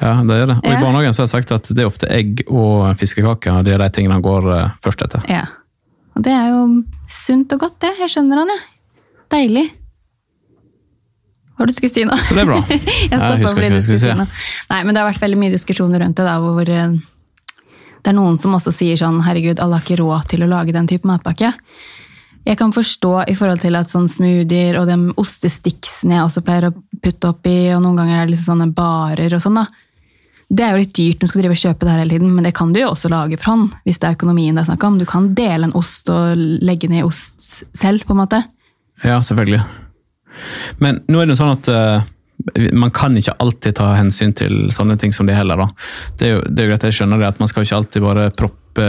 Ja, 0.00 0.14
det 0.26 0.36
er 0.40 0.46
det. 0.48 0.56
Og 0.62 0.66
Ja. 0.70 0.78
i 0.78 0.82
barnehagen 0.82 1.14
så 1.14 1.22
har 1.22 1.28
jeg 1.28 1.34
sagt 1.36 1.52
at 1.54 1.68
det 1.74 1.82
er 1.84 1.90
ofte 1.90 2.08
egg 2.10 2.42
og 2.48 2.96
fiskekaker. 2.98 3.60
Det 3.66 3.74
er 3.74 3.82
de 3.82 3.90
tingene 3.94 4.16
han 4.16 4.24
går 4.24 4.48
eh, 4.56 4.70
først 4.82 5.04
etter. 5.04 5.22
Ja. 5.30 5.44
Og 6.16 6.24
det 6.26 6.32
er 6.32 6.48
jo 6.52 6.62
sunt 7.12 7.52
og 7.54 7.60
godt, 7.66 7.78
det. 7.84 7.92
Jeg 8.00 8.10
skjønner 8.14 8.42
han, 8.42 8.50
jeg. 8.54 8.64
Deilig. 9.32 9.66
Hva 11.52 11.62
var 11.62 11.68
det 11.68 11.74
du 11.74 11.78
skulle 11.78 11.92
si 11.94 12.04
nå? 12.08 12.16
Så 12.24 12.34
det 12.36 12.42
er 12.42 12.48
bra. 12.48 12.60
Jeg 12.72 13.20
stoppa 13.20 13.36
å 13.36 13.38
bli 13.38 13.66
fordi 13.68 13.68
du 13.76 13.84
skulle 13.84 14.00
si 14.02 14.12
noe. 14.18 14.26
Nei, 14.72 14.80
men 14.84 14.94
det 14.96 15.02
har 15.02 15.10
vært 15.12 15.22
veldig 15.22 15.38
mye 15.42 15.52
diskusjoner 15.54 16.00
rundt 16.02 16.16
det, 16.18 16.24
da, 16.26 16.38
hvor 16.42 16.68
eh, 16.72 16.94
det 18.02 18.10
er 18.10 18.16
noen 18.16 18.38
som 18.40 18.56
også 18.56 18.72
sier 18.74 18.98
sånn 18.98 19.20
herregud, 19.22 19.60
alle 19.62 19.78
har 19.78 19.84
ikke 19.84 20.00
råd 20.00 20.26
til 20.32 20.42
å 20.42 20.48
lage 20.50 20.74
den 20.74 20.88
type 20.90 21.06
matpakke. 21.06 21.52
Jeg 22.42 22.58
kan 22.58 22.72
forstå 22.74 23.12
i 23.30 23.36
forhold 23.38 23.62
til 23.62 23.76
at 23.78 23.90
sånn 23.92 24.08
smoothier 24.10 24.80
og 24.80 24.88
de 24.90 24.96
ostestiksene 25.20 26.16
jeg 26.16 26.26
også 26.26 26.42
pleier 26.42 26.68
å 26.70 26.74
putte 27.02 27.30
oppi, 27.30 27.56
og 27.76 27.84
noen 27.84 28.00
ganger 28.00 28.18
er 28.18 28.26
det 28.26 28.34
liksom 28.34 28.56
sånne 28.56 28.74
barer 28.74 29.36
og 29.36 29.44
sånn, 29.44 29.60
da. 29.62 29.68
Det 30.52 30.64
er 30.66 30.74
jo 30.74 30.80
litt 30.82 30.96
dyrt 30.96 31.22
når 31.22 31.28
du 31.28 31.30
skal 31.30 31.40
drive 31.40 31.54
og 31.54 31.62
kjøpe 31.62 31.86
det 31.86 31.92
her 31.92 32.02
hele 32.02 32.16
tiden, 32.16 32.32
men 32.36 32.44
det 32.44 32.54
kan 32.56 32.72
du 32.74 32.80
jo 32.82 32.88
også 32.90 33.08
lage 33.08 33.38
for 33.40 33.54
hånd, 33.54 33.76
hvis 33.86 34.02
det 34.02 34.08
er 34.08 34.16
økonomien 34.18 34.58
det 34.58 34.64
er 34.64 34.68
snakk 34.68 34.82
om. 34.84 34.98
Du 35.00 35.06
kan 35.08 35.30
dele 35.38 35.68
en 35.68 35.76
ost 35.78 36.10
og 36.12 36.42
legge 36.66 36.90
ned 36.92 37.06
ost 37.06 37.62
selv, 37.78 38.04
på 38.04 38.12
en 38.12 38.20
måte. 38.20 38.42
Ja, 39.00 39.22
selvfølgelig. 39.24 39.62
Men 40.82 41.00
nå 41.08 41.22
er 41.22 41.30
det 41.30 41.36
jo 41.36 41.40
sånn 41.40 41.54
at 41.54 41.68
uh, 41.68 42.10
Man 42.72 42.90
kan 42.94 43.16
ikke 43.16 43.34
alltid 43.44 43.76
ta 43.76 43.90
hensyn 43.94 44.32
til 44.34 44.70
sånne 44.74 44.96
ting 44.98 45.12
som 45.14 45.28
det 45.28 45.36
heller. 45.36 45.60
da. 45.60 45.68
Det 46.18 46.26
er 46.26 46.32
jo, 46.34 46.40
det 46.48 46.58
er 46.58 46.66
jo 46.66 46.72
greit, 46.72 46.86
jeg 46.88 46.96
skjønner 46.98 47.20
det, 47.22 47.28
at 47.32 47.40
man 47.40 47.50
skal 47.52 47.64
ikke 47.64 47.78
alltid 47.78 48.04
bare 48.04 48.24
proppe 48.34 48.86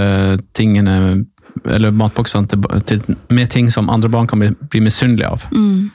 tingene 0.58 0.96
eller 1.70 1.92
matboksene 1.92 2.48
til, 2.50 2.64
til, 2.90 3.04
med 3.30 3.50
ting 3.54 3.70
som 3.72 3.90
andre 3.94 4.10
barn 4.10 4.28
kan 4.28 4.40
bli, 4.42 4.50
bli 4.70 4.82
misunnelige 4.86 5.30
av. 5.30 5.46
Mm. 5.54 5.92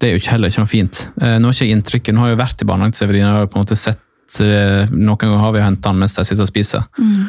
Det 0.00 0.08
er 0.08 0.12
jo 0.16 0.20
ikke 0.22 0.32
heller 0.34 0.50
ikke 0.50 0.64
noe 0.64 0.70
fint. 0.72 1.02
Eh, 1.22 1.36
nå 1.38 1.50
har 1.50 1.54
ikke 1.58 1.74
inntrykket, 1.76 2.14
nå 2.16 2.24
har 2.24 2.32
jeg 2.32 2.36
jo 2.38 2.42
vært 2.42 2.62
i 2.64 2.68
barnehagen 2.70 2.94
til 2.96 3.04
Severin 3.04 3.28
og 3.28 3.36
har 3.38 3.46
på 3.52 3.58
en 3.60 3.64
måte 3.66 3.76
sett 3.78 4.40
eh, 4.42 4.90
Noen 4.90 5.18
ganger 5.20 5.38
har 5.44 5.52
vi 5.54 5.62
henta 5.62 5.92
han 5.92 6.00
mens 6.00 6.16
de 6.18 6.24
sitter 6.26 6.42
og 6.46 6.50
spiser. 6.50 6.82
Mm. 6.98 7.28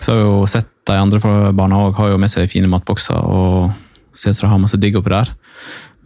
Så 0.00 0.12
har 0.12 0.20
vi 0.20 0.26
jo 0.26 0.42
sett 0.50 0.68
de 0.90 0.98
andre 0.98 1.20
fra 1.22 1.52
barna 1.56 1.78
òg 1.86 1.96
har 2.00 2.12
jo 2.12 2.18
med 2.20 2.30
seg 2.32 2.50
fine 2.50 2.68
matbokser 2.68 3.16
og 3.22 3.72
ser 4.12 4.34
ut 4.34 4.36
som 4.40 4.48
de 4.48 4.52
har 4.52 4.60
masse 4.60 4.76
digg 4.82 4.98
oppi 4.98 5.12
der. 5.14 5.30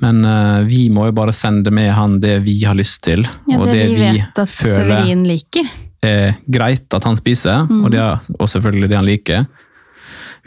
Men 0.05 0.21
uh, 0.29 0.61
vi 0.69 0.91
må 0.93 1.07
jo 1.09 1.15
bare 1.17 1.33
sende 1.33 1.73
med 1.73 1.89
han 1.97 2.19
det 2.21 2.35
vi 2.45 2.59
har 2.69 2.77
lyst 2.77 3.01
til, 3.07 3.25
Ja, 3.49 3.57
og 3.57 3.65
det, 3.71 3.79
det 3.81 3.87
vi 3.89 3.95
vi 3.97 4.11
vet 4.21 4.41
at 4.43 4.51
Severin 4.53 5.23
liker. 5.27 5.71
er 6.05 6.35
greit 6.53 6.93
at 6.95 7.07
han 7.09 7.17
spiser, 7.17 7.65
Mm. 7.65 7.81
og, 7.85 7.91
det 7.95 8.03
og 8.39 8.49
selvfølgelig 8.53 8.91
det 8.93 8.97
han 9.01 9.09
liker. 9.09 9.47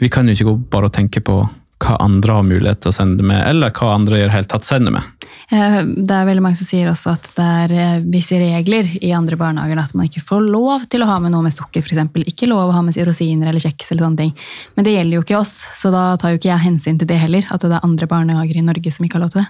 Vi 0.00 0.08
kan 0.12 0.28
jo 0.28 0.36
ikke 0.36 0.48
gå 0.48 0.56
bare 0.72 0.88
og 0.88 0.96
tenke 0.96 1.22
på 1.24 1.42
hva 1.80 1.94
andre 2.04 2.34
har 2.36 2.44
mulighet 2.44 2.82
til 2.84 2.92
å 2.92 2.94
sende 2.94 3.24
med, 3.24 3.40
eller 3.48 3.72
hva 3.72 3.94
andre 3.94 4.18
i 4.18 4.24
det 4.26 4.32
hele 4.34 4.48
tatt 4.48 4.66
sender 4.68 4.92
med. 4.92 5.28
Eh, 5.48 5.78
Det 5.80 6.12
er 6.12 6.26
veldig 6.28 6.42
mange 6.44 6.58
som 6.58 6.68
sier 6.68 6.90
også 6.90 7.14
at 7.16 7.30
det 7.36 7.46
er 7.62 7.72
eh, 7.72 8.02
visse 8.04 8.36
regler 8.40 8.88
i 9.00 9.14
andre 9.16 9.38
barnehager. 9.40 9.80
At 9.80 9.94
man 9.96 10.10
ikke 10.10 10.24
får 10.26 10.44
lov 10.44 10.84
til 10.92 11.04
å 11.04 11.08
ha 11.08 11.16
med 11.24 11.32
noe 11.32 11.46
med 11.46 11.56
sukker, 11.56 11.80
f.eks. 11.80 12.12
Ikke 12.28 12.50
lov 12.50 12.68
å 12.68 12.76
ha 12.76 12.82
med 12.84 12.96
rosiner 13.08 13.48
eller 13.48 13.64
kjeks. 13.64 13.92
eller 13.92 14.06
sånne 14.06 14.20
ting. 14.20 14.34
Men 14.76 14.86
det 14.86 14.94
gjelder 14.96 15.16
jo 15.16 15.24
ikke 15.24 15.40
oss, 15.40 15.54
så 15.76 15.92
da 15.94 16.04
tar 16.20 16.34
jo 16.34 16.40
ikke 16.40 16.52
jeg 16.52 16.66
hensyn 16.66 17.00
til 17.00 17.08
det 17.08 17.20
heller. 17.22 17.48
At 17.48 17.64
det 17.64 17.72
er 17.72 17.86
andre 17.86 18.10
barnehager 18.10 18.60
i 18.60 18.66
Norge 18.66 18.92
som 18.92 19.08
ikke 19.08 19.16
har 19.16 19.24
lov 19.24 19.32
til 19.32 19.44
det. 19.44 19.48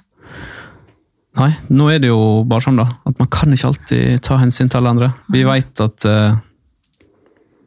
Nei, 1.40 1.50
nå 1.70 1.88
er 1.92 2.00
det 2.02 2.10
jo 2.10 2.44
bare 2.50 2.64
sånn 2.64 2.78
da, 2.78 2.88
at 3.06 3.18
man 3.20 3.28
kan 3.30 3.54
ikke 3.54 3.68
alltid 3.70 4.22
ta 4.26 4.38
hensyn 4.40 4.70
til 4.70 4.80
alle 4.80 4.94
andre. 4.96 5.10
Vi 5.30 5.44
vet 5.46 5.82
at 5.82 6.06
uh, 6.06 6.38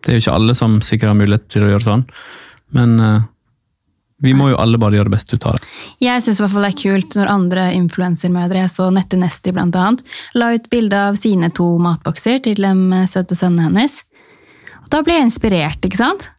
det 0.03 0.11
er 0.11 0.17
jo 0.17 0.23
ikke 0.25 0.35
alle 0.35 0.55
som 0.59 0.81
sikkert 0.83 1.13
har 1.13 1.19
mulighet 1.19 1.47
til 1.51 1.63
å 1.63 1.69
gjøre 1.71 1.85
sånn, 1.85 2.03
men 2.75 2.97
uh, 2.99 3.21
vi 4.23 4.31
må 4.37 4.49
jo 4.53 4.59
alle 4.61 4.79
bare 4.79 4.95
gjøre 4.95 5.09
det 5.09 5.17
beste 5.17 5.35
ut 5.35 5.45
av 5.49 5.57
det. 5.57 5.67
Jeg 6.03 6.23
syns 6.23 6.39
det 6.39 6.63
er 6.69 6.77
kult 6.79 7.17
når 7.19 7.31
andre 7.31 7.65
influensermødre, 7.75 8.61
jeg 8.63 8.71
så 8.71 8.87
Nette 8.93 9.19
Nesti 9.19 9.51
annet, 9.51 10.03
la 10.39 10.53
ut 10.55 10.69
bilde 10.71 11.01
av 11.09 11.19
sine 11.19 11.49
to 11.51 11.73
matbokser 11.83 12.39
til 12.45 12.61
de 12.63 13.03
søte 13.11 13.35
sønnene 13.35 13.67
hennes. 13.67 13.99
Og 14.85 14.91
da 14.93 15.01
ble 15.03 15.17
jeg 15.17 15.27
inspirert, 15.27 15.83
ikke 15.83 15.99
sant? 15.99 16.29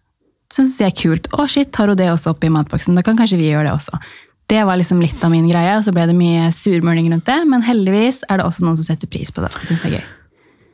Så 0.49 0.63
syns 0.63 0.81
jeg 0.81 0.95
er 0.95 1.01
kult. 1.03 1.29
Å, 1.35 1.45
shit, 1.51 1.73
tar 1.75 1.93
hun 1.93 1.99
det 1.99 2.09
også 2.13 2.33
opp 2.33 2.45
i 2.47 2.53
matboksen? 2.53 2.97
Da 2.97 3.05
kan 3.05 3.19
kanskje 3.19 3.41
vi 3.41 3.51
gjøre 3.51 3.69
det 3.69 3.77
også. 3.77 4.01
Det 4.49 4.61
var 4.65 4.77
liksom 4.81 5.01
litt 5.01 5.23
av 5.25 5.33
min 5.33 5.49
greie, 5.49 5.77
og 5.77 5.85
så 5.85 5.93
ble 5.93 6.05
det 6.09 6.17
mye 6.17 6.51
surmuling 6.57 7.09
rundt 7.13 7.29
det. 7.29 7.41
Men 7.49 7.65
heldigvis 7.65 8.23
er 8.29 8.41
det 8.41 8.49
også 8.49 8.65
noen 8.65 8.77
som 8.81 8.87
setter 8.87 9.11
pris 9.11 9.33
på 9.33 9.45
det. 9.45 9.53
synes 9.61 9.85
det 9.85 9.91
er 9.91 9.97
gøy. 9.99 10.05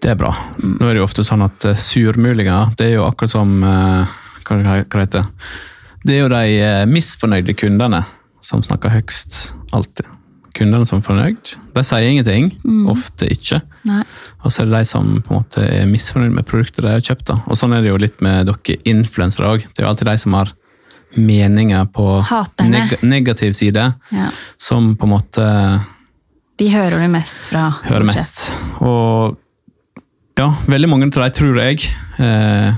Det 0.01 0.14
er 0.14 0.18
bra. 0.18 0.31
Nå 0.62 0.87
er 0.87 0.94
det 0.94 1.03
jo 1.03 1.07
ofte 1.07 1.27
sånn 1.27 1.44
at 1.44 1.66
uh, 1.68 1.77
surmulinger, 1.79 2.75
det 2.79 2.88
er 2.88 2.99
jo 2.99 3.07
akkurat 3.07 3.35
som 3.35 3.59
eh, 3.66 4.18
Hva 4.51 4.85
det 4.85 5.05
heter 5.07 5.27
det? 6.05 6.15
Er 6.15 6.23
jo 6.23 6.29
de 6.33 6.45
eh, 6.65 6.87
misfornøyde 6.89 7.55
kundene 7.61 8.05
som 8.43 8.63
snakker 8.65 8.91
høgst, 8.95 9.53
alltid. 9.77 10.07
Kundene 10.57 10.87
som 10.89 10.99
er 10.99 11.05
fornøyd, 11.07 11.51
de 11.77 11.83
sier 11.87 12.09
ingenting. 12.09 12.49
Ofte 12.91 13.29
ikke. 13.31 13.61
Nei. 13.87 14.01
Og 14.43 14.51
så 14.51 14.63
er 14.65 14.71
det 14.71 14.81
de 14.81 14.89
som 14.91 15.11
på 15.23 15.31
en 15.35 15.39
måte 15.43 15.63
er 15.63 15.85
misfornøyd 15.87 16.33
med 16.35 16.47
produktet 16.49 16.83
de 16.83 16.91
har 16.97 17.05
kjøpt. 17.05 17.27
da. 17.29 17.37
Og 17.47 17.57
sånn 17.61 17.77
er 17.77 17.85
det 17.85 17.93
jo 17.93 18.01
litt 18.01 18.19
med 18.25 18.49
dere 18.49 18.79
influensere 18.91 19.47
òg. 19.53 19.67
Det 19.69 19.79
er 19.83 19.87
jo 19.87 19.91
alltid 19.93 20.11
de 20.11 20.17
som 20.25 20.35
har 20.41 20.51
meninger 21.17 21.87
på 21.95 22.07
neg 22.71 22.97
negativ 23.03 23.53
side, 23.59 23.93
Ja. 24.11 24.29
som 24.59 24.97
på 24.97 25.05
en 25.07 25.11
måte 25.15 25.47
De 26.59 26.69
hører 26.71 27.01
du 27.03 27.09
mest 27.09 27.47
fra. 27.51 27.69
hører 27.87 28.05
mest. 28.05 28.53
Og 28.81 29.37
ja, 30.39 30.51
veldig 30.67 30.89
mange 30.89 31.05
av 31.11 31.11
de 31.23 31.31
tror 31.39 31.57
jeg 31.61 31.85
eh, 32.19 32.73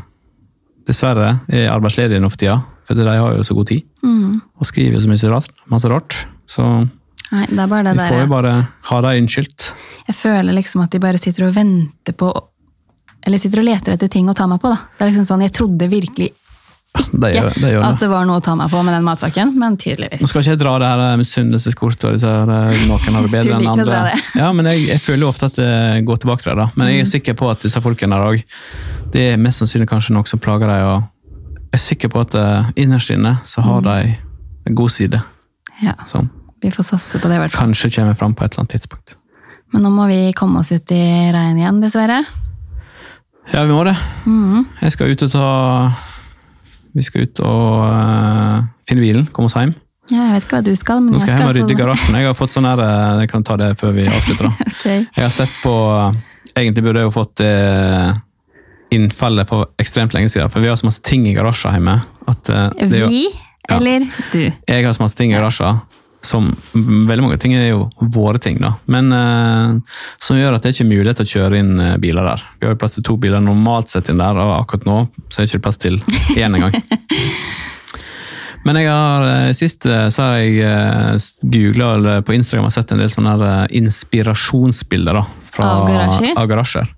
dessverre 0.88 1.40
er 1.48 1.68
arbeidsledige 1.72 2.20
nå 2.22 2.30
for 2.32 2.40
tida. 2.42 2.58
For 2.88 2.98
de 2.98 3.04
har 3.06 3.36
jo 3.38 3.42
så 3.46 3.54
god 3.54 3.66
tid 3.70 3.82
Mm. 4.02 4.40
og 4.58 4.66
skriver 4.66 4.96
jo 4.96 5.00
så 5.00 5.08
mye 5.08 5.30
rart. 5.30 5.50
Masse 5.70 5.88
rart. 5.88 6.16
Så 6.50 6.64
Nei, 7.32 7.46
det 7.46 7.58
er 7.62 7.66
bare 7.70 7.84
det 7.86 7.92
vi 7.96 8.08
får 8.10 8.20
jo 8.20 8.28
bare 8.28 8.52
ha 8.90 9.00
dem 9.00 9.22
unnskyldt. 9.22 9.72
Jeg 10.08 10.16
føler 10.18 10.52
liksom 10.52 10.82
at 10.82 10.90
de 10.90 10.98
bare 11.00 11.18
sitter 11.18 11.46
og 11.46 11.54
venter 11.54 12.12
på 12.12 12.32
Eller 13.24 13.38
sitter 13.38 13.60
og 13.60 13.64
leter 13.68 13.92
etter 13.94 14.08
ting 14.10 14.26
å 14.28 14.34
ta 14.34 14.48
meg 14.50 14.58
på. 14.60 14.68
da. 14.68 14.76
Det 14.98 15.04
er 15.06 15.10
liksom 15.12 15.24
sånn, 15.24 15.42
Jeg 15.42 15.52
trodde 15.52 15.88
virkelig 15.88 16.32
Det 16.92 17.28
ikke 17.32 17.40
gjør, 17.40 17.54
det 17.56 17.70
gjør 17.72 17.84
at 17.86 17.94
det. 17.96 18.00
det 18.04 18.08
var 18.12 18.24
noe 18.28 18.36
å 18.36 18.42
ta 18.44 18.54
meg 18.54 18.68
på 18.72 18.80
med 18.84 18.92
den 18.94 19.04
matpakken, 19.06 19.52
men 19.58 19.76
tydeligvis. 19.80 20.20
Nå 20.20 20.28
skal 20.28 20.42
ikke 20.42 20.52
jeg 20.52 20.58
dra 20.60 20.72
det 20.82 20.88
her 20.92 21.16
misunnelseskortet 21.16 22.04
og 22.04 22.12
disse 22.18 22.28
her, 22.28 22.50
eh, 22.52 22.82
noen 22.88 23.16
har 23.16 23.22
det 23.26 23.30
bedre 23.32 23.54
enn 23.58 23.68
andre. 23.72 24.00
det. 24.12 24.20
Ja, 24.36 24.50
men 24.52 24.68
jeg, 24.68 24.82
jeg 24.90 25.00
føler 25.00 25.26
ofte 25.28 25.48
at 25.48 25.56
det 25.56 26.04
går 26.08 26.20
tilbake 26.20 26.44
til 26.44 26.52
det. 26.52 26.58
da. 26.60 26.66
Men 26.76 26.88
jeg 26.92 27.00
er 27.00 27.06
Mm. 27.06 27.10
sikker 27.14 27.34
på 27.40 27.48
at 27.50 27.64
disse 27.64 27.80
folkene 27.80 28.12
der 28.18 28.26
òg, 28.28 28.44
det 29.12 29.24
er 29.32 29.40
mest 29.40 29.62
sannsynlig 29.62 29.88
kanskje 29.88 30.12
noe 30.16 30.28
som 30.28 30.38
plager 30.38 30.68
dem. 30.68 30.84
og 30.84 31.02
Jeg 31.72 31.80
er 31.80 31.84
sikker 31.86 32.08
på 32.12 32.20
at 32.26 32.34
eh, 32.34 32.70
innerst 32.84 33.10
inne 33.10 33.38
så 33.44 33.62
har 33.64 33.80
Mm. 33.80 33.84
de 33.88 34.16
en 34.68 34.74
god 34.74 34.90
side 34.90 35.22
Ja, 35.82 35.94
som 36.06 36.28
Vi 36.62 36.70
får 36.70 36.84
satse 36.92 37.18
på 37.18 37.26
det, 37.28 37.34
i 37.36 37.38
hvert 37.40 37.50
fall. 37.52 37.66
kanskje 37.72 37.90
kommer 37.96 38.14
fram 38.16 38.34
på 38.34 38.44
et 38.44 38.52
eller 38.52 38.60
annet 38.68 38.76
tidspunkt. 38.76 39.16
Men 39.72 39.82
nå 39.82 39.90
må 39.90 40.06
vi 40.12 40.32
komme 40.36 40.60
oss 40.60 40.70
ut 40.70 40.90
i 40.92 41.32
regn 41.32 41.56
igjen, 41.58 41.80
dessverre. 41.80 42.20
Ja, 43.52 43.64
vi 43.64 43.72
må 43.72 43.82
det. 43.84 43.96
Mm. 44.26 44.66
Jeg 44.82 44.92
skal 44.92 45.10
ut 45.10 45.22
og 45.22 45.30
ta 45.32 45.92
Vi 46.94 47.02
skal 47.06 47.24
ut 47.26 47.40
og 47.40 47.84
uh, 47.88 48.64
finne 48.88 49.00
bilen, 49.04 49.26
komme 49.32 49.48
oss 49.48 49.56
hjem. 49.56 49.72
Ja, 50.10 50.26
jeg 50.26 50.32
vet 50.34 50.44
ikke 50.44 50.56
hva 50.58 50.64
du 50.66 50.72
skal, 50.76 50.98
men 51.00 51.14
Nå 51.14 51.20
skal 51.22 51.32
jeg 51.32 51.38
hjem 51.40 51.48
og 51.52 51.56
rydde 51.56 51.72
i 51.72 51.78
garasjen. 51.82 52.16
Jeg 52.18 52.26
har 52.28 52.34
fått 52.36 52.52
sånn 52.52 52.66
her, 52.68 52.80
eh, 52.84 53.20
Jeg 53.22 53.30
kan 53.30 53.44
ta 53.46 53.56
det 53.56 53.70
før 53.80 53.94
vi 53.96 54.04
avslutter. 54.10 54.48
da. 54.50 54.66
okay. 54.74 55.04
Jeg 55.16 55.24
har 55.24 55.32
sett 55.32 55.54
på 55.62 55.72
Egentlig 56.52 56.82
burde 56.84 57.00
jeg 57.00 57.08
jo 57.08 57.14
fått 57.14 57.36
det 57.40 57.52
innfallet 58.92 59.48
for 59.48 59.70
ekstremt 59.80 60.12
lenge 60.12 60.28
siden, 60.28 60.50
for 60.52 60.60
vi 60.60 60.68
har 60.68 60.76
så 60.76 60.84
masse 60.84 61.00
ting 61.06 61.24
i 61.30 61.32
garasjen 61.32 61.78
hjemme. 61.78 61.94
At 62.28 62.50
uh, 62.52 62.66
det 62.76 62.90
er 62.98 63.06
jo, 63.06 63.08
Vi 63.14 63.22
Ja. 63.70 63.76
eller 63.78 64.04
du? 64.34 64.50
jeg 64.68 64.84
har 64.84 64.92
så 64.92 65.00
masse 65.04 65.16
ting 65.16 65.30
i 65.32 65.36
garasjen 65.38 65.78
som 66.22 66.52
Veldig 66.72 67.24
mange 67.24 67.38
ting 67.42 67.54
er 67.56 67.68
jo 67.72 67.86
våre 68.14 68.38
ting, 68.42 68.60
da. 68.62 68.74
Men 68.90 69.12
eh, 69.12 69.96
som 70.22 70.38
gjør 70.38 70.56
at 70.56 70.64
det 70.64 70.74
ikke 70.74 70.84
er 70.86 70.90
mulighet 70.92 71.20
til 71.20 71.28
å 71.28 71.32
kjøre 71.32 71.60
inn 71.62 71.72
eh, 71.82 71.96
biler 72.02 72.26
der. 72.26 72.44
Vi 72.58 72.68
har 72.68 72.76
jo 72.76 72.80
plass 72.80 72.96
til 72.96 73.06
to 73.06 73.16
biler 73.20 73.42
normalt 73.42 73.92
sett 73.92 74.10
inn 74.12 74.22
der, 74.22 74.38
og 74.38 74.54
akkurat 74.60 74.86
nå 74.88 74.98
så 75.28 75.42
er 75.42 75.46
det 75.46 75.52
ikke 75.52 75.64
plass 75.66 75.82
til 75.82 75.98
én 76.38 76.54
engang. 76.54 76.78
Men 78.64 78.78
jeg 78.78 78.86
har, 78.88 79.24
eh, 79.26 79.52
sist 79.58 79.86
eh, 79.90 80.06
så 80.14 80.22
har 80.22 80.36
jeg 80.38 80.62
uh, 80.62 81.16
googla 81.50 81.94
eller 81.96 82.20
på 82.22 82.34
Instagram 82.36 82.68
og 82.68 82.74
sett 82.74 82.92
en 82.94 83.00
del 83.02 83.10
sånne 83.10 83.32
her, 83.34 83.42
eh, 83.48 83.78
inspirasjonsbilder 83.80 85.18
da, 85.18 85.24
fra, 85.50 85.70
Av 85.80 85.88
garasjer? 85.90 86.36
av 86.38 86.46
garasjer. 86.50 86.92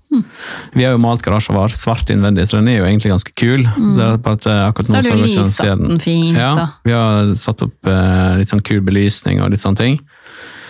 Vi 0.75 0.85
har 0.85 0.93
jo 0.93 1.01
malt 1.01 1.25
garasjen 1.25 1.57
vår 1.57 1.73
svart 1.75 2.11
innvendig, 2.13 2.45
så 2.47 2.59
den 2.59 2.69
er 2.69 2.77
jo 2.79 2.85
egentlig 2.85 3.11
ganske 3.15 3.33
kul. 3.35 3.65
Eh, 3.65 4.13
akkurat 4.13 4.45
Så 4.87 5.01
har 5.01 5.09
du 5.09 5.25
lyst 5.25 5.61
den 5.65 5.99
fint. 5.99 6.37
ja, 6.37 6.53
da. 6.55 6.67
vi 6.85 6.93
har 6.93 7.33
satt 7.39 7.65
opp 7.65 7.89
eh, 7.89 8.37
litt 8.39 8.53
sånn 8.53 8.63
kul 8.63 8.81
belysning 8.85 9.41
og 9.41 9.49
litt 9.51 9.63
sånne 9.65 9.81
ting. 9.81 9.99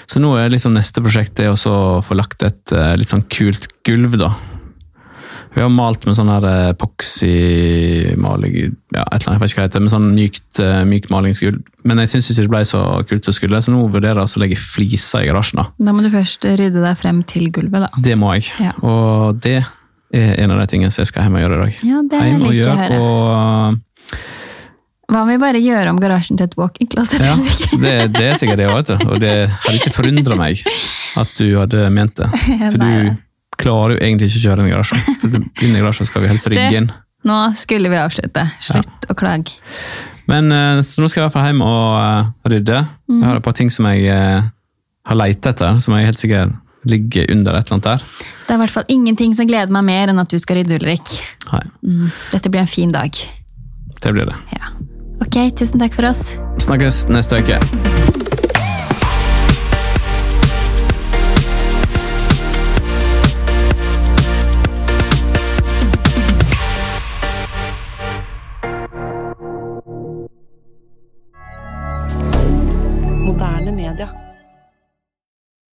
Så 0.07 0.21
nå 0.21 0.35
er 0.37 0.51
liksom 0.53 0.75
neste 0.77 1.01
prosjekt 1.01 1.35
det 1.35 1.49
å 1.49 2.01
få 2.05 2.15
lagt 2.15 2.43
et 2.45 2.71
eh, 2.71 2.95
litt 2.95 3.09
sånn 3.09 3.25
kult 3.27 3.67
gulv, 3.83 4.15
da. 4.21 4.31
Vi 5.55 5.63
har 5.63 5.69
malt 5.71 6.03
med 6.03 6.17
sånn 6.17 6.27
her 6.27 6.43
eh, 6.49 6.73
epoxy-maling, 6.73 8.55
ja, 8.91 9.05
et 9.05 9.23
eller 9.23 9.29
annet, 9.31 9.37
jeg 9.37 9.41
vet 9.41 9.53
ikke 9.53 9.61
hva 9.61 9.63
det 9.63 9.69
heter, 9.69 9.83
med 9.85 9.93
sånn 9.93 10.09
mykt, 10.17 10.59
eh, 10.59 10.81
mykt 10.89 11.13
malingsgulv. 11.13 11.61
Men 11.87 12.01
jeg 12.03 12.11
syns 12.11 12.27
ikke 12.33 12.43
det 12.43 12.51
ble 12.51 12.61
så 12.67 12.81
kult 13.07 13.27
som 13.27 13.37
skulle, 13.37 13.61
så 13.63 13.71
nå 13.71 13.85
vurderer 13.93 14.19
jeg 14.19 14.35
å 14.35 14.43
legge 14.43 14.59
fliser 14.59 15.23
i 15.23 15.29
garasjen. 15.29 15.61
da. 15.63 15.87
Da 15.87 15.95
må 15.95 16.03
du 16.03 16.11
først 16.11 16.43
rydde 16.43 16.83
deg 16.83 16.99
frem 16.99 17.23
til 17.31 17.47
gulvet, 17.55 17.87
da. 17.87 18.03
Det 18.03 18.19
må 18.19 18.35
jeg. 18.35 18.51
Ja. 18.59 18.75
Og 18.83 19.39
det 19.45 19.61
er 19.63 20.35
en 20.43 20.51
av 20.51 20.59
de 20.59 20.67
tingene 20.73 20.91
som 20.91 21.05
jeg 21.05 21.13
skal 21.13 21.23
hjem 21.29 21.39
og 21.39 21.45
gjøre 21.45 21.55
i 21.55 21.63
dag. 21.63 21.79
Ja, 21.87 22.03
det 22.11 22.23
Hjem 22.25 22.43
og 22.43 22.51
å 22.51 22.55
gjøre, 22.59 22.99
og 22.99 24.23
Hva 25.05 25.21
om 25.21 25.29
vi 25.29 25.37
bare 25.39 25.59
gjør 25.61 25.91
om 25.91 25.99
garasjen 26.01 26.39
til 26.39 26.49
et 26.49 26.55
walk-in 26.59 26.89
closet? 26.91 27.21
Ja, 27.23 27.35
det, 27.79 27.95
det 28.17 28.27
er 28.27 28.39
sikkert 28.41 28.59
det 28.59 28.67
òg, 28.71 28.79
vet 28.81 28.91
du. 28.91 29.07
Og 29.07 29.19
det 29.21 29.35
hadde 29.53 29.77
ikke 29.79 29.93
forundra 29.93 30.35
meg 30.39 30.63
at 31.21 31.35
du 31.39 31.45
hadde 31.61 31.87
ment 31.93 32.17
det. 32.19 32.27
For 32.73 32.81
du 32.81 33.15
klarer 33.61 33.95
jo 33.95 34.01
egentlig 34.01 34.31
ikke 34.31 34.41
å 34.41 34.45
kjøre 34.49 34.63
inn 34.63 34.69
i 34.69 34.73
garasjen. 34.73 35.05
For 35.21 35.37
inn 35.37 35.75
i 35.75 35.81
garasjen 35.81 36.09
skal 36.09 36.25
vi 36.25 36.31
helst 36.31 36.49
rygge 36.51 36.81
inn. 36.81 36.91
Nå 37.25 37.37
skulle 37.57 37.89
vi 37.89 37.97
avslutte. 37.97 38.43
Slutt 38.61 39.07
å 39.09 39.15
klage. 39.17 39.57
Men 40.29 40.51
eh, 40.53 40.81
så 40.85 41.01
nå 41.01 41.09
skal 41.09 41.21
jeg 41.21 41.23
i 41.23 41.27
hvert 41.27 41.37
fall 41.37 41.49
hjem 41.49 41.63
og 41.65 42.49
rydde. 42.49 42.83
rydde. 42.83 42.83
Jeg 43.19 43.29
har 43.29 43.39
et 43.41 43.45
par 43.45 43.57
ting 43.57 43.71
som 43.73 43.87
jeg 43.89 44.05
eh, 44.13 44.51
har 45.05 45.19
lett 45.21 45.49
etter, 45.49 45.81
som 45.81 45.97
jeg 45.97 46.09
helt 46.09 46.21
sikkert 46.21 46.61
ligger 46.85 47.31
under 47.33 47.57
et 47.57 47.65
eller 47.65 47.79
annet 47.79 47.87
der. 47.87 48.03
Det 48.45 48.53
er 48.53 48.59
i 48.59 48.61
hvert 48.61 48.75
fall 48.75 48.91
ingenting 48.93 49.33
som 49.37 49.49
gleder 49.49 49.73
meg 49.73 49.87
mer 49.87 50.13
enn 50.13 50.21
at 50.21 50.29
du 50.29 50.37
skal 50.41 50.59
rydde, 50.59 50.77
Ulrik. 50.77 51.15
Mm. 51.81 52.11
Dette 52.33 52.51
blir 52.53 52.61
en 52.61 52.69
fin 52.69 52.93
dag. 52.93 53.17
det 54.01 54.13
blir 54.13 54.29
det. 54.29 54.37
Ja. 54.53 54.69
Ok, 55.25 55.39
tusen 55.57 55.81
takk 55.81 55.97
for 55.97 56.11
oss. 56.11 56.35
Snakkes 56.61 57.07
neste 57.09 57.41
uke. 57.41 58.24